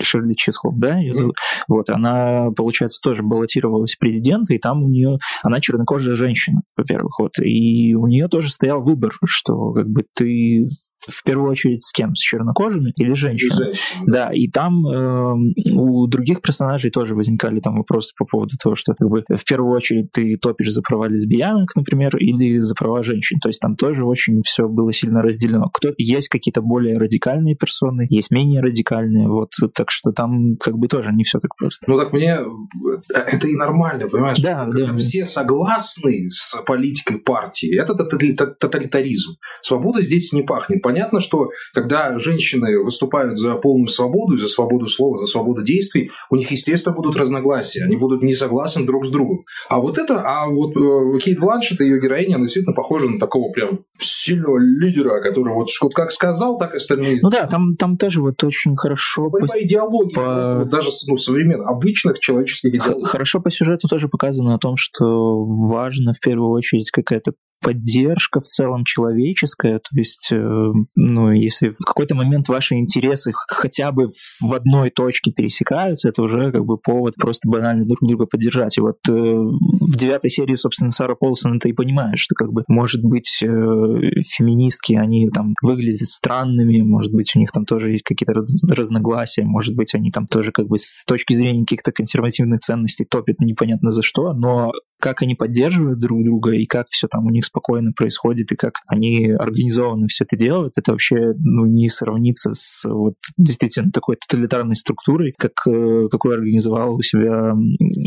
Ширли 0.00 0.34
Чисхолм, 0.34 0.78
да, 0.78 0.98
ее 0.98 1.14
зовут. 1.14 1.34
Mm-hmm. 1.34 1.64
Вот, 1.68 1.90
она, 1.90 2.50
получается, 2.56 3.00
тоже 3.02 3.22
баллотировалась 3.22 3.96
в 3.98 4.04
и 4.04 4.58
там 4.58 4.82
у 4.82 4.88
нее, 4.88 5.18
она 5.42 5.60
чернокожая 5.60 6.14
женщина, 6.14 6.62
во-первых, 6.76 7.18
вот, 7.18 7.32
и 7.42 7.94
у 7.94 8.06
нее 8.06 8.28
тоже 8.28 8.50
стоял 8.50 8.82
выбор, 8.82 9.12
что 9.24 9.72
как 9.72 9.88
бы 9.88 10.04
ты 10.14 10.66
в 11.08 11.22
первую 11.24 11.50
очередь 11.50 11.82
с 11.82 11.92
кем? 11.92 12.14
С 12.14 12.20
чернокожими 12.20 12.92
или 12.96 13.14
женщинами? 13.14 13.74
Да, 14.06 14.30
и 14.32 14.48
там 14.48 14.86
э, 14.86 15.34
у 15.72 16.06
других 16.06 16.40
персонажей 16.40 16.90
тоже 16.90 17.14
возникали 17.14 17.60
там 17.60 17.76
вопросы 17.76 18.14
по 18.16 18.24
поводу 18.24 18.56
того, 18.62 18.74
что 18.74 18.94
как 18.94 19.08
бы 19.08 19.24
в 19.28 19.44
первую 19.44 19.74
очередь 19.74 20.12
ты 20.12 20.36
топишь 20.36 20.70
за 20.70 20.82
права 20.82 21.08
лесбиянок, 21.08 21.74
например, 21.76 22.16
или 22.16 22.58
за 22.58 22.74
права 22.74 23.02
женщин. 23.02 23.38
То 23.40 23.48
есть 23.48 23.60
там 23.60 23.76
тоже 23.76 24.04
очень 24.04 24.42
все 24.44 24.68
было 24.68 24.92
сильно 24.92 25.22
разделено. 25.22 25.68
Кто 25.72 25.92
есть 25.98 26.28
какие-то 26.28 26.62
более 26.62 26.98
радикальные 26.98 27.56
персоны, 27.56 28.06
есть 28.10 28.30
менее 28.30 28.60
радикальные, 28.60 29.28
вот 29.28 29.50
так 29.74 29.90
что 29.90 30.12
там 30.12 30.56
как 30.56 30.76
бы 30.76 30.88
тоже 30.88 31.12
не 31.12 31.24
все 31.24 31.40
так 31.40 31.54
просто. 31.56 31.84
Ну 31.88 31.98
так 31.98 32.12
мне 32.12 32.38
э, 32.38 33.14
это 33.14 33.46
и 33.46 33.56
нормально, 33.56 34.08
понимаешь? 34.08 34.38
Да, 34.40 34.64
Когда 34.64 34.86
да. 34.86 34.94
все 34.94 35.26
согласны 35.26 36.30
с 36.30 36.56
политикой 36.66 37.18
партии, 37.18 37.78
это 37.80 37.94
тоталитаризм. 37.94 39.36
Свобода 39.62 40.02
здесь 40.02 40.32
не 40.32 40.42
пахнет 40.42 40.82
понятно, 40.94 41.20
что 41.20 41.50
когда 41.72 42.18
женщины 42.18 42.82
выступают 42.82 43.38
за 43.38 43.54
полную 43.56 43.88
свободу, 43.88 44.36
за 44.36 44.48
свободу 44.48 44.86
слова, 44.86 45.18
за 45.18 45.26
свободу 45.26 45.62
действий, 45.62 46.10
у 46.30 46.36
них, 46.36 46.50
естественно, 46.50 46.94
будут 46.94 47.16
разногласия, 47.16 47.84
они 47.84 47.96
будут 47.96 48.22
не 48.22 48.34
согласны 48.34 48.84
друг 48.84 49.06
с 49.06 49.10
другом. 49.10 49.44
А 49.68 49.80
вот 49.80 49.98
это, 49.98 50.22
а 50.24 50.48
вот 50.48 50.76
э, 50.76 51.18
Кейт 51.18 51.38
Бланшет 51.38 51.80
и 51.80 51.84
ее 51.84 52.00
героиня, 52.00 52.36
она 52.36 52.44
действительно 52.44 52.74
похожа 52.74 53.08
на 53.08 53.18
такого 53.18 53.50
прям 53.52 53.80
сильного 53.98 54.58
лидера, 54.58 55.20
который 55.20 55.52
вот 55.52 55.68
как 55.94 56.12
сказал, 56.12 56.58
так 56.58 56.74
остальные... 56.74 57.18
Ну 57.22 57.30
да, 57.30 57.46
там, 57.46 57.74
там 57.76 57.96
тоже 57.96 58.22
вот 58.22 58.42
очень 58.44 58.76
хорошо... 58.76 59.30
По, 59.30 59.38
по 59.38 59.60
идеологии, 59.60 60.14
по... 60.14 60.58
вот 60.58 60.68
даже 60.70 60.88
ну, 61.08 61.16
современных, 61.16 61.68
обычных 61.68 62.20
человеческих 62.20 62.74
идеологий. 62.74 63.06
Хорошо 63.06 63.40
по 63.40 63.50
сюжету 63.50 63.88
тоже 63.88 64.08
показано 64.08 64.54
о 64.54 64.58
том, 64.58 64.76
что 64.76 65.44
важно 65.44 66.12
в 66.12 66.20
первую 66.20 66.50
очередь 66.50 66.90
какая-то 66.90 67.32
поддержка 67.64 68.40
в 68.40 68.44
целом 68.44 68.84
человеческая, 68.84 69.78
то 69.78 69.96
есть, 69.96 70.28
э, 70.30 70.72
ну, 70.94 71.32
если 71.32 71.70
в 71.70 71.84
какой-то 71.84 72.14
момент 72.14 72.48
ваши 72.48 72.74
интересы 72.74 73.32
хотя 73.32 73.90
бы 73.90 74.10
в 74.40 74.52
одной 74.52 74.90
точке 74.90 75.32
пересекаются, 75.32 76.10
это 76.10 76.22
уже 76.22 76.52
как 76.52 76.66
бы 76.66 76.76
повод 76.76 77.14
просто 77.16 77.48
банально 77.48 77.86
друг 77.86 77.98
друга 78.02 78.26
поддержать. 78.26 78.76
И 78.76 78.82
вот 78.82 78.96
э, 79.08 79.12
в 79.12 79.96
девятой 79.96 80.30
серии, 80.30 80.56
собственно, 80.56 80.90
Сара 80.90 81.14
Полсон 81.14 81.56
это 81.56 81.70
и 81.70 81.72
понимает, 81.72 82.18
что 82.18 82.34
как 82.34 82.52
бы, 82.52 82.64
может 82.68 83.02
быть, 83.02 83.38
э, 83.42 83.46
феминистки, 83.46 84.92
они 84.92 85.30
там 85.30 85.54
выглядят 85.62 86.06
странными, 86.06 86.82
может 86.82 87.12
быть, 87.12 87.32
у 87.34 87.38
них 87.38 87.50
там 87.50 87.64
тоже 87.64 87.92
есть 87.92 88.04
какие-то 88.04 88.34
разногласия, 88.68 89.44
может 89.44 89.74
быть, 89.74 89.94
они 89.94 90.10
там 90.10 90.26
тоже 90.26 90.52
как 90.52 90.68
бы 90.68 90.76
с 90.76 91.04
точки 91.06 91.32
зрения 91.32 91.62
каких-то 91.62 91.92
консервативных 91.92 92.60
ценностей 92.60 93.06
топят 93.08 93.40
непонятно 93.40 93.90
за 93.90 94.02
что, 94.02 94.34
но 94.34 94.72
как 95.00 95.22
они 95.22 95.34
поддерживают 95.34 96.00
друг 96.00 96.24
друга 96.24 96.52
и 96.52 96.66
как 96.66 96.86
все 96.88 97.08
там 97.08 97.26
у 97.26 97.30
них 97.30 97.44
спокойно 97.54 97.92
происходит 97.92 98.50
и 98.50 98.56
как 98.56 98.74
они 98.88 99.30
организованно 99.30 100.08
все 100.08 100.24
это 100.24 100.36
делают, 100.36 100.74
это 100.76 100.90
вообще 100.90 101.34
ну, 101.38 101.66
не 101.66 101.88
сравнится 101.88 102.50
с 102.52 102.84
вот 102.84 103.14
действительно 103.36 103.92
такой 103.92 104.16
тоталитарной 104.16 104.74
структурой, 104.74 105.34
как 105.38 105.52
э, 105.68 106.08
какую 106.10 106.34
организовал 106.34 106.96
у 106.96 107.02
себя 107.02 107.54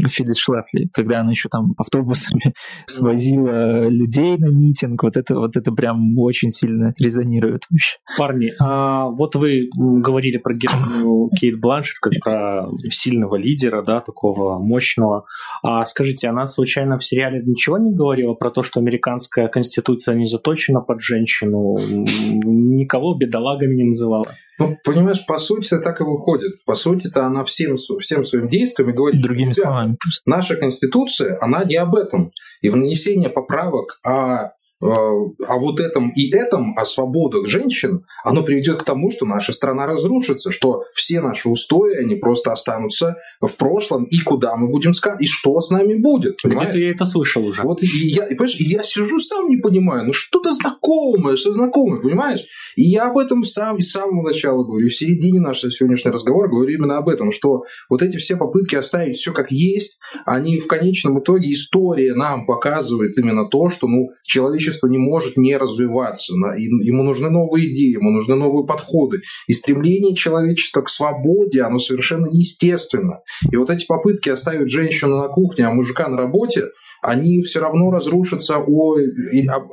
Филлис 0.08 0.38
Шлефли, 0.38 0.90
когда 0.92 1.22
она 1.22 1.32
еще 1.32 1.48
там 1.50 1.74
автобусами 1.78 2.54
свозила 2.88 3.88
людей 3.88 4.38
на 4.38 4.50
митинг, 4.50 5.04
вот 5.04 5.16
это 5.16 5.36
вот 5.36 5.56
это 5.56 5.72
прям 5.72 6.18
очень 6.18 6.52
сильно 6.52 6.94
резонирует 7.00 7.64
вообще. 7.70 7.98
Парни, 8.18 8.52
а 8.60 9.06
вот 9.06 9.36
вы 9.36 9.70
говорили 9.74 10.38
про 10.38 10.54
героиню 10.54 11.30
Кейт 11.40 11.60
Бланшет 11.60 12.00
как 12.00 12.14
про 12.22 12.66
сильного 12.90 13.36
лидера, 13.38 13.82
да, 13.82 14.02
такого 14.02 14.60
мощного. 14.60 15.26
А 15.64 15.86
скажите, 15.86 16.28
она 16.28 16.48
случайно 16.48 16.98
в 16.98 17.06
сериале 17.06 17.42
ничего 17.46 17.78
не 17.78 17.94
говорила 17.94 18.34
про 18.34 18.50
то, 18.50 18.64
что 18.64 18.82
американская 19.28 19.48
конституция 19.48 20.16
не 20.16 20.26
заточена 20.26 20.82
под 20.82 21.02
женщину? 21.02 21.78
Никого 21.80 23.16
бедолагами 23.16 23.76
не 23.76 23.84
называла? 23.86 24.26
Ну, 24.60 24.76
понимаешь, 24.84 25.24
по 25.28 25.38
сути 25.38 25.68
это 25.68 25.82
так 25.84 26.02
и 26.02 26.04
выходит. 26.04 26.64
По 26.66 26.74
сути 26.74 27.08
это 27.08 27.26
она 27.26 27.44
всем, 27.44 27.76
всем 27.76 28.24
своим 28.24 28.50
действием 28.50 28.94
говорит... 28.96 29.22
Другими 29.22 29.54
словами. 29.54 29.98
Наша 30.26 30.56
конституция, 30.56 31.38
она 31.42 31.64
не 31.64 31.76
об 31.76 31.96
этом. 31.96 32.32
И 32.62 32.70
внесение 32.70 33.30
поправок 33.30 34.00
о 34.04 34.12
Э, 34.38 34.57
о 34.80 35.60
вот 35.60 35.80
этом 35.80 36.12
и 36.16 36.30
этом, 36.36 36.76
о 36.78 36.86
свободах 36.86 37.48
женщин, 37.48 38.06
оно 38.24 38.44
приведет 38.44 38.78
к 38.78 38.84
тому, 38.84 39.10
что 39.10 39.26
наша 39.26 39.52
страна 39.52 39.88
разрушится, 39.88 40.52
что 40.52 40.84
все 40.94 41.20
наши 41.20 41.50
устои, 41.50 41.96
они 41.96 42.16
просто 42.16 42.52
останутся 42.52 43.18
в 43.42 43.56
прошлом, 43.58 44.06
и 44.06 44.20
куда 44.20 44.56
мы 44.56 44.70
будем 44.70 44.94
сказать, 44.94 45.22
и 45.22 45.26
что 45.26 45.60
с 45.60 45.72
нами 45.72 45.96
будет. 45.96 46.38
Где-то 46.44 46.78
я 46.78 46.92
это 46.92 47.06
слышал 47.06 47.46
уже. 47.46 47.64
Вот 47.64 47.82
и 47.82 47.88
я, 47.88 48.26
и, 48.26 48.36
понимаешь, 48.36 48.56
я 48.60 48.84
сижу 48.84 49.20
сам 49.20 49.50
не 49.50 49.58
понимаю, 49.58 50.06
ну 50.06 50.14
что-то 50.14 50.52
знакомое, 50.52 51.38
что 51.38 51.54
знакомое, 51.54 52.00
понимаешь? 52.00 52.46
И 52.76 52.84
я 52.84 53.08
об 53.08 53.18
этом 53.18 53.44
сам 53.44 53.80
с 53.80 53.92
самого 53.92 54.28
начала 54.28 54.64
говорю, 54.64 54.88
в 54.88 54.94
середине 54.94 55.40
нашего 55.40 55.72
сегодняшнего 55.72 56.14
разговора 56.14 56.50
говорю 56.50 56.76
именно 56.76 56.98
об 56.98 57.10
этом, 57.10 57.32
что 57.32 57.64
вот 57.90 58.04
эти 58.04 58.18
все 58.18 58.36
попытки 58.38 58.76
оставить 58.76 59.18
все 59.18 59.34
как 59.34 59.52
есть, 59.52 59.98
они 60.26 60.60
в 60.60 60.68
конечном 60.68 61.20
итоге 61.20 61.52
история 61.52 62.14
нам 62.14 62.46
показывает 62.46 63.18
именно 63.18 63.48
то, 63.48 63.70
что 63.70 63.88
ну 63.88 64.10
человечество 64.24 64.67
человечество 64.68 64.88
не 64.88 64.98
может 64.98 65.38
не 65.38 65.58
развиваться. 65.58 66.34
Ему 66.34 67.04
нужны 67.04 67.30
новые 67.30 67.72
идеи, 67.72 67.94
ему 67.94 68.12
нужны 68.12 68.36
новые 68.36 68.66
подходы. 68.66 69.22
И 69.48 69.54
стремление 69.54 70.16
человечества 70.16 70.82
к 70.82 70.90
свободе, 70.90 71.62
оно 71.62 71.80
совершенно 71.80 72.28
естественно. 72.32 73.22
И 73.52 73.56
вот 73.56 73.70
эти 73.70 73.86
попытки 73.86 74.30
оставить 74.30 74.72
женщину 74.72 75.18
на 75.18 75.28
кухне, 75.28 75.66
а 75.66 75.72
мужика 75.72 76.08
на 76.08 76.18
работе, 76.18 76.66
они 77.02 77.42
все 77.44 77.60
равно 77.60 77.92
разрушатся 77.92 78.58
о, 78.58 78.98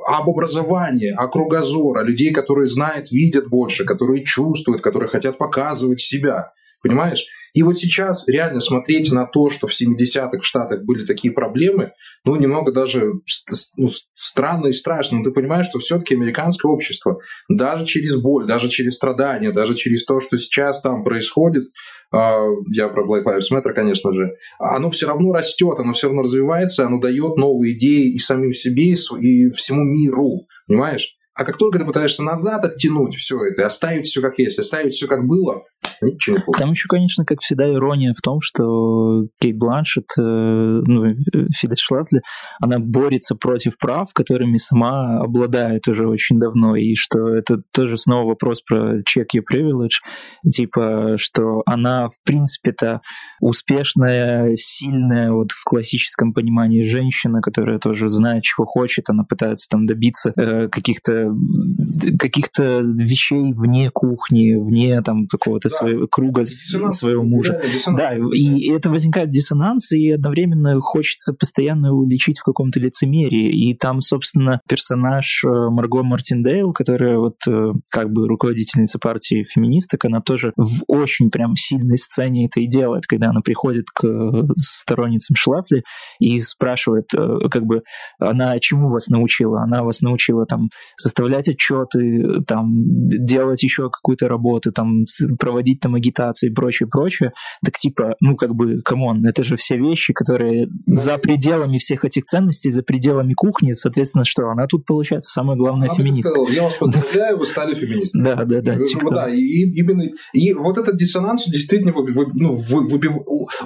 об 0.07 0.29
образовании, 0.29 1.09
о 1.09 1.27
кругозор, 1.27 1.97
о 1.97 2.03
людей, 2.03 2.31
которые 2.31 2.67
знают, 2.67 3.11
видят 3.11 3.49
больше, 3.49 3.83
которые 3.83 4.23
чувствуют, 4.23 4.81
которые 4.81 5.09
хотят 5.09 5.37
показывать 5.37 6.01
себя. 6.01 6.51
Понимаешь? 6.83 7.25
И 7.55 7.63
вот 7.63 7.77
сейчас 7.77 8.27
реально 8.27 8.59
смотреть 8.59 9.13
на 9.13 9.25
то, 9.25 9.49
что 9.49 9.67
в 9.67 9.71
70-х 9.71 10.39
в 10.41 10.45
Штатах 10.45 10.83
были 10.83 11.05
такие 11.05 11.33
проблемы, 11.33 11.93
ну, 12.25 12.35
немного 12.35 12.73
даже 12.73 13.13
ну, 13.77 13.89
странно 14.13 14.67
и 14.67 14.73
страшно. 14.73 15.19
Но 15.19 15.23
ты 15.23 15.31
понимаешь, 15.31 15.67
что 15.67 15.79
все-таки 15.79 16.15
американское 16.15 16.69
общество, 16.69 17.17
даже 17.47 17.85
через 17.85 18.17
боль, 18.17 18.45
даже 18.45 18.67
через 18.67 18.95
страдания, 18.95 19.53
даже 19.53 19.73
через 19.73 20.03
то, 20.03 20.19
что 20.19 20.37
сейчас 20.37 20.81
там 20.81 21.05
происходит, 21.05 21.63
э, 22.13 22.17
я 22.73 22.89
про 22.89 23.07
Black 23.07 23.23
Lives 23.23 23.53
Matter, 23.53 23.71
конечно 23.73 24.13
же, 24.13 24.35
оно 24.59 24.91
все 24.91 25.07
равно 25.07 25.31
растет, 25.31 25.79
оно 25.79 25.93
все 25.93 26.07
равно 26.07 26.23
развивается, 26.23 26.85
оно 26.85 26.99
дает 26.99 27.37
новые 27.37 27.77
идеи 27.77 28.13
и 28.13 28.19
самим 28.19 28.51
себе, 28.51 28.91
и 28.91 29.49
всему 29.51 29.83
миру. 29.83 30.45
Понимаешь? 30.67 31.14
А 31.35 31.43
как 31.43 31.57
только 31.57 31.79
ты 31.79 31.85
пытаешься 31.85 32.23
назад 32.23 32.63
оттянуть 32.63 33.15
все 33.15 33.37
это 33.45 33.61
и 33.61 33.65
оставить 33.65 34.05
все 34.05 34.21
как 34.21 34.39
есть, 34.39 34.57
оставить 34.57 34.93
все 34.93 35.05
как 35.07 35.27
было, 35.27 35.63
ничего. 36.01 36.37
Там 36.57 36.71
еще, 36.71 36.87
конечно, 36.87 37.25
как 37.25 37.41
всегда, 37.41 37.69
ирония 37.71 38.13
в 38.17 38.21
том, 38.21 38.39
что 38.41 39.25
Кейт 39.41 39.57
Бланшет, 39.57 40.05
э, 40.17 40.21
ну, 40.21 41.13
Фидес 41.53 41.79
Шлафли, 41.79 42.21
она 42.61 42.79
борется 42.79 43.35
против 43.35 43.77
прав, 43.77 44.13
которыми 44.13 44.55
сама 44.55 45.19
обладает 45.19 45.87
уже 45.89 46.07
очень 46.07 46.39
давно, 46.39 46.77
и 46.77 46.95
что 46.95 47.35
это 47.35 47.61
тоже 47.73 47.97
снова 47.97 48.29
вопрос 48.29 48.61
про 48.61 48.99
check 48.99 49.27
your 49.35 49.43
privilege, 49.51 49.99
типа, 50.49 51.15
что 51.17 51.63
она, 51.65 52.07
в 52.07 52.15
принципе-то, 52.23 53.01
успешная, 53.41 54.55
сильная, 54.55 55.31
вот 55.31 55.51
в 55.51 55.63
классическом 55.65 56.33
понимании 56.33 56.83
женщина, 56.83 57.41
которая 57.41 57.79
тоже 57.79 58.09
знает, 58.09 58.43
чего 58.43 58.65
хочет, 58.65 59.09
она 59.09 59.23
пытается 59.23 59.67
там 59.69 59.85
добиться 59.85 60.31
э, 60.37 60.69
каких-то 60.69 61.24
каких-то 62.19 62.81
вещей 62.81 63.53
вне 63.53 63.89
кухни, 63.91 64.55
вне 64.55 65.01
там 65.01 65.27
какого-то 65.27 65.69
да. 65.69 65.75
своего 65.75 66.07
круга 66.07 66.41
диссонанс, 66.41 66.97
своего 66.97 67.23
мужа. 67.23 67.61
Да, 67.95 68.13
и 68.33 68.69
это 68.69 68.89
возникает 68.89 69.29
диссонанс, 69.29 69.91
и 69.91 70.11
одновременно 70.11 70.79
хочется 70.79 71.33
постоянно 71.33 71.93
уличить 71.93 72.39
в 72.39 72.43
каком-то 72.43 72.79
лицемерии. 72.79 73.69
И 73.69 73.75
там, 73.75 74.01
собственно, 74.01 74.61
персонаж 74.67 75.43
э, 75.45 75.49
Марго 75.69 76.03
Мартиндейл, 76.03 76.73
которая 76.73 77.17
вот 77.17 77.35
э, 77.47 77.71
как 77.89 78.11
бы 78.11 78.27
руководительница 78.27 78.99
партии 78.99 79.43
феминисток, 79.43 80.05
она 80.05 80.21
тоже 80.21 80.53
в 80.57 80.83
очень 80.87 81.29
прям 81.29 81.55
сильной 81.55 81.97
сцене 81.97 82.45
это 82.45 82.59
и 82.59 82.67
делает, 82.67 83.05
когда 83.07 83.29
она 83.29 83.41
приходит 83.41 83.85
к 83.93 84.05
сторонницам 84.55 85.35
Шлафли 85.35 85.83
и 86.19 86.39
спрашивает, 86.39 87.05
э, 87.15 87.49
как 87.49 87.63
бы, 87.63 87.81
она 88.19 88.57
чему 88.59 88.89
вас 88.89 89.09
научила? 89.09 89.61
Она 89.61 89.83
вас 89.83 90.01
научила 90.01 90.45
там 90.45 90.69
со 90.95 91.09
составлять 91.15 91.47
отчеты, 91.47 92.41
там, 92.45 92.73
делать 92.75 93.63
еще 93.63 93.89
какую-то 93.89 94.27
работу, 94.27 94.71
там, 94.71 95.05
проводить 95.39 95.79
там 95.79 95.95
агитацию 95.95 96.51
и 96.51 96.53
прочее, 96.53 96.89
прочее, 96.89 97.31
так 97.63 97.77
типа, 97.77 98.15
ну, 98.19 98.35
как 98.35 98.53
бы, 98.53 98.81
come 98.81 99.06
on, 99.06 99.25
это 99.25 99.43
же 99.43 99.55
все 99.55 99.77
вещи, 99.77 100.13
которые 100.13 100.67
за 100.85 101.17
пределами 101.17 101.77
всех 101.77 102.03
этих 102.03 102.25
ценностей, 102.25 102.69
за 102.69 102.83
пределами 102.83 103.33
кухни, 103.33 103.71
соответственно, 103.71 104.25
что 104.25 104.49
она 104.49 104.67
тут, 104.67 104.85
получается, 104.85 105.31
самая 105.31 105.57
главная 105.57 105.89
феминистка. 105.89 106.33
Сказал, 106.33 106.49
я 106.49 106.63
вас 106.63 106.73
поздравляю, 106.73 107.37
вы 107.37 107.45
стали 107.45 107.75
феминисткой. 107.75 108.23
Да, 108.23 108.43
да, 108.43 108.61
да. 108.61 108.83
Типа... 108.83 109.11
Да, 109.11 109.33
и, 109.33 109.39
именно, 109.39 110.03
и 110.33 110.53
вот 110.53 110.77
этот 110.77 110.97
диссонанс 110.97 111.45
действительно 111.45 111.93
ну, 111.95 112.51
выбив, 112.51 113.15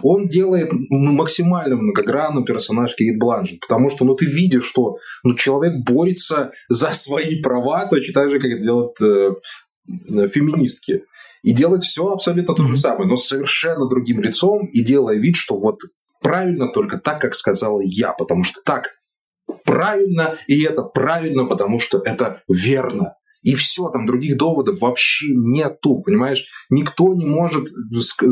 он 0.04 0.28
делает 0.28 0.70
максимально 0.90 1.78
многогранным 1.78 2.46
персонаж 2.46 2.96
Кейт 2.96 3.18
Бланшет, 3.20 3.60
потому 3.62 3.90
что, 3.90 4.06
ну, 4.06 4.14
ты 4.14 4.26
видишь, 4.26 4.66
что 4.66 4.98
ну, 5.24 5.34
человек 5.34 5.84
борется 5.86 6.52
за 6.70 6.94
свои 6.94 7.39
права 7.42 7.86
точно 7.86 8.14
так 8.14 8.30
же, 8.30 8.40
как 8.40 8.52
это 8.52 8.62
делают 8.62 9.02
э, 9.02 10.28
феминистки. 10.30 11.04
И 11.42 11.54
делать 11.54 11.84
все 11.84 12.12
абсолютно 12.12 12.54
то 12.54 12.68
же 12.68 12.76
самое, 12.76 13.08
но 13.08 13.16
совершенно 13.16 13.88
другим 13.88 14.22
лицом 14.22 14.68
и 14.68 14.84
делая 14.84 15.16
вид, 15.16 15.38
что 15.38 15.58
вот 15.58 15.80
правильно 16.22 16.68
только 16.68 16.98
так, 16.98 17.22
как 17.22 17.34
сказала 17.34 17.82
я, 17.84 18.14
потому 18.14 18.44
что 18.44 18.62
так 18.64 18.92
правильно, 19.64 20.38
и 20.48 20.64
это 20.64 20.84
правильно, 20.84 21.46
потому 21.46 21.80
что 21.80 22.02
это 22.04 22.42
верно. 22.50 23.16
И 23.42 23.56
все, 23.56 23.90
там 23.90 24.06
других 24.06 24.38
доводов 24.38 24.82
вообще 24.82 25.28
нету, 25.36 26.02
понимаешь? 26.06 26.46
Никто 26.70 27.14
не 27.14 27.26
может 27.26 27.68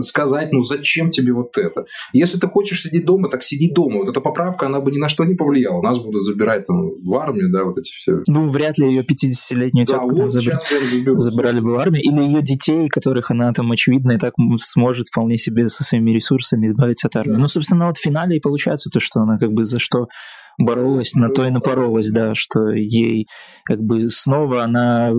сказать, 0.02 0.52
ну 0.52 0.62
зачем 0.63 1.10
тебе 1.10 1.34
вот 1.34 1.58
это? 1.58 1.86
Если 2.13 2.38
ты 2.38 2.48
хочешь 2.48 2.84
сидеть 2.84 3.06
дома, 3.06 3.30
так 3.30 3.43
сиди 3.43 3.72
дома. 3.72 4.00
Вот 4.00 4.10
эта 4.10 4.22
поправка, 4.22 4.65
она 4.65 4.82
бы 4.82 4.91
ни 4.91 4.98
на 4.98 5.10
что 5.10 5.24
не 5.24 5.36
повлияла. 5.36 5.82
Нас 5.82 5.98
будут 5.98 6.22
забирать 6.22 6.65
там 6.65 6.89
в 7.04 7.15
армию, 7.15 7.52
да, 7.52 7.63
вот 7.63 7.78
эти 7.78 7.91
все. 7.91 8.22
Ну, 8.28 8.50
вряд 8.50 8.78
ли 8.78 8.88
ее 8.88 9.04
50-летнюю 9.04 9.86
да, 9.86 9.93
тетку 9.93 10.15
вот 10.15 10.32
забрали, 10.32 11.17
забрали 11.17 11.60
бы 11.60 11.72
в 11.72 11.80
армию. 11.80 12.02
Или 12.04 12.22
ее 12.22 12.41
детей, 12.41 12.89
которых 12.89 13.32
она 13.32 13.54
там, 13.54 13.72
очевидно, 13.72 14.13
и 14.13 14.17
так 14.17 14.34
сможет 14.60 15.08
вполне 15.08 15.38
себе 15.38 15.70
со 15.70 15.84
своими 15.84 16.12
ресурсами 16.12 16.67
избавиться 16.67 17.08
от 17.08 17.15
армии. 17.15 17.34
Да. 17.34 17.39
Ну, 17.39 17.48
собственно, 17.48 17.88
вот 17.88 17.98
в 17.98 18.02
финале 18.02 18.38
и 18.38 18.39
получается 18.39 18.89
то, 18.89 19.00
что 19.00 19.22
она 19.22 19.38
как 19.38 19.52
бы 19.52 19.65
за 19.65 19.80
что 19.80 20.08
боролась, 20.58 21.13
на 21.13 21.30
то 21.30 21.46
и 21.46 21.52
напоролась, 21.52 22.10
да, 22.10 22.34
что 22.36 22.70
ей 22.70 23.28
как 23.63 23.82
бы 23.82 24.10
снова 24.10 24.63
она 24.63 25.12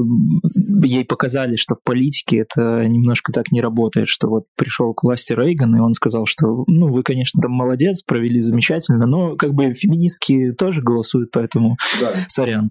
ей 0.85 1.05
показали, 1.05 1.57
что 1.57 1.74
в 1.74 1.83
политике 1.83 2.38
это 2.38 2.87
немножко 2.87 3.33
так 3.33 3.51
не 3.53 3.61
работает, 3.61 4.09
что 4.09 4.29
вот 4.29 4.44
пришел 4.57 4.94
к 4.94 5.05
власти 5.05 5.33
Рейган, 5.33 5.77
и 5.77 5.81
он 5.81 5.94
сказал, 5.94 6.27
что, 6.27 6.64
ну, 6.66 6.92
вы, 6.92 7.03
конечно, 7.03 7.40
там 7.40 7.53
молодец, 7.53 8.03
провели 8.03 8.40
замечательно, 8.40 9.07
но 9.07 9.37
как 9.37 9.55
бы 9.55 9.72
феминистки 9.72 10.53
тоже 10.53 10.83
голосуют, 10.83 11.31
поэтому 11.33 11.77
да. 12.01 12.12
сорян. 12.29 12.70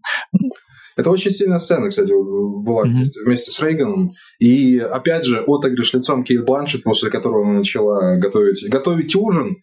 Это 0.98 1.12
очень 1.12 1.32
сильная 1.32 1.60
сцена, 1.60 1.90
кстати, 1.90 2.12
была 2.12 2.86
mm-hmm. 2.86 2.90
вместе, 2.90 3.24
вместе 3.24 3.52
с 3.52 3.62
Рейганом. 3.62 4.14
И, 4.40 4.78
опять 4.78 5.26
же, 5.26 5.44
отыгрыш 5.48 5.94
лицом 5.94 6.24
Кейт 6.24 6.46
Бланшет, 6.46 6.84
после 6.84 7.10
которого 7.10 7.46
она 7.46 7.60
начала 7.60 8.18
готовить, 8.18 8.68
готовить 8.70 9.16
ужин, 9.16 9.58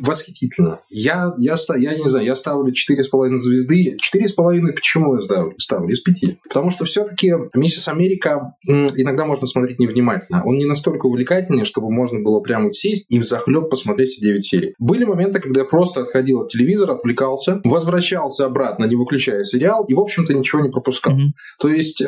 восхитительно. 0.00 0.80
Я, 0.90 1.34
я, 1.38 1.54
я 1.76 1.98
не 1.98 2.08
знаю, 2.08 2.26
я 2.26 2.36
ставлю 2.36 2.72
4,5 2.72 3.36
звезды. 3.36 3.96
4,5 3.96 4.72
почему 4.72 5.16
я 5.16 5.22
ставлю? 5.22 5.54
ставлю? 5.58 5.92
Из 5.92 6.00
5. 6.00 6.40
Потому 6.48 6.70
что 6.70 6.84
все-таки 6.84 7.32
«Миссис 7.54 7.88
Америка» 7.88 8.54
иногда 8.66 9.24
можно 9.24 9.46
смотреть 9.46 9.78
невнимательно. 9.78 10.42
Он 10.44 10.56
не 10.56 10.64
настолько 10.64 11.06
увлекательный, 11.06 11.64
чтобы 11.64 11.90
можно 11.90 12.20
было 12.20 12.40
прямо 12.40 12.72
сесть 12.72 13.06
и 13.08 13.18
в 13.18 13.24
захлеб 13.24 13.70
посмотреть 13.70 14.10
все 14.10 14.22
9 14.22 14.44
серий. 14.44 14.74
Были 14.78 15.04
моменты, 15.04 15.40
когда 15.40 15.60
я 15.60 15.66
просто 15.66 16.02
отходил 16.02 16.40
от 16.40 16.48
телевизора, 16.48 16.94
отвлекался, 16.94 17.60
возвращался 17.64 18.46
обратно, 18.46 18.84
не 18.84 18.96
выключая 18.96 19.44
сериал 19.60 19.84
и, 19.88 19.94
в 19.94 20.00
общем-то, 20.00 20.34
ничего 20.34 20.62
не 20.62 20.70
пропускал. 20.70 21.14
Mm-hmm. 21.14 21.32
То 21.60 21.68
есть 21.68 22.02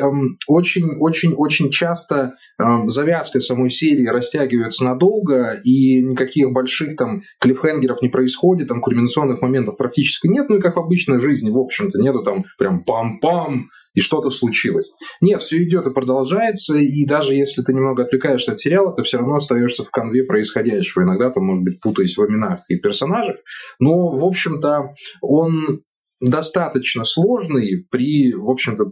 очень-очень-очень 0.47 1.65
эм, 1.65 1.71
часто 1.71 2.33
эм, 2.59 2.89
завязка 2.89 3.39
самой 3.39 3.69
серии 3.69 4.07
растягивается 4.07 4.85
надолго, 4.85 5.59
и 5.63 6.01
никаких 6.01 6.51
больших 6.51 6.95
там 6.95 7.21
клиффхенгеров 7.39 8.01
не 8.01 8.09
происходит, 8.09 8.67
там 8.67 8.81
кульминационных 8.81 9.41
моментов 9.41 9.77
практически 9.77 10.27
нет, 10.27 10.49
ну 10.49 10.57
и 10.57 10.61
как 10.61 10.75
в 10.75 10.79
обычной 10.79 11.19
жизни, 11.19 11.49
в 11.49 11.57
общем-то, 11.57 11.99
нету 11.99 12.23
там 12.23 12.45
прям 12.57 12.83
пам-пам, 12.87 13.65
и 13.93 13.99
что-то 13.99 14.31
случилось. 14.31 14.89
Нет, 15.21 15.41
все 15.41 15.63
идет 15.63 15.85
и 15.85 15.93
продолжается, 15.93 16.79
и 16.79 17.05
даже 17.05 17.35
если 17.35 17.61
ты 17.61 17.73
немного 17.73 18.03
отвлекаешься 18.03 18.53
от 18.53 18.59
сериала, 18.59 18.91
ты 18.95 19.03
все 19.03 19.19
равно 19.19 19.35
остаешься 19.35 19.83
в 19.83 19.91
конве 19.91 20.23
происходящего. 20.23 21.03
Иногда 21.03 21.29
там, 21.29 21.45
может 21.45 21.63
быть, 21.63 21.79
путаясь 21.79 22.17
в 22.17 22.25
именах 22.25 22.61
и 22.69 22.75
персонажах. 22.75 23.35
Но, 23.79 24.15
в 24.15 24.25
общем-то, 24.25 24.95
он 25.21 25.83
достаточно 26.23 27.03
сложный 27.03 27.85
при, 27.91 28.33
в 28.33 28.49
общем-то, 28.49 28.91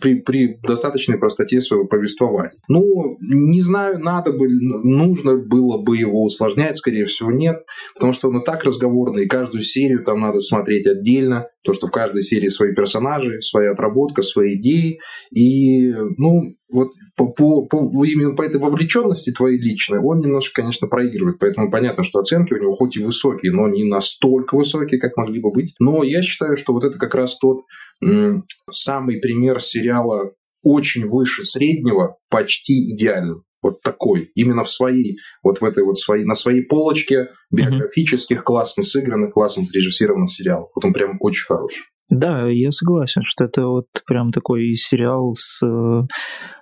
при, 0.00 0.14
при 0.20 0.58
достаточной 0.62 1.18
простоте 1.18 1.60
своего 1.60 1.86
повествования. 1.86 2.52
Ну, 2.68 3.18
не 3.20 3.60
знаю, 3.60 3.98
надо 3.98 4.32
бы, 4.32 4.48
нужно 4.48 5.36
было 5.36 5.76
бы 5.78 5.98
его 5.98 6.24
усложнять, 6.24 6.76
скорее 6.76 7.04
всего, 7.04 7.30
нет, 7.30 7.64
потому 7.94 8.14
что 8.14 8.28
он 8.28 8.40
и 8.40 8.44
так 8.44 8.64
разговорный, 8.64 9.24
и 9.24 9.28
каждую 9.28 9.62
серию 9.62 10.02
там 10.04 10.20
надо 10.20 10.40
смотреть 10.40 10.86
отдельно, 10.86 11.48
то, 11.62 11.72
что 11.72 11.86
в 11.86 11.90
каждой 11.90 12.22
серии 12.22 12.48
свои 12.48 12.74
персонажи, 12.74 13.40
своя 13.40 13.72
отработка, 13.72 14.22
свои 14.22 14.56
идеи, 14.56 15.00
и, 15.34 15.92
ну, 16.16 16.54
вот 16.72 16.90
по, 17.16 17.28
по, 17.28 17.66
по, 17.66 18.04
именно 18.04 18.34
по 18.34 18.42
этой 18.42 18.60
вовлеченности 18.60 19.32
твоей 19.32 19.58
личной 19.58 19.98
он 19.98 20.20
немножко, 20.20 20.62
конечно, 20.62 20.86
проигрывает. 20.88 21.38
Поэтому 21.38 21.70
понятно, 21.70 22.04
что 22.04 22.20
оценки 22.20 22.54
у 22.54 22.60
него 22.60 22.74
хоть 22.76 22.96
и 22.96 23.02
высокие, 23.02 23.52
но 23.52 23.68
не 23.68 23.84
настолько 23.84 24.56
высокие, 24.56 25.00
как 25.00 25.16
могли 25.16 25.40
бы 25.40 25.52
быть. 25.52 25.74
Но 25.78 26.02
я 26.02 26.22
считаю, 26.22 26.56
что 26.56 26.72
вот 26.72 26.84
это 26.84 26.98
как 26.98 27.14
раз 27.14 27.36
тот 27.38 27.62
м- 28.02 28.44
самый 28.70 29.18
пример 29.18 29.60
сериала 29.60 30.32
очень 30.62 31.06
выше 31.06 31.44
среднего, 31.44 32.16
почти 32.28 32.94
идеально. 32.94 33.42
Вот 33.62 33.82
такой, 33.82 34.30
именно 34.34 34.64
в 34.64 34.70
своей, 34.70 35.18
вот 35.42 35.60
в 35.60 35.64
этой 35.64 35.84
вот 35.84 35.98
своей, 35.98 36.24
на 36.24 36.34
своей 36.34 36.62
полочке 36.62 37.28
биографических, 37.50 38.42
классно 38.44 38.82
сыгранных, 38.82 39.32
классно 39.32 39.64
срежиссированных 39.64 40.30
сериалов. 40.30 40.70
Вот 40.74 40.84
он 40.84 40.92
прям 40.92 41.16
очень 41.20 41.44
хороший. 41.46 41.82
Да, 42.10 42.48
я 42.48 42.72
согласен, 42.72 43.22
что 43.24 43.44
это 43.44 43.66
вот 43.66 43.86
прям 44.04 44.32
такой 44.32 44.74
сериал 44.74 45.34
с, 45.36 45.60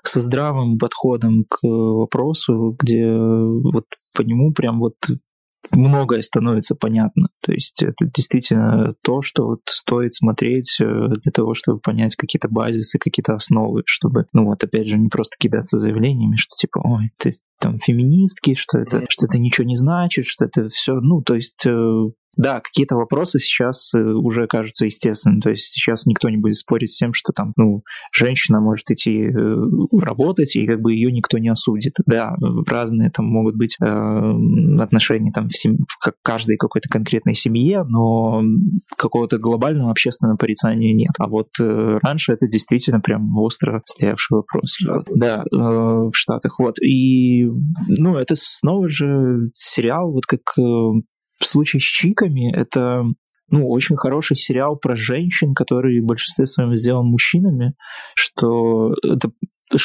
со 0.04 0.20
здравым 0.20 0.76
подходом 0.76 1.46
к 1.48 1.60
вопросу, 1.62 2.76
где 2.78 3.10
вот 3.10 3.84
по 4.14 4.20
нему 4.22 4.52
прям 4.52 4.78
вот 4.78 4.96
многое 5.72 6.22
становится 6.22 6.74
понятно. 6.74 7.28
То 7.42 7.52
есть 7.52 7.82
это 7.82 8.06
действительно 8.06 8.94
то, 9.02 9.22
что 9.22 9.46
вот 9.46 9.60
стоит 9.66 10.14
смотреть 10.14 10.78
э, 10.80 11.08
для 11.22 11.32
того, 11.32 11.54
чтобы 11.54 11.80
понять 11.80 12.16
какие-то 12.16 12.48
базисы, 12.48 12.98
какие-то 12.98 13.34
основы, 13.34 13.82
чтобы, 13.86 14.26
ну 14.32 14.46
вот 14.46 14.62
опять 14.64 14.86
же, 14.86 14.98
не 14.98 15.08
просто 15.08 15.36
кидаться 15.38 15.78
заявлениями, 15.78 16.36
что 16.36 16.54
типа, 16.56 16.80
ой, 16.84 17.10
ты 17.18 17.36
там 17.60 17.78
феминистки, 17.78 18.54
что 18.54 18.78
это, 18.78 19.04
что 19.08 19.26
это 19.26 19.38
ничего 19.38 19.66
не 19.66 19.76
значит, 19.76 20.26
что 20.26 20.44
это 20.44 20.68
все, 20.68 20.94
ну, 21.00 21.22
то 21.22 21.34
есть 21.34 21.66
э, 21.66 22.04
да, 22.38 22.60
какие-то 22.60 22.94
вопросы 22.94 23.40
сейчас 23.40 23.92
э, 23.94 24.00
уже 24.00 24.46
кажутся 24.46 24.86
естественными. 24.86 25.40
То 25.40 25.50
есть 25.50 25.64
сейчас 25.64 26.06
никто 26.06 26.30
не 26.30 26.36
будет 26.36 26.54
спорить 26.54 26.92
с 26.92 26.96
тем, 26.96 27.12
что 27.12 27.32
там, 27.32 27.52
ну, 27.56 27.82
женщина 28.12 28.60
может 28.60 28.90
идти 28.90 29.24
э, 29.24 29.56
работать, 30.00 30.54
и 30.54 30.64
как 30.64 30.80
бы 30.80 30.94
ее 30.94 31.10
никто 31.10 31.38
не 31.38 31.48
осудит. 31.48 31.94
Да, 32.06 32.36
разные 32.68 33.10
там 33.10 33.26
могут 33.26 33.56
быть 33.56 33.76
э, 33.82 33.84
отношения 34.78 35.32
там 35.32 35.48
в, 35.48 35.56
сем... 35.56 35.78
в 35.88 36.12
каждой 36.22 36.56
какой-то 36.56 36.88
конкретной 36.88 37.34
семье, 37.34 37.84
но 37.88 38.42
какого-то 38.96 39.38
глобального 39.38 39.90
общественного 39.90 40.36
порицания 40.36 40.94
нет. 40.94 41.12
А 41.18 41.26
вот 41.26 41.48
э, 41.60 41.98
раньше 42.04 42.32
это 42.32 42.46
действительно 42.46 43.00
прям 43.00 43.36
остро 43.36 43.82
стоявший 43.84 44.36
вопрос. 44.36 44.78
Да, 45.12 45.42
э, 45.42 45.56
в 45.56 46.12
Штатах. 46.12 46.60
Вот. 46.60 46.80
И, 46.80 47.46
ну, 47.88 48.16
это 48.16 48.34
снова 48.36 48.88
же 48.88 49.50
сериал, 49.54 50.12
вот 50.12 50.26
как 50.26 50.40
э, 50.56 50.62
в 51.38 51.46
случае 51.46 51.80
с 51.80 51.84
Чиками 51.84 52.52
это 52.54 53.04
ну, 53.50 53.68
очень 53.68 53.96
хороший 53.96 54.36
сериал 54.36 54.76
про 54.76 54.94
женщин, 54.94 55.54
который 55.54 56.00
в 56.00 56.06
большинстве 56.06 56.46
своем 56.46 56.76
сделан 56.76 57.06
мужчинами, 57.06 57.74
что 58.14 58.94
это 59.02 59.30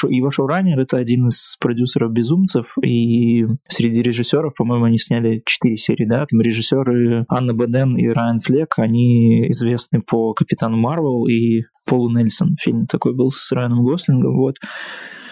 его 0.07 0.31
шоураннер— 0.31 0.79
это 0.81 0.97
один 0.97 1.27
из 1.27 1.57
продюсеров 1.59 2.11
«Безумцев», 2.11 2.75
и 2.83 3.45
среди 3.67 4.01
режиссеров, 4.01 4.53
по-моему, 4.55 4.85
они 4.85 4.97
сняли 4.97 5.41
четыре 5.45 5.77
серии, 5.77 6.05
да, 6.05 6.25
там 6.25 6.39
режиссеры 6.39 7.25
Анна 7.27 7.53
Беден 7.53 7.97
и 7.97 8.07
Райан 8.07 8.39
Флек, 8.39 8.79
они 8.79 9.49
известны 9.49 10.01
по 10.01 10.33
«Капитану 10.33 10.77
Марвел» 10.77 11.27
и 11.27 11.63
Полу 11.85 12.09
Нельсон. 12.09 12.55
Фильм 12.61 12.85
такой 12.85 13.13
был 13.13 13.29
с 13.29 13.51
Райаном 13.51 13.83
Гослингом, 13.83 14.37
вот. 14.37 14.55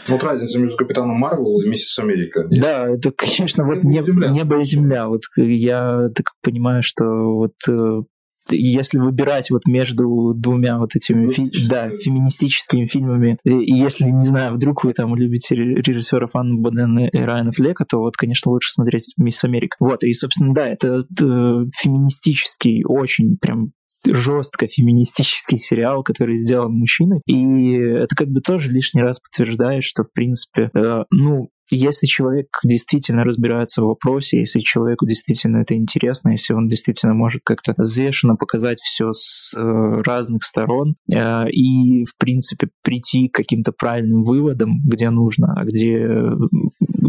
Вот 0.07 0.23
разница 0.23 0.59
между 0.59 0.77
Капитаном 0.77 1.17
Марвел 1.17 1.61
и 1.61 1.67
Миссис 1.69 1.97
Америка. 1.99 2.47
Да, 2.49 2.89
это, 2.89 3.11
конечно, 3.11 3.65
вот 3.65 3.83
небо, 3.83 4.05
земля. 4.05 4.29
небо 4.29 4.59
и 4.59 4.63
земля. 4.63 5.07
Вот 5.07 5.21
я 5.37 6.09
так 6.15 6.27
понимаю, 6.41 6.81
что 6.83 7.05
вот 7.05 7.53
э, 7.69 8.01
если 8.49 8.97
выбирать 8.97 9.51
вот 9.51 9.61
между 9.67 10.33
двумя 10.35 10.79
вот 10.79 10.95
этими 10.95 11.31
фи- 11.31 11.51
да, 11.69 11.89
феминистическими 11.89 12.87
фильмами, 12.87 13.37
и 13.43 13.73
если, 13.73 14.05
не 14.05 14.25
знаю, 14.25 14.55
вдруг 14.55 14.83
вы 14.83 14.93
там 14.93 15.15
любите 15.15 15.55
режиссеров 15.55 16.35
Анны 16.35 16.59
Боден 16.59 16.97
и 16.99 17.17
Райана 17.17 17.51
Флека, 17.51 17.85
то 17.85 17.99
вот, 17.99 18.17
конечно, 18.17 18.51
лучше 18.51 18.71
смотреть 18.71 19.13
«Мисс 19.17 19.43
Америка». 19.43 19.75
Вот, 19.79 20.03
и, 20.03 20.13
собственно, 20.13 20.53
да, 20.53 20.67
это, 20.67 21.05
это 21.11 21.65
феминистический, 21.75 22.83
очень 22.85 23.37
прям 23.37 23.73
жестко 24.05 24.67
феминистический 24.67 25.57
сериал, 25.57 26.03
который 26.03 26.37
сделан 26.37 26.73
мужчиной. 26.73 27.21
И 27.27 27.73
это 27.73 28.15
как 28.15 28.29
бы 28.29 28.41
тоже 28.41 28.71
лишний 28.71 29.01
раз 29.01 29.19
подтверждает, 29.19 29.83
что, 29.83 30.03
в 30.03 30.11
принципе, 30.11 30.69
э, 30.73 31.03
ну, 31.11 31.49
если 31.73 32.05
человек 32.05 32.47
действительно 32.65 33.23
разбирается 33.23 33.81
в 33.81 33.85
вопросе, 33.85 34.39
если 34.39 34.59
человеку 34.59 35.05
действительно 35.07 35.61
это 35.61 35.73
интересно, 35.75 36.31
если 36.31 36.53
он 36.53 36.67
действительно 36.67 37.13
может 37.13 37.41
как-то 37.45 37.73
взвешенно 37.77 38.35
показать 38.35 38.79
все 38.79 39.13
с 39.13 39.53
э, 39.55 39.59
разных 40.05 40.43
сторон 40.43 40.95
э, 41.13 41.49
и, 41.49 42.03
в 42.03 42.17
принципе, 42.17 42.67
прийти 42.83 43.29
к 43.29 43.35
каким-то 43.35 43.71
правильным 43.71 44.23
выводам, 44.23 44.81
где 44.85 45.09
нужно, 45.09 45.53
а 45.55 45.63
где 45.63 46.07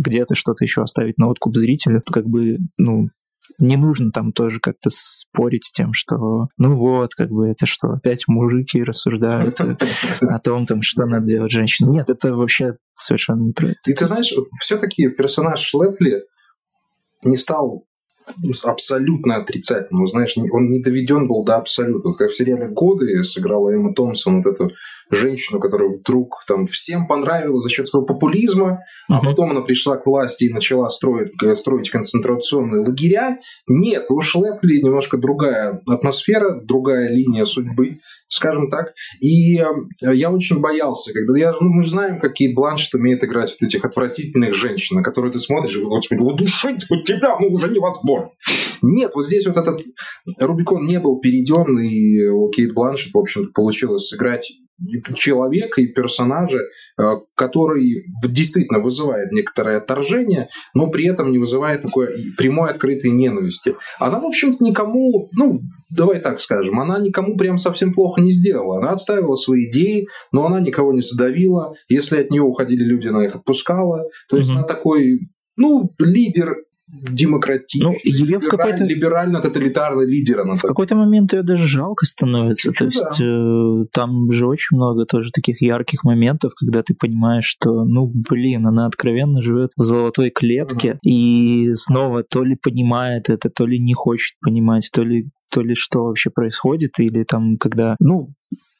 где-то 0.02 0.34
что-то 0.34 0.64
еще 0.64 0.82
оставить 0.82 1.18
на 1.18 1.28
откуп 1.28 1.56
зрителю, 1.56 2.00
то 2.04 2.12
как 2.12 2.26
бы, 2.26 2.58
ну, 2.78 3.08
не 3.58 3.76
нужно 3.76 4.10
там 4.10 4.32
тоже 4.32 4.60
как-то 4.60 4.90
спорить 4.90 5.64
с 5.64 5.72
тем, 5.72 5.92
что 5.92 6.48
ну 6.56 6.76
вот, 6.76 7.14
как 7.14 7.30
бы 7.30 7.48
это 7.48 7.66
что, 7.66 7.88
опять 7.88 8.24
мужики 8.28 8.82
рассуждают 8.82 9.60
о 10.20 10.38
том, 10.40 10.66
там, 10.66 10.82
что 10.82 11.06
надо 11.06 11.26
делать 11.26 11.50
женщине. 11.50 11.90
Нет, 11.90 12.10
это 12.10 12.34
вообще 12.34 12.76
совершенно 12.94 13.42
не 13.42 13.52
про 13.52 13.68
это. 13.68 13.76
И 13.86 13.94
ты 13.94 14.06
знаешь, 14.06 14.32
все-таки 14.60 15.08
персонаж 15.08 15.60
Шлефли 15.60 16.24
не 17.24 17.36
стал 17.36 17.86
абсолютно 18.62 19.36
отрицательным. 19.36 20.06
Знаешь, 20.06 20.34
он 20.36 20.70
не 20.70 20.80
доведен 20.80 21.28
был 21.28 21.44
до 21.44 21.56
абсолюта. 21.56 22.08
Вот 22.08 22.16
как 22.16 22.30
в 22.30 22.36
сериале 22.36 22.68
«Годы» 22.68 23.22
сыграла 23.24 23.70
Эмма 23.70 23.94
Томпсон, 23.94 24.42
вот 24.42 24.52
эту 24.52 24.70
женщину, 25.12 25.60
которая 25.60 25.90
вдруг 25.90 26.42
там 26.46 26.66
всем 26.66 27.06
понравилась 27.06 27.62
за 27.62 27.68
счет 27.68 27.86
своего 27.86 28.06
популизма, 28.06 28.80
а 29.08 29.20
потом 29.20 29.50
она 29.50 29.60
пришла 29.60 29.96
к 29.96 30.06
власти 30.06 30.44
и 30.44 30.52
начала 30.52 30.88
строить, 30.88 31.32
строить 31.54 31.90
концентрационные 31.90 32.80
лагеря. 32.80 33.38
Нет, 33.66 34.06
у 34.10 34.20
Шлепли 34.20 34.80
немножко 34.80 35.18
другая 35.18 35.82
атмосфера, 35.86 36.60
другая 36.62 37.10
линия 37.10 37.44
судьбы, 37.44 37.98
скажем 38.28 38.70
так. 38.70 38.94
И 39.20 39.58
э, 39.58 39.64
я 40.14 40.30
очень 40.30 40.60
боялся, 40.60 41.12
когда 41.12 41.38
я, 41.38 41.52
ну, 41.52 41.68
мы 41.68 41.82
же 41.82 41.90
знаем, 41.90 42.18
как 42.18 42.32
Кейт 42.32 42.54
Бланшет 42.54 42.94
умеет 42.94 43.22
играть 43.22 43.50
вот 43.50 43.66
этих 43.66 43.84
отвратительных 43.84 44.54
женщин, 44.54 44.96
на 44.96 45.02
которые 45.02 45.32
ты 45.32 45.38
смотришь, 45.38 45.76
и, 45.76 45.82
господи, 45.82 46.22
удушить 46.22 46.86
вот 46.88 47.04
тебя, 47.04 47.36
ну, 47.38 47.48
уже 47.48 47.68
невозможно. 47.68 48.11
Нет, 48.82 49.12
вот 49.14 49.26
здесь 49.26 49.46
вот 49.46 49.56
этот 49.56 49.80
Рубикон 50.38 50.86
не 50.86 50.98
был 50.98 51.20
перейден, 51.20 51.78
и 51.78 52.26
у 52.28 52.50
Кейт 52.50 52.74
Бланшет, 52.74 53.14
в 53.14 53.18
общем-то, 53.18 53.52
получилось 53.52 54.08
сыграть 54.08 54.50
человека 55.14 55.80
и 55.80 55.92
персонажа, 55.92 56.58
э, 56.58 57.02
который 57.36 58.04
действительно 58.26 58.80
вызывает 58.80 59.30
некоторое 59.32 59.76
отторжение, 59.78 60.48
но 60.74 60.88
при 60.90 61.06
этом 61.06 61.30
не 61.30 61.38
вызывает 61.38 61.82
такой 61.82 62.08
прямой 62.36 62.70
открытой 62.70 63.10
ненависти. 63.10 63.76
Она, 63.98 64.20
в 64.20 64.24
общем-то, 64.24 64.64
никому, 64.64 65.28
ну, 65.32 65.60
давай 65.90 66.20
так 66.20 66.40
скажем, 66.40 66.80
она 66.80 66.98
никому 66.98 67.36
прям 67.36 67.58
совсем 67.58 67.92
плохо 67.92 68.20
не 68.20 68.30
сделала. 68.30 68.78
Она 68.78 68.90
отставила 68.90 69.36
свои 69.36 69.68
идеи, 69.68 70.08
но 70.32 70.46
она 70.46 70.60
никого 70.60 70.92
не 70.92 71.02
задавила. 71.02 71.74
Если 71.88 72.20
от 72.20 72.30
нее 72.30 72.42
уходили 72.42 72.82
люди, 72.82 73.08
она 73.08 73.24
их 73.24 73.36
отпускала. 73.36 74.04
То 74.28 74.36
есть 74.36 74.50
угу. 74.50 74.58
она 74.58 74.66
такой, 74.66 75.28
ну, 75.56 75.90
лидер 75.98 76.56
демократичный, 76.92 77.92
ну, 77.92 77.96
ее 78.04 78.38
в 78.38 78.48
какой-то... 78.48 78.84
либерально-тоталитарный 78.84 80.06
лидер. 80.06 80.40
Она 80.40 80.54
в 80.54 80.60
так. 80.60 80.68
какой-то 80.68 80.94
момент 80.94 81.32
ее 81.32 81.42
даже 81.42 81.66
жалко 81.66 82.04
становится. 82.04 82.68
Чуть, 82.68 82.78
То 82.78 82.84
есть 82.84 83.18
да. 83.18 83.24
э, 83.24 83.86
там 83.92 84.30
же 84.30 84.46
очень 84.46 84.76
много 84.76 85.06
тоже 85.06 85.30
таких 85.30 85.62
ярких 85.62 86.04
моментов, 86.04 86.52
когда 86.54 86.82
ты 86.82 86.94
понимаешь, 86.94 87.46
что, 87.46 87.84
ну, 87.84 88.12
блин, 88.12 88.66
она 88.66 88.86
откровенно 88.86 89.40
живет 89.40 89.70
в 89.76 89.82
золотой 89.82 90.30
клетке, 90.30 90.92
mm-hmm. 90.92 90.98
и 91.10 91.70
снова 91.74 92.22
то 92.24 92.44
ли 92.44 92.56
понимает 92.56 93.30
это, 93.30 93.48
то 93.48 93.66
ли 93.66 93.78
не 93.78 93.94
хочет 93.94 94.36
понимать, 94.40 94.90
то 94.92 95.02
ли 95.02 95.28
то 95.50 95.60
ли 95.60 95.74
что 95.74 96.04
вообще 96.04 96.30
происходит, 96.30 96.98
или 96.98 97.24
там, 97.24 97.58
когда, 97.58 97.96
ну, 98.00 98.32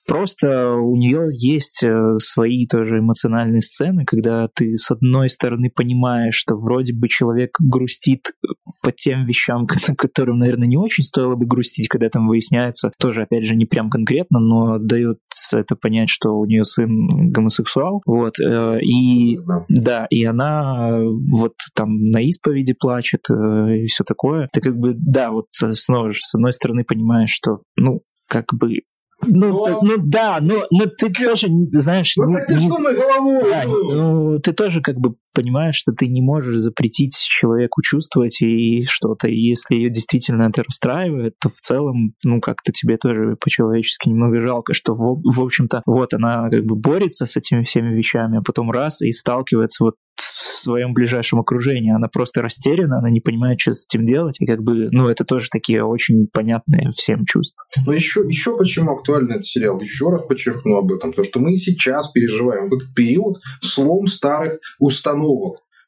Просто 0.07 0.75
у 0.75 0.97
нее 0.97 1.29
есть 1.33 1.85
э, 1.85 2.19
свои 2.19 2.67
тоже 2.67 2.99
эмоциональные 2.99 3.63
сцены, 3.63 4.05
когда 4.05 4.49
ты 4.53 4.77
с 4.77 4.91
одной 4.91 5.29
стороны 5.29 5.71
понимаешь, 5.75 6.35
что 6.35 6.57
вроде 6.57 6.93
бы 6.93 7.09
человек 7.09 7.51
грустит 7.61 8.33
э, 8.45 8.49
по 8.83 8.91
тем 8.91 9.25
вещам, 9.25 9.67
которым, 9.97 10.39
наверное, 10.39 10.67
не 10.67 10.77
очень 10.77 11.05
стоило 11.05 11.37
бы 11.37 11.47
грустить, 11.47 11.89
когда 11.89 12.09
там 12.09 12.27
выясняется, 12.27 12.91
тоже, 12.99 13.23
опять 13.23 13.45
же, 13.45 13.55
не 13.55 13.65
прям 13.65 13.91
конкретно, 13.91 14.41
но 14.41 14.79
дает 14.79 15.19
это 15.53 15.77
понять, 15.77 16.09
что 16.09 16.31
у 16.31 16.47
нее 16.47 16.65
сын 16.65 17.31
гомосексуал, 17.31 18.03
вот, 18.05 18.41
э, 18.41 18.81
и 18.81 19.39
да, 19.69 20.07
и 20.11 20.25
она 20.25 20.99
вот 20.99 21.55
там 21.75 22.05
на 22.07 22.23
исповеди 22.23 22.75
плачет 22.75 23.21
и 23.31 23.87
все 23.87 24.03
такое. 24.03 24.49
Ты 24.53 24.61
как 24.61 24.77
бы, 24.77 24.95
да, 24.97 25.31
вот 25.31 25.47
снова 25.53 26.13
же, 26.13 26.21
с 26.23 26.35
одной 26.35 26.53
стороны 26.53 26.85
понимаешь, 26.85 27.31
что, 27.31 27.61
ну, 27.77 28.01
как 28.29 28.47
бы 28.55 28.81
ну, 29.27 29.67
но... 29.67 29.81
ну 29.83 29.95
да, 29.99 30.39
но, 30.41 30.67
но 30.71 30.87
ты 30.87 31.11
тоже, 31.11 31.49
знаешь... 31.73 32.15
Ну, 32.17 32.39
ты 32.47 32.55
не... 32.55 32.69
думай 32.69 32.95
головой! 32.95 33.43
Да, 33.51 33.65
ну, 33.67 34.39
ты 34.39 34.53
тоже 34.53 34.81
как 34.81 34.97
бы 34.99 35.15
понимаешь, 35.33 35.77
что 35.77 35.93
ты 35.93 36.07
не 36.07 36.23
можешь 36.23 36.57
запретить 36.57 37.17
человеку 37.17 37.83
чувствовать 37.83 38.41
и 38.43 38.85
что-то. 38.85 39.29
И 39.29 39.37
если 39.37 39.89
действительно 39.89 40.45
это 40.45 40.63
расстраивает, 40.63 41.35
то 41.41 41.49
в 41.49 41.61
целом, 41.61 42.15
ну, 42.25 42.41
как-то 42.41 42.73
тебе 42.73 42.97
тоже 42.97 43.37
по-человечески 43.41 44.09
немного 44.09 44.41
жалко, 44.41 44.75
что, 44.75 44.95
в, 44.95 45.21
в 45.25 45.41
общем-то, 45.41 45.83
вот 45.87 46.15
она 46.15 46.49
как 46.51 46.65
бы 46.65 46.77
борется 46.77 47.27
с 47.27 47.37
этими 47.37 47.63
всеми 47.63 47.95
вещами, 47.95 48.39
а 48.39 48.43
потом 48.43 48.71
раз 48.71 49.03
и 49.03 49.13
сталкивается 49.13 49.85
вот 49.85 49.95
в 50.17 50.23
своем 50.23 50.93
ближайшем 50.93 51.41
окружении. 51.41 51.95
Она 51.95 52.09
просто 52.09 52.43
растеряна, 52.43 52.99
она 52.99 53.11
не 53.11 53.21
понимает, 53.21 53.61
что 53.61 53.73
с 53.73 53.87
этим 53.87 54.07
делать. 54.07 54.37
И 54.41 54.47
как 54.47 54.63
бы, 54.63 54.89
ну, 54.91 55.09
это 55.09 55.25
тоже 55.25 55.49
такие 55.51 55.85
очень 55.85 56.29
понятные 56.33 56.91
всем 56.91 57.25
чувства. 57.25 57.63
Но 57.87 57.93
еще, 57.93 58.21
еще 58.27 58.57
почему 58.57 58.93
актуальный 58.93 59.37
этот 59.37 59.45
сериал? 59.45 59.81
Еще 59.81 60.09
раз 60.11 60.23
подчеркну 60.27 60.77
об 60.77 60.93
этом. 60.93 61.13
То, 61.13 61.25
что 61.25 61.41
мы 61.41 61.57
сейчас 61.57 62.11
переживаем 62.11 62.67
этот 62.67 62.95
период 62.95 63.39
слом 63.61 64.07
старых 64.07 64.59
установок. 64.79 65.22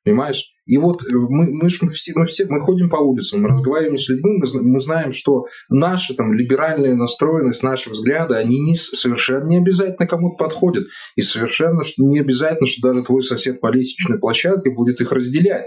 Понимаешь? 0.04 0.53
И 0.66 0.78
вот 0.78 1.02
э, 1.02 1.12
мы, 1.12 1.52
мы, 1.52 1.68
ж, 1.68 1.78
мы, 1.82 1.88
все, 1.88 2.12
мы 2.14 2.26
все 2.26 2.46
мы 2.46 2.60
ходим 2.60 2.88
по 2.88 2.96
улицам, 2.96 3.42
мы 3.42 3.48
разговариваем 3.50 3.98
с 3.98 4.08
людьми, 4.08 4.38
мы, 4.38 4.62
мы 4.62 4.80
знаем, 4.80 5.12
что 5.12 5.44
наша 5.68 6.14
там 6.14 6.32
либеральная 6.32 6.94
настроенность, 6.94 7.62
наши 7.62 7.90
взгляды, 7.90 8.34
они 8.34 8.60
не, 8.60 8.74
совершенно 8.74 9.46
не 9.46 9.58
обязательно 9.58 10.06
кому-то 10.06 10.36
подходят. 10.36 10.86
И 11.16 11.22
совершенно 11.22 11.82
не 11.98 12.20
обязательно, 12.20 12.66
что 12.66 12.88
даже 12.88 13.04
твой 13.04 13.22
сосед 13.22 13.60
по 13.60 13.70
лестничной 13.70 14.18
площадке 14.18 14.70
будет 14.70 15.00
их 15.00 15.12
разделять. 15.12 15.66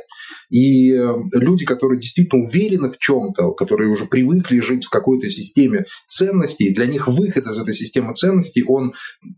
И 0.50 0.94
э, 0.94 1.14
люди, 1.34 1.66
которые 1.66 2.00
действительно 2.00 2.44
уверены 2.44 2.90
в 2.90 2.98
чем-то, 2.98 3.52
которые 3.52 3.90
уже 3.90 4.06
привыкли 4.06 4.60
жить 4.60 4.86
в 4.86 4.90
какой-то 4.90 5.30
системе 5.30 5.86
ценностей, 6.08 6.74
для 6.74 6.86
них 6.86 7.08
выход 7.08 7.48
из 7.48 7.60
этой 7.60 7.74
системы 7.74 8.14
ценностей, 8.14 8.64
он 8.68 8.94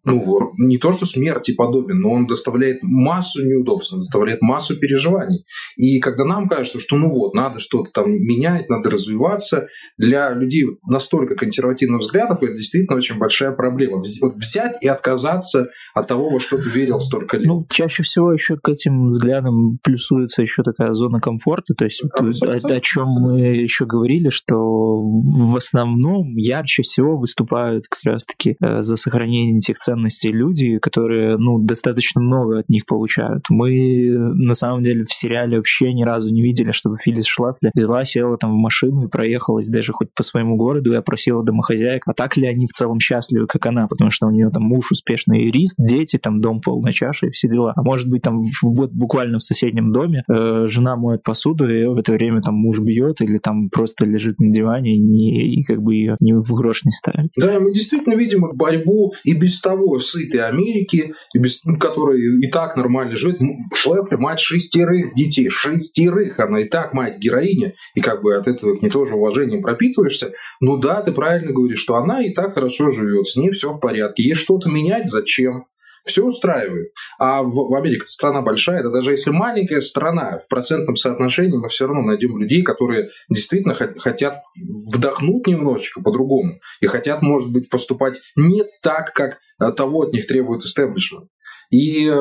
ну, 0.05 0.51
не 0.57 0.77
то 0.77 0.91
что 0.91 1.05
смерти 1.05 1.53
подобен, 1.53 1.99
но 1.99 2.11
он 2.11 2.27
доставляет 2.27 2.81
массу 2.81 3.43
неудобств, 3.45 3.93
он 3.93 3.99
доставляет 3.99 4.41
массу 4.41 4.77
переживаний. 4.77 5.45
И 5.77 5.99
когда 5.99 6.25
нам 6.25 6.47
кажется, 6.47 6.79
что 6.79 6.95
ну 6.95 7.09
вот, 7.09 7.33
надо 7.33 7.59
что-то 7.59 7.91
там 7.91 8.11
менять, 8.11 8.69
надо 8.69 8.89
развиваться, 8.89 9.67
для 9.97 10.31
людей 10.31 10.65
настолько 10.87 11.35
консервативных 11.35 12.01
взглядов 12.01 12.43
это 12.43 12.53
действительно 12.53 12.97
очень 12.97 13.17
большая 13.17 13.51
проблема. 13.51 14.01
Вот 14.21 14.35
взять 14.35 14.77
и 14.81 14.87
отказаться 14.87 15.67
от 15.93 16.07
того, 16.07 16.29
во 16.29 16.39
что 16.39 16.57
ты 16.57 16.69
верил 16.69 16.99
столько 16.99 17.37
лет. 17.37 17.47
Ну, 17.47 17.65
чаще 17.69 18.03
всего 18.03 18.31
еще 18.33 18.57
к 18.57 18.69
этим 18.69 19.09
взглядам 19.09 19.79
плюсуется 19.83 20.41
еще 20.41 20.63
такая 20.63 20.93
зона 20.93 21.19
комфорта, 21.19 21.73
то 21.75 21.85
есть 21.85 22.03
о, 22.03 22.27
о 22.27 22.79
чем 22.81 23.07
мы 23.07 23.39
еще 23.39 23.85
говорили, 23.85 24.29
что 24.29 24.55
в 24.55 25.55
основном 25.55 26.35
ярче 26.35 26.83
всего 26.83 27.17
выступают 27.17 27.85
как 27.87 28.13
раз-таки 28.13 28.55
э, 28.61 28.81
за 28.81 28.95
сохранение 28.95 29.57
этих 29.57 29.77
ценностей 29.77 30.31
люди, 30.31 30.79
которые, 30.79 31.37
ну, 31.37 31.59
достаточно 31.59 32.21
много 32.21 32.59
от 32.59 32.69
них 32.69 32.85
получают. 32.85 33.45
Мы, 33.49 34.09
на 34.11 34.53
самом 34.53 34.83
деле, 34.83 35.03
в 35.03 35.13
сериале 35.13 35.38
сериале 35.39 35.57
вообще 35.57 35.93
ни 35.93 36.03
разу 36.03 36.31
не 36.31 36.41
видели, 36.41 36.71
чтобы 36.71 36.97
Филлис 36.97 37.25
Шлафли 37.25 37.71
взяла, 37.73 38.05
села 38.05 38.37
там 38.37 38.51
в 38.51 38.57
машину 38.57 39.05
и 39.05 39.09
проехалась 39.09 39.67
даже 39.67 39.93
хоть 39.93 40.09
по 40.13 40.23
своему 40.23 40.55
городу 40.57 40.93
и 40.93 40.95
опросила 40.95 41.43
домохозяек, 41.43 42.03
а 42.05 42.13
так 42.13 42.37
ли 42.37 42.47
они 42.47 42.67
в 42.67 42.71
целом 42.71 42.99
счастливы, 42.99 43.47
как 43.47 43.65
она, 43.65 43.87
потому 43.87 44.09
что 44.09 44.27
у 44.27 44.31
нее 44.31 44.49
там 44.49 44.63
муж 44.63 44.91
успешный 44.91 45.45
юрист, 45.45 45.75
дети, 45.77 46.17
там 46.17 46.41
дом 46.41 46.61
полная 46.61 46.91
чаша 46.91 47.27
и 47.27 47.31
все 47.31 47.47
дела. 47.47 47.73
А 47.75 47.81
может 47.81 48.09
быть 48.09 48.21
там 48.21 48.41
в, 48.41 48.87
буквально 48.91 49.37
в 49.37 49.43
соседнем 49.43 49.91
доме 49.91 50.23
э, 50.29 50.65
жена 50.67 50.95
моет 50.95 51.23
посуду, 51.23 51.69
и 51.69 51.85
в 51.85 51.97
это 51.97 52.13
время 52.13 52.41
там 52.41 52.55
муж 52.55 52.79
бьет 52.79 53.21
или 53.21 53.37
там 53.37 53.69
просто 53.69 54.05
лежит 54.05 54.39
на 54.39 54.51
диване 54.51 54.95
и, 54.95 54.99
не, 54.99 55.55
и 55.55 55.63
как 55.63 55.81
бы 55.81 55.95
ее 55.95 56.17
не 56.19 56.33
в 56.33 56.53
грош 56.53 56.83
не 56.83 56.91
ставит. 56.91 57.31
Да, 57.37 57.59
мы 57.59 57.73
действительно 57.73 58.15
видим 58.15 58.45
борьбу 58.55 59.13
и 59.23 59.33
без 59.33 59.59
того 59.61 59.99
сытой 59.99 60.41
Америки, 60.41 61.13
и 61.33 61.39
без, 61.39 61.61
которой 61.79 62.39
и 62.39 62.49
так 62.49 62.75
нормально 62.75 63.15
живет. 63.15 63.39
Шлепля, 63.73 64.17
мать 64.17 64.39
шестерых 64.39 65.13
детей 65.13 65.28
детей, 65.29 65.49
шестерых, 65.49 66.39
она 66.39 66.61
и 66.61 66.65
так 66.65 66.93
мать 66.93 67.17
героиня, 67.17 67.73
и 67.95 68.01
как 68.01 68.21
бы 68.21 68.35
от 68.35 68.47
этого 68.47 68.77
к 68.77 68.81
ней 68.81 68.89
тоже 68.89 69.15
уважением 69.15 69.61
пропитываешься. 69.61 70.33
Ну 70.59 70.77
да, 70.77 71.01
ты 71.01 71.11
правильно 71.11 71.51
говоришь, 71.51 71.79
что 71.79 71.95
она 71.95 72.21
и 72.23 72.33
так 72.33 72.55
хорошо 72.55 72.89
живет, 72.89 73.27
с 73.27 73.35
ней 73.35 73.51
все 73.51 73.71
в 73.71 73.79
порядке. 73.79 74.23
Ей 74.23 74.33
что-то 74.33 74.69
менять 74.69 75.09
зачем? 75.09 75.65
Все 76.05 76.25
устраивает. 76.25 76.93
А 77.19 77.43
в, 77.43 77.51
в 77.51 77.75
Америке 77.75 78.05
страна 78.05 78.41
большая, 78.41 78.81
да 78.83 78.89
даже 78.89 79.11
если 79.11 79.31
маленькая 79.31 79.81
страна, 79.81 80.39
в 80.43 80.47
процентном 80.47 80.95
соотношении 80.95 81.57
мы 81.57 81.67
все 81.67 81.87
равно 81.87 82.01
найдем 82.01 82.37
людей, 82.37 82.63
которые 82.63 83.09
действительно 83.29 83.75
хотят 83.75 84.41
вдохнуть 84.55 85.45
немножечко 85.47 86.01
по-другому 86.01 86.61
и 86.81 86.87
хотят, 86.87 87.21
может 87.21 87.51
быть, 87.51 87.69
поступать 87.69 88.21
не 88.35 88.63
так, 88.81 89.13
как 89.13 89.39
того 89.75 90.03
от 90.03 90.13
них 90.13 90.25
требует 90.25 90.63
истеблишмент. 90.63 91.27
И 91.69 92.11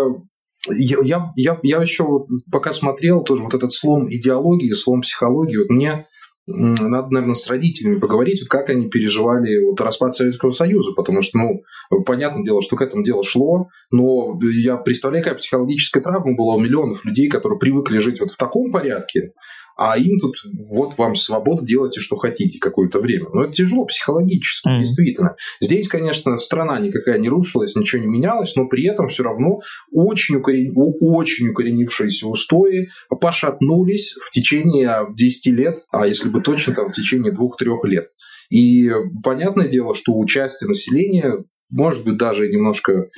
я, 0.71 1.33
я, 1.37 1.59
я 1.63 1.83
еще 1.83 2.25
пока 2.51 2.73
смотрел 2.73 3.23
тоже 3.23 3.43
вот 3.43 3.55
этот 3.55 3.73
слом 3.73 4.11
идеологии, 4.11 4.73
слом 4.73 5.01
психологии, 5.01 5.57
вот 5.57 5.71
мне 5.71 6.07
надо, 6.49 7.09
наверное, 7.11 7.35
с 7.35 7.47
родителями 7.49 7.99
поговорить, 7.99 8.41
вот 8.41 8.49
как 8.49 8.71
они 8.71 8.89
переживали 8.89 9.59
вот 9.69 9.79
распад 9.81 10.15
Советского 10.15 10.51
Союза, 10.51 10.93
потому 10.97 11.21
что, 11.21 11.39
ну, 11.39 11.63
понятное 12.05 12.43
дело, 12.43 12.63
что 12.63 12.77
к 12.77 12.81
этому 12.81 13.05
дело 13.05 13.23
шло, 13.23 13.69
но 13.91 14.39
я 14.43 14.79
представляю, 14.79 15.25
какая 15.25 15.39
психологическая 15.39 16.03
травма 16.03 16.35
была 16.35 16.55
у 16.55 16.61
миллионов 16.61 17.05
людей, 17.05 17.29
которые 17.29 17.59
привыкли 17.59 17.99
жить 17.99 18.21
вот 18.21 18.31
в 18.31 18.37
таком 18.39 18.71
порядке, 18.71 19.33
а 19.79 19.97
им 19.97 20.19
тут 20.19 20.35
вот 20.71 20.99
вам 20.99 21.15
свобода, 21.15 21.65
делайте, 21.65 22.01
что 22.01 22.17
хотите 22.17 22.59
какое-то 22.59 23.01
время. 23.01 23.27
Но 23.33 23.45
это 23.45 23.53
тяжело 23.53 23.85
психологически, 23.85 24.67
mm-hmm. 24.67 24.81
действительно. 24.81 25.37
Здесь, 25.61 25.87
конечно, 25.87 26.37
страна 26.39 26.81
никакая 26.81 27.19
не 27.19 27.29
рушилась, 27.29 27.77
ничего 27.77 28.03
не 28.03 28.09
менялось, 28.09 28.57
но 28.57 28.67
при 28.67 28.85
этом 28.87 29.07
все 29.07 29.23
равно 29.23 29.61
очень, 29.93 30.37
укорен... 30.37 30.73
очень 30.75 31.51
укоренившиеся 31.51 32.27
устои 32.27 32.89
пошатнулись 33.21 34.15
в 34.21 34.31
течение 34.31 35.07
10 35.17 35.47
лет, 35.55 35.79
а 35.93 36.09
если 36.09 36.29
бы 36.29 36.41
точно, 36.41 36.75
там 36.75 36.89
в 36.89 36.93
течение 36.93 37.33
2-3 37.33 37.77
лет. 37.85 38.09
И 38.51 38.91
понятное 39.23 39.69
дело, 39.69 39.95
что 39.95 40.19
участие 40.19 40.67
населения 40.67 41.45
может 41.71 42.05
быть 42.05 42.17
даже 42.17 42.49
немножко 42.49 43.11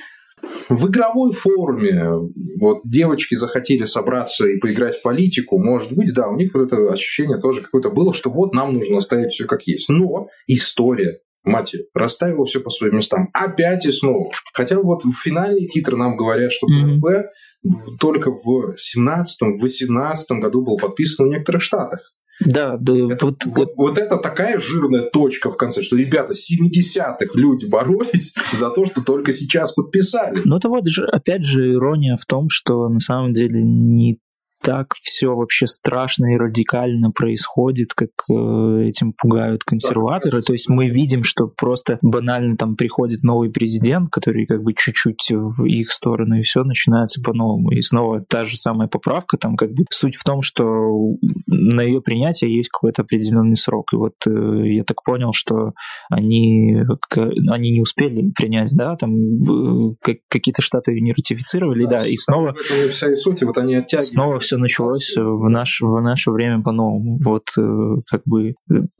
в 0.69 0.89
игровой 0.89 1.33
форме 1.33 2.11
вот 2.59 2.81
девочки 2.85 3.35
захотели 3.35 3.85
собраться 3.85 4.47
и 4.47 4.57
поиграть 4.57 4.95
в 4.95 5.01
политику, 5.01 5.57
может 5.57 5.91
быть, 5.91 6.13
да, 6.13 6.27
у 6.27 6.35
них 6.35 6.53
вот 6.53 6.63
это 6.63 6.91
ощущение 6.91 7.39
тоже 7.39 7.61
какое-то 7.61 7.89
было, 7.89 8.13
что 8.13 8.29
вот 8.29 8.53
нам 8.53 8.73
нужно 8.73 8.97
оставить 8.97 9.33
все 9.33 9.45
как 9.45 9.63
есть. 9.63 9.89
Но 9.89 10.27
история 10.47 11.19
мать 11.43 11.73
ее, 11.73 11.85
расставила 11.93 12.45
все 12.45 12.59
по 12.59 12.69
своим 12.69 12.97
местам. 12.97 13.29
Опять 13.33 13.85
и 13.85 13.91
снова. 13.91 14.29
Хотя 14.53 14.79
вот 14.79 15.03
в 15.03 15.13
финальные 15.23 15.67
титры 15.67 15.97
нам 15.97 16.15
говорят, 16.15 16.51
что 16.51 16.67
ПРП 16.67 17.05
mm-hmm. 17.05 17.97
только 17.99 18.31
в 18.31 18.75
17-18 18.75 20.39
году 20.39 20.63
был 20.63 20.77
подписан 20.77 21.27
в 21.27 21.29
некоторых 21.29 21.61
штатах. 21.61 21.99
Да, 22.45 22.77
да. 22.79 22.93
Это, 23.13 23.25
вот, 23.27 23.45
вот, 23.45 23.69
вот 23.75 23.97
это 23.97 24.17
такая 24.17 24.59
жирная 24.59 25.09
точка 25.09 25.49
в 25.49 25.57
конце, 25.57 25.81
что 25.81 25.95
ребята 25.95 26.33
с 26.33 26.51
70-х 26.51 27.27
люди 27.35 27.65
боролись 27.65 28.33
за 28.53 28.69
то, 28.69 28.85
что 28.85 29.01
только 29.01 29.31
сейчас 29.31 29.73
подписали. 29.73 30.41
Ну 30.45 30.57
это 30.57 30.69
вот 30.69 30.87
же, 30.87 31.05
опять 31.05 31.43
же, 31.43 31.73
ирония 31.73 32.17
в 32.17 32.25
том, 32.25 32.49
что 32.49 32.89
на 32.89 32.99
самом 32.99 33.33
деле 33.33 33.61
не 33.63 34.19
так 34.61 34.93
все 35.01 35.35
вообще 35.35 35.67
страшно 35.67 36.33
и 36.33 36.37
радикально 36.37 37.11
происходит, 37.11 37.93
как 37.93 38.09
э, 38.29 38.83
этим 38.83 39.13
пугают 39.13 39.63
консерваторы. 39.63 40.41
То 40.41 40.53
есть 40.53 40.69
мы 40.69 40.89
видим, 40.89 41.23
что 41.23 41.47
просто 41.47 41.97
банально 42.01 42.57
там 42.57 42.75
приходит 42.75 43.23
новый 43.23 43.51
президент, 43.51 44.09
который 44.11 44.45
как 44.45 44.63
бы 44.63 44.73
чуть-чуть 44.73 45.31
в 45.31 45.65
их 45.65 45.91
сторону, 45.91 46.39
и 46.39 46.43
все 46.43 46.63
начинается 46.63 47.21
по-новому. 47.21 47.71
И 47.71 47.81
снова 47.81 48.23
та 48.27 48.45
же 48.45 48.57
самая 48.57 48.87
поправка, 48.87 49.37
там 49.37 49.55
как 49.55 49.71
бы 49.71 49.83
суть 49.89 50.15
в 50.15 50.23
том, 50.23 50.41
что 50.41 50.63
на 51.47 51.81
ее 51.81 52.01
принятие 52.01 52.55
есть 52.55 52.69
какой-то 52.69 53.01
определенный 53.01 53.57
срок. 53.57 53.93
И 53.93 53.95
вот 53.95 54.15
э, 54.27 54.73
я 54.73 54.83
так 54.83 55.03
понял, 55.03 55.33
что 55.33 55.71
они, 56.09 56.81
они 57.49 57.71
не 57.71 57.81
успели 57.81 58.31
принять, 58.31 58.71
да, 58.75 58.95
там 58.95 59.13
э, 59.13 59.95
какие-то 60.29 60.61
штаты 60.61 60.91
ее 60.91 61.01
не 61.01 61.13
ратифицировали, 61.13 61.85
да, 61.85 61.99
да 61.99 62.07
и 62.07 62.15
снова... 62.15 62.49
Это 62.49 62.91
вся 62.91 63.11
и 63.11 63.15
суть, 63.15 63.41
вот 63.43 63.57
они 63.57 63.75
оттягивают. 63.75 64.09
Снова 64.09 64.39
все 64.39 64.50
началось 64.57 65.15
в, 65.15 65.49
наш, 65.49 65.81
в 65.81 66.01
наше 66.01 66.31
время 66.31 66.61
по-новому. 66.61 67.19
Вот 67.23 67.43
э, 67.57 68.01
как 68.09 68.21
бы, 68.25 68.49
э, 68.49 68.53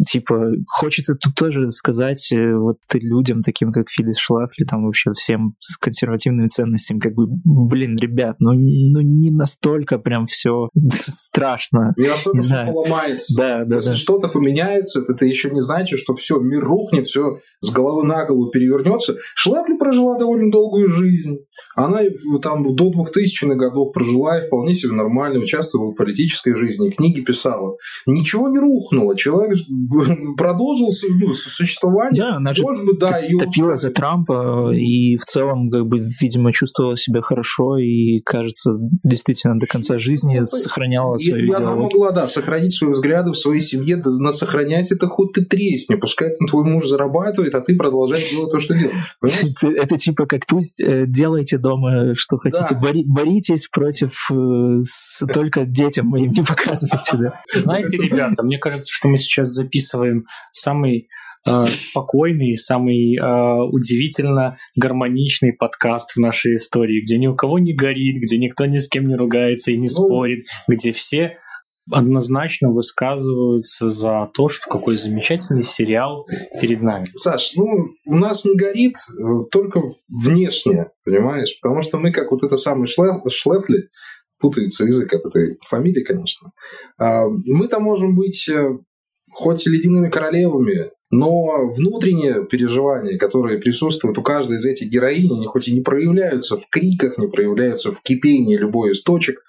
типа, 0.05 0.51
хочется 0.67 1.15
тут 1.15 1.35
тоже 1.35 1.69
сказать 1.71 2.31
э, 2.31 2.55
вот 2.55 2.77
людям, 2.93 3.43
таким 3.43 3.71
как 3.71 3.89
Филис 3.89 4.17
Шлафли, 4.17 4.65
там 4.65 4.85
вообще 4.85 5.11
всем 5.13 5.55
с 5.59 5.77
консервативными 5.77 6.47
ценностями, 6.47 6.99
как 6.99 7.13
бы, 7.13 7.25
блин, 7.27 7.97
ребят, 7.99 8.37
ну, 8.39 8.53
ну 8.53 9.01
не 9.01 9.31
настолько 9.31 9.99
прям 9.99 10.25
все 10.25 10.69
страшно. 10.75 11.93
Не 11.97 12.07
настолько 12.07 12.37
не 12.39 12.45
знаю. 12.45 12.73
поломается. 12.73 13.35
Да, 13.37 13.65
да, 13.65 13.77
Если 13.77 13.91
да. 13.91 13.95
что-то 13.97 14.27
поменяется, 14.27 15.03
это 15.07 15.25
еще 15.25 15.49
не 15.51 15.61
значит, 15.61 15.99
что 15.99 16.13
все, 16.15 16.39
мир 16.39 16.63
рухнет, 16.63 17.07
все 17.07 17.37
с 17.61 17.71
головы 17.71 18.05
на 18.05 18.25
голову 18.25 18.49
перевернется. 18.49 19.15
Шлафли 19.35 19.77
прожила 19.77 20.17
довольно 20.17 20.51
долгую 20.51 20.87
жизнь. 20.87 21.37
Она 21.75 22.01
там 22.41 22.75
до 22.75 22.91
2000-х 22.91 23.55
годов 23.55 23.93
прожила 23.93 24.39
и 24.39 24.47
вполне 24.47 24.75
себе 24.75 24.93
нормально 24.93 25.40
участвовала 25.41 25.91
в 25.91 25.95
политической 25.95 26.55
жизни, 26.55 26.89
книги 26.89 27.21
писала. 27.21 27.77
Ничего 28.05 28.49
не 28.49 28.59
рухнуло. 28.59 29.15
Человек 29.15 29.57
продолжил 30.37 30.89
ну, 31.09 31.33
существование. 31.33 32.21
Да, 32.21 32.35
она 32.37 32.53
же 32.53 32.63
Может 32.63 32.85
быть, 32.85 32.99
да, 32.99 33.19
ее... 33.19 33.37
топила 33.37 33.75
за 33.75 33.91
Трампа 33.91 34.71
и 34.73 35.17
в 35.17 35.23
целом, 35.23 35.69
как 35.69 35.87
бы, 35.87 35.99
видимо, 36.21 36.53
чувствовала 36.53 36.97
себя 36.97 37.21
хорошо 37.21 37.77
и, 37.77 38.19
кажется, 38.21 38.71
действительно 39.03 39.59
до 39.59 39.67
конца 39.67 39.99
жизни 39.99 40.39
ну, 40.39 40.47
сохраняла 40.47 41.17
свою 41.17 41.51
и 41.51 41.55
Она 41.55 41.75
могла, 41.75 42.11
да, 42.11 42.27
сохранить 42.27 42.73
свои 42.73 42.91
взгляды 42.91 43.31
в 43.31 43.37
своей 43.37 43.59
семье, 43.59 43.97
да, 43.97 44.31
сохранять 44.31 44.91
это 44.91 45.07
хоть 45.07 45.33
ты 45.33 45.45
тресни, 45.45 45.95
пускай 45.95 46.35
там 46.35 46.47
твой 46.47 46.63
муж 46.63 46.85
зарабатывает, 46.85 47.53
а 47.55 47.61
ты 47.61 47.75
продолжаешь 47.75 48.29
делать 48.31 48.51
то, 48.51 48.59
что 48.59 48.73
делаешь. 48.77 49.15
Это 49.81 49.97
типа 49.97 50.25
как 50.25 50.45
пусть 50.47 50.79
э, 50.81 51.05
делайте 51.07 51.57
дома, 51.57 52.15
что 52.15 52.37
хотите, 52.37 52.75
боритесь 52.75 53.67
против 53.67 54.11
э, 54.31 54.81
только 55.33 55.65
детям 55.65 56.07
моим 56.07 56.31
не 56.31 56.43
показывайте, 56.43 57.17
да. 57.17 57.41
Знаете, 57.53 57.97
ребята, 57.97 58.43
мне 58.43 58.57
кажется, 58.57 58.91
что 58.93 59.07
мы 59.07 59.17
сейчас 59.17 59.49
записываем 59.49 60.25
самый 60.51 61.09
э, 61.45 61.65
спокойный, 61.65 62.57
самый 62.57 63.17
э, 63.17 63.63
удивительно 63.71 64.57
гармоничный 64.75 65.53
подкаст 65.53 66.15
в 66.15 66.19
нашей 66.19 66.55
истории, 66.55 67.01
где 67.01 67.17
ни 67.17 67.27
у 67.27 67.35
кого 67.35 67.59
не 67.59 67.73
горит, 67.73 68.17
где 68.21 68.37
никто 68.37 68.65
ни 68.65 68.77
с 68.77 68.87
кем 68.87 69.07
не 69.07 69.15
ругается 69.15 69.71
и 69.71 69.77
не 69.77 69.87
ну, 69.87 70.05
спорит, 70.05 70.45
где 70.67 70.93
все 70.93 71.37
однозначно 71.89 72.71
высказываются 72.71 73.89
за 73.89 74.29
то, 74.33 74.49
что 74.49 74.69
какой 74.69 74.95
замечательный 74.95 75.63
сериал 75.63 76.27
перед 76.59 76.81
нами. 76.81 77.05
Саш, 77.15 77.53
ну, 77.55 77.65
у 78.05 78.15
нас 78.15 78.45
не 78.45 78.55
горит 78.55 78.95
э, 78.95 79.23
только 79.51 79.81
внешне, 80.07 80.89
понимаешь? 81.03 81.57
Потому 81.61 81.81
что 81.81 81.97
мы, 81.97 82.11
как 82.11 82.31
вот 82.31 82.43
это 82.43 82.55
самый 82.57 82.87
Шлефли, 82.87 83.89
путается 84.41 84.85
язык 84.85 85.13
от 85.13 85.25
этой 85.25 85.57
фамилии, 85.61 86.03
конечно. 86.03 86.51
А, 86.99 87.27
мы-то 87.27 87.79
можем 87.79 88.15
быть 88.15 88.49
э, 88.49 88.77
хоть 89.31 89.65
ледяными 89.67 90.09
королевами, 90.09 90.91
но 91.09 91.67
внутренние 91.67 92.45
переживания, 92.45 93.17
которые 93.17 93.59
присутствуют 93.59 94.17
у 94.17 94.21
каждой 94.21 94.57
из 94.57 94.65
этих 94.65 94.89
героинь, 94.89 95.31
они 95.33 95.45
хоть 95.45 95.67
и 95.67 95.73
не 95.73 95.81
проявляются 95.81 96.57
в 96.57 96.67
криках, 96.69 97.17
не 97.17 97.27
проявляются 97.27 97.91
в 97.91 98.01
кипении 98.01 98.57
любой 98.57 98.91
из 98.91 99.03
точек 99.03 99.41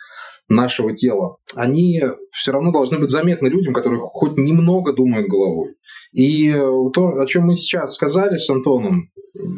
нашего 0.49 0.95
тела, 0.95 1.37
они 1.55 2.03
все 2.31 2.53
равно 2.53 2.73
должны 2.73 2.99
быть 2.99 3.11
заметны 3.11 3.47
людям, 3.47 3.73
которые 3.73 4.01
хоть 4.01 4.37
немного 4.37 4.93
думают 4.93 5.29
головой. 5.29 5.75
И 6.13 6.51
э, 6.51 6.59
то, 6.93 7.21
о 7.21 7.27
чем 7.27 7.45
мы 7.45 7.55
сейчас 7.55 7.95
сказали 7.95 8.37
с 8.37 8.51
Антоном, 8.51 9.11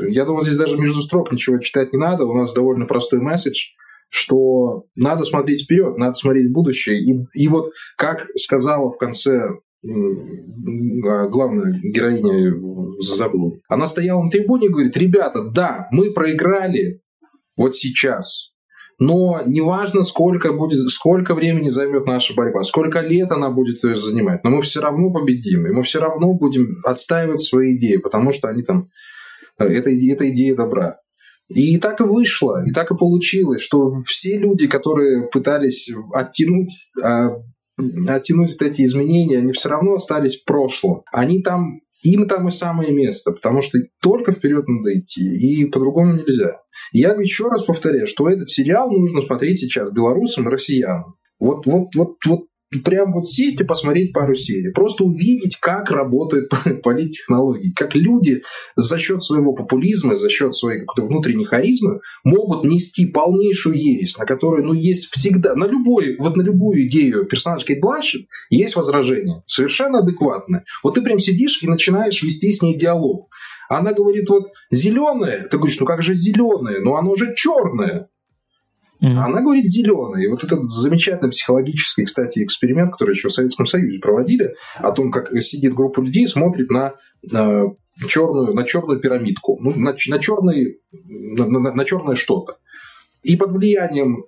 я 0.09 0.25
думаю, 0.25 0.45
здесь 0.45 0.59
даже 0.59 0.79
между 0.79 1.01
строк 1.01 1.33
ничего 1.33 1.59
читать 1.59 1.93
не 1.93 1.99
надо, 1.99 2.27
у 2.27 2.35
нас 2.35 2.55
довольно 2.55 2.87
простой 2.87 3.21
месседж– 3.21 3.69
что 4.15 4.85
надо 4.95 5.25
смотреть 5.25 5.65
вперед, 5.65 5.99
надо 5.99 6.15
смотреть 6.15 6.53
будущее. 6.53 7.01
И, 7.01 7.27
и 7.35 7.49
вот, 7.49 7.73
как 7.97 8.29
сказала 8.37 8.93
в 8.93 8.97
конце 8.97 9.41
а, 9.85 11.27
главная 11.29 11.81
героиня 11.83 12.55
забыл. 13.01 13.57
Она 13.69 13.87
стояла 13.87 14.23
на 14.23 14.31
трибуне 14.31 14.69
и 14.69 14.71
говорит, 14.71 14.97
ребята, 14.97 15.43
да, 15.43 15.89
мы 15.91 16.13
проиграли 16.13 17.01
вот 17.57 17.75
сейчас, 17.75 18.53
но 19.01 19.41
неважно, 19.47 20.05
сколько, 20.05 20.53
будет, 20.53 20.89
сколько 20.91 21.35
времени 21.35 21.69
займет 21.69 22.07
наша 22.07 22.35
борьба, 22.35 22.63
сколько 22.63 23.01
лет 23.01 23.33
она 23.33 23.51
будет 23.51 23.83
ее 23.83 23.97
занимать, 23.97 24.45
но 24.45 24.51
мы 24.51 24.63
все 24.63 24.81
равно 24.81 25.13
победим, 25.13 25.67
и 25.67 25.73
мы 25.73 25.83
все 25.83 26.01
равно 26.01 26.35
будем 26.35 26.77
отстаивать 26.85 27.41
свои 27.41 27.77
идеи, 27.77 27.97
потому 27.97 28.31
что 28.31 28.49
они 28.49 28.63
там, 28.63 28.91
э, 29.59 29.65
это, 29.65 29.91
это 29.91 30.31
идея 30.31 30.55
добра. 30.55 30.99
И 31.55 31.79
так 31.79 32.01
и 32.01 32.05
вышло, 32.05 32.65
и 32.67 32.73
так 32.73 32.91
и 32.91 32.97
получилось, 32.97 33.63
что 33.63 33.93
все 34.07 34.37
люди, 34.37 34.67
которые 34.67 35.29
пытались 35.31 35.89
оттянуть 36.13 36.91
а, 37.03 37.31
оттянуть 38.09 38.61
эти 38.61 38.85
изменения, 38.85 39.39
они 39.39 39.53
все 39.53 39.69
равно 39.69 39.95
остались 39.95 40.41
в 40.41 40.45
прошлом. 40.45 41.03
Они 41.13 41.43
там, 41.43 41.81
им 42.03 42.27
там 42.29 42.49
и 42.49 42.51
самое 42.51 42.93
место, 42.93 43.33
потому 43.33 43.63
что 43.63 43.79
только 44.01 44.33
вперед 44.33 44.67
надо 44.69 44.99
идти, 44.99 45.25
и 45.25 45.65
по-другому 45.67 46.15
нельзя. 46.15 46.61
Я 46.93 47.13
еще 47.15 47.49
раз 47.49 47.65
повторяю, 47.65 48.07
что 48.07 48.29
этот 48.29 48.49
сериал 48.49 48.91
нужно 48.91 49.23
смотреть 49.23 49.59
сейчас 49.59 49.93
белорусам 49.93 50.49
и 50.49 50.51
россиянам. 50.51 51.17
Вот, 51.39 51.67
вот, 51.67 51.95
вот, 51.95 52.17
вот 52.27 52.41
прям 52.83 53.13
вот 53.13 53.29
сесть 53.29 53.61
и 53.61 53.65
посмотреть 53.65 54.13
пару 54.13 54.35
серий. 54.35 54.73
Просто 54.73 55.05
увидеть, 55.05 55.57
как 55.61 55.91
работают 55.91 56.51
политтехнологии. 56.83 57.73
Как 57.75 57.95
люди 57.95 58.43
за 58.77 58.99
счет 58.99 59.23
своего 59.23 59.53
популизма, 59.53 60.17
за 60.17 60.29
счет 60.29 60.55
своей 60.55 60.81
какой-то 60.81 61.09
внутренней 61.09 61.45
харизмы 61.45 62.01
могут 62.25 62.65
нести 62.65 63.07
полнейшую 63.07 63.77
ересь, 63.77 64.19
на 64.19 64.27
которую, 64.27 64.65
ну, 64.65 64.73
есть 64.73 65.11
всегда, 65.13 65.55
на 65.55 65.67
любой, 65.67 66.17
вот 66.19 66.37
на 66.37 66.43
любую 66.43 66.87
идею 66.87 67.27
персонажа 67.27 67.67
Кейт 67.67 67.81
Бланшет 67.81 68.23
есть 68.51 68.77
возражение. 68.77 69.43
Совершенно 69.47 70.01
адекватное. 70.01 70.65
Вот 70.83 70.95
ты 70.95 71.03
прям 71.03 71.19
сидишь 71.19 71.63
и 71.63 71.67
начинаешь 71.67 72.23
вести 72.23 72.53
с 72.53 72.63
ней 72.63 72.77
диалог. 72.77 73.29
Она 73.69 73.93
говорит, 73.93 74.29
вот 74.29 74.53
зеленое, 74.71 75.49
ты 75.51 75.57
говоришь, 75.57 75.81
ну 75.81 75.87
как 75.87 76.03
же 76.03 76.15
зеленое, 76.15 76.81
ну 76.81 76.97
оно 76.97 77.15
же 77.15 77.35
черное. 77.35 78.09
Mm-hmm. 79.03 79.17
Она 79.17 79.41
говорит 79.41 79.67
зеленый. 79.67 80.25
И 80.25 80.29
вот 80.29 80.45
этот 80.45 80.63
замечательный 80.63 81.31
психологический, 81.31 82.05
кстати, 82.05 82.43
эксперимент, 82.43 82.93
который 82.93 83.11
еще 83.13 83.29
в 83.29 83.33
Советском 83.33 83.67
Союзе 83.67 84.01
проводили, 84.01 84.55
о 84.77 84.93
том, 84.93 85.11
как 85.11 85.31
сидит 85.43 85.75
группа 85.75 86.01
людей, 86.01 86.27
смотрит 86.27 86.71
на, 86.71 86.95
на 87.31 87.67
черную, 88.09 88.55
на 88.55 88.65
черную 88.65 89.01
пирамидку, 89.01 89.59
ну, 89.61 89.73
на, 89.75 89.95
на, 90.09 90.19
черный, 90.19 90.79
на, 90.93 91.47
на, 91.47 91.75
на 91.75 91.85
черное 91.85 92.15
что-то. 92.15 92.59
И 93.23 93.37
под 93.37 93.53
влиянием 93.53 94.25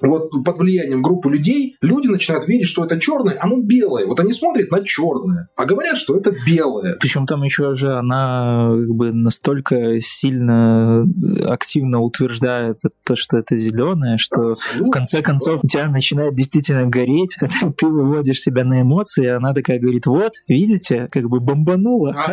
вот 0.00 0.30
под 0.44 0.58
влиянием 0.58 1.02
группы 1.02 1.30
людей 1.30 1.76
люди 1.80 2.08
начинают 2.08 2.46
верить, 2.48 2.66
что 2.66 2.84
это 2.84 2.98
черное, 3.00 3.38
оно 3.40 3.60
белое. 3.60 4.06
Вот 4.06 4.20
они 4.20 4.32
смотрят 4.32 4.70
на 4.70 4.84
черное, 4.84 5.48
а 5.56 5.64
говорят, 5.64 5.98
что 5.98 6.16
это 6.16 6.32
белое. 6.46 6.96
Причем 7.00 7.26
там 7.26 7.42
еще 7.42 7.74
же 7.74 7.96
она 7.96 8.68
как 8.70 8.94
бы 8.94 9.12
настолько 9.12 10.00
сильно 10.00 11.06
активно 11.46 12.00
утверждает 12.00 12.78
то, 13.04 13.16
что 13.16 13.38
это 13.38 13.56
зеленое, 13.56 14.18
что 14.18 14.52
Абсолютно. 14.52 14.86
в 14.86 14.90
конце 14.90 15.22
концов 15.22 15.64
у 15.64 15.66
тебя 15.66 15.88
начинает 15.88 16.34
действительно 16.34 16.86
гореть, 16.86 17.36
ты 17.76 17.86
выводишь 17.86 18.40
себя 18.40 18.64
на 18.64 18.82
эмоции, 18.82 19.24
и 19.24 19.28
она 19.28 19.54
такая 19.54 19.78
говорит, 19.78 20.06
вот, 20.06 20.32
видите, 20.48 21.08
как 21.10 21.28
бы 21.28 21.40
бомбанула. 21.40 22.16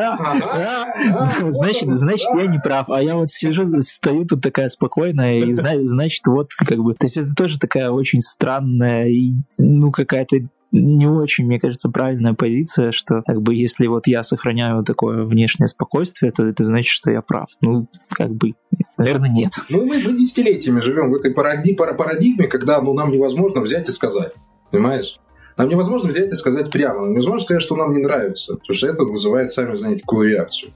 Значит, 1.50 1.98
значит, 1.98 2.28
я 2.36 2.48
не 2.48 2.60
прав. 2.60 2.90
А 2.90 3.02
я 3.02 3.16
вот 3.16 3.30
сижу, 3.30 3.82
стою 3.82 4.26
тут 4.26 4.42
такая 4.42 4.70
спокойная, 4.70 5.40
и 5.40 5.54
значит, 5.54 6.26
вот 6.28 6.52
как 6.54 6.80
бы... 6.80 6.94
То 6.94 7.06
есть 7.06 7.18
это 7.18 7.34
тоже 7.36 7.53
тоже 7.54 7.60
такая 7.60 7.90
очень 7.92 8.22
странная 8.22 9.08
и, 9.08 9.34
ну, 9.58 9.92
какая-то 9.92 10.38
не 10.72 11.06
очень, 11.06 11.46
мне 11.46 11.60
кажется, 11.60 11.88
правильная 11.90 12.34
позиция, 12.34 12.92
что 12.92 13.22
как 13.28 13.44
бы 13.44 13.54
если 13.54 13.86
вот 13.86 14.08
я 14.08 14.24
сохраняю 14.24 14.84
такое 14.84 15.24
внешнее 15.24 15.68
спокойствие, 15.68 16.32
то 16.32 16.48
это 16.48 16.64
значит, 16.64 16.92
что 16.92 17.12
я 17.12 17.22
прав. 17.22 17.48
Ну, 17.62 17.88
как 18.10 18.32
бы, 18.32 18.54
наверное, 18.98 19.30
нет. 19.30 19.52
Ну, 19.70 19.86
мы, 19.86 20.00
мы 20.00 20.18
десятилетиями 20.18 20.80
живем 20.80 21.12
в 21.12 21.16
этой 21.16 21.32
парадигме, 21.32 22.48
когда 22.48 22.82
ну, 22.82 22.94
нам 22.94 23.12
невозможно 23.12 23.62
взять 23.62 23.88
и 23.88 23.92
сказать. 23.92 24.34
Понимаешь? 24.72 25.18
Нам 25.58 25.70
невозможно 25.70 26.10
взять 26.10 26.32
и 26.32 26.36
сказать 26.36 26.72
прямо. 26.72 27.02
Нам 27.02 27.12
невозможно 27.12 27.42
сказать, 27.42 27.62
что 27.62 27.76
нам 27.76 27.94
не 27.94 28.02
нравится. 28.02 28.54
Потому 28.56 28.74
что 28.74 28.88
это 28.88 29.04
вызывает, 29.04 29.52
сами 29.52 29.78
знаете, 29.78 30.02
какую 30.02 30.32
реакцию. 30.32 30.72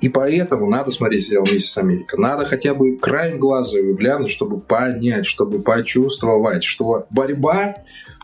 И 0.00 0.08
поэтому 0.08 0.68
надо 0.68 0.90
смотреть 0.90 1.26
сериал 1.26 1.44
«Миссис 1.44 1.76
Америка». 1.76 2.18
Надо 2.18 2.46
хотя 2.46 2.74
бы 2.74 2.96
краем 2.96 3.38
глаза 3.38 3.78
его 3.78 3.94
глянуть, 3.94 4.30
чтобы 4.30 4.58
понять, 4.58 5.26
чтобы 5.26 5.60
почувствовать, 5.60 6.64
что 6.64 7.06
борьба 7.10 7.76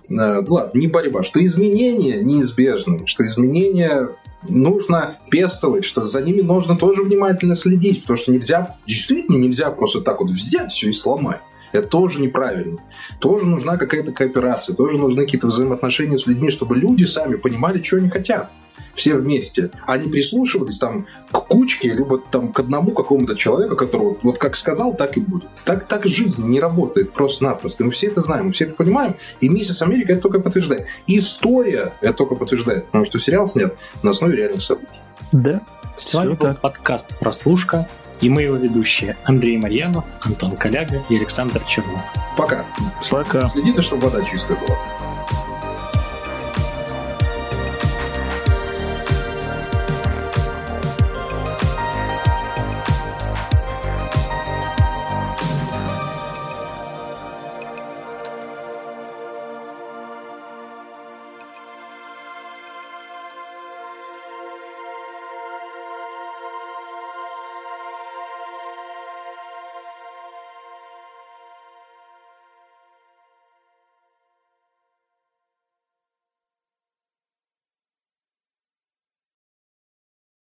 ну 0.09 0.45
ладно, 0.49 0.79
не 0.79 0.87
борьба, 0.87 1.23
что 1.23 1.45
изменения 1.45 2.23
неизбежны, 2.23 3.07
что 3.07 3.27
изменения 3.27 4.11
нужно 4.49 5.19
пестовать, 5.31 5.85
что 5.85 6.05
за 6.05 6.23
ними 6.23 6.43
нужно 6.43 6.77
тоже 6.77 7.03
внимательно 7.03 7.57
следить, 7.57 8.03
потому 8.03 8.17
что 8.17 8.33
нельзя, 8.33 8.77
действительно 8.87 9.37
нельзя 9.37 9.71
просто 9.71 10.01
так 10.01 10.21
вот 10.21 10.31
взять 10.31 10.71
все 10.71 10.89
и 10.89 10.93
сломать. 10.93 11.41
Это 11.73 11.89
тоже 11.89 12.21
неправильно. 12.21 12.79
Тоже 13.19 13.47
нужна 13.47 13.77
какая-то 13.77 14.13
кооперация, 14.13 14.75
тоже 14.77 14.97
нужны 14.97 15.25
какие-то 15.25 15.49
взаимоотношения 15.49 16.19
с 16.19 16.27
людьми, 16.27 16.51
чтобы 16.51 16.77
люди 16.77 17.05
сами 17.05 17.35
понимали, 17.35 17.83
что 17.83 17.97
они 17.97 18.09
хотят 18.09 18.51
все 18.97 19.15
вместе. 19.15 19.71
Они 19.87 20.09
прислушивались 20.09 20.79
там 20.79 21.07
к 21.31 21.39
кучке, 21.47 21.93
либо 21.93 22.19
там 22.19 22.53
к 22.53 22.59
одному 22.59 22.91
какому-то 22.91 23.37
человеку, 23.37 23.77
который 23.77 24.09
вот, 24.09 24.19
вот 24.23 24.39
как 24.39 24.57
сказал, 24.57 24.95
так 24.95 25.17
и 25.17 25.21
будет. 25.21 25.49
Так, 25.65 25.87
так 25.87 26.07
жизнь 26.07 26.45
не 26.49 26.59
работает 26.59 27.13
просто-напросто. 27.13 27.85
Мы 27.85 27.93
все 27.93 28.09
это 28.09 28.23
знаем, 28.23 28.47
мы 28.47 28.53
все 28.53 28.65
это 28.65 28.75
понимаем. 28.75 29.17
И 29.41 29.49
«Миссис 29.49 29.83
Америка» 29.83 30.13
это 30.13 30.23
только 30.23 30.41
подтверждает. 30.41 30.87
История 31.07 31.93
это 32.01 32.15
только 32.15 32.35
подтверждает, 32.35 32.87
потому 32.87 33.05
что 33.05 33.19
сериал 33.21 33.47
снят 33.47 33.75
на 34.03 34.11
основе 34.11 34.37
реальных 34.37 34.63
событий. 34.63 34.99
Да. 35.31 35.61
С 35.97 36.15
вами 36.15 36.35
был 36.35 36.55
подкаст 36.55 37.17
«Прослушка». 37.19 37.89
И 38.23 38.31
мы 38.31 38.43
его 38.43 38.57
ведущие 38.57 39.15
Андрей 39.25 39.59
Марьянов, 39.59 40.07
Антон 40.23 40.57
Коляга 40.57 41.03
и 41.11 41.17
Александр 41.17 41.61
Чернов. 41.69 42.01
Пока. 42.35 42.65
Пока. 43.11 43.47
Следите, 43.49 43.83
чтобы 43.83 44.09
вода 44.09 44.25
чистая 44.25 44.57
была. 44.57 45.16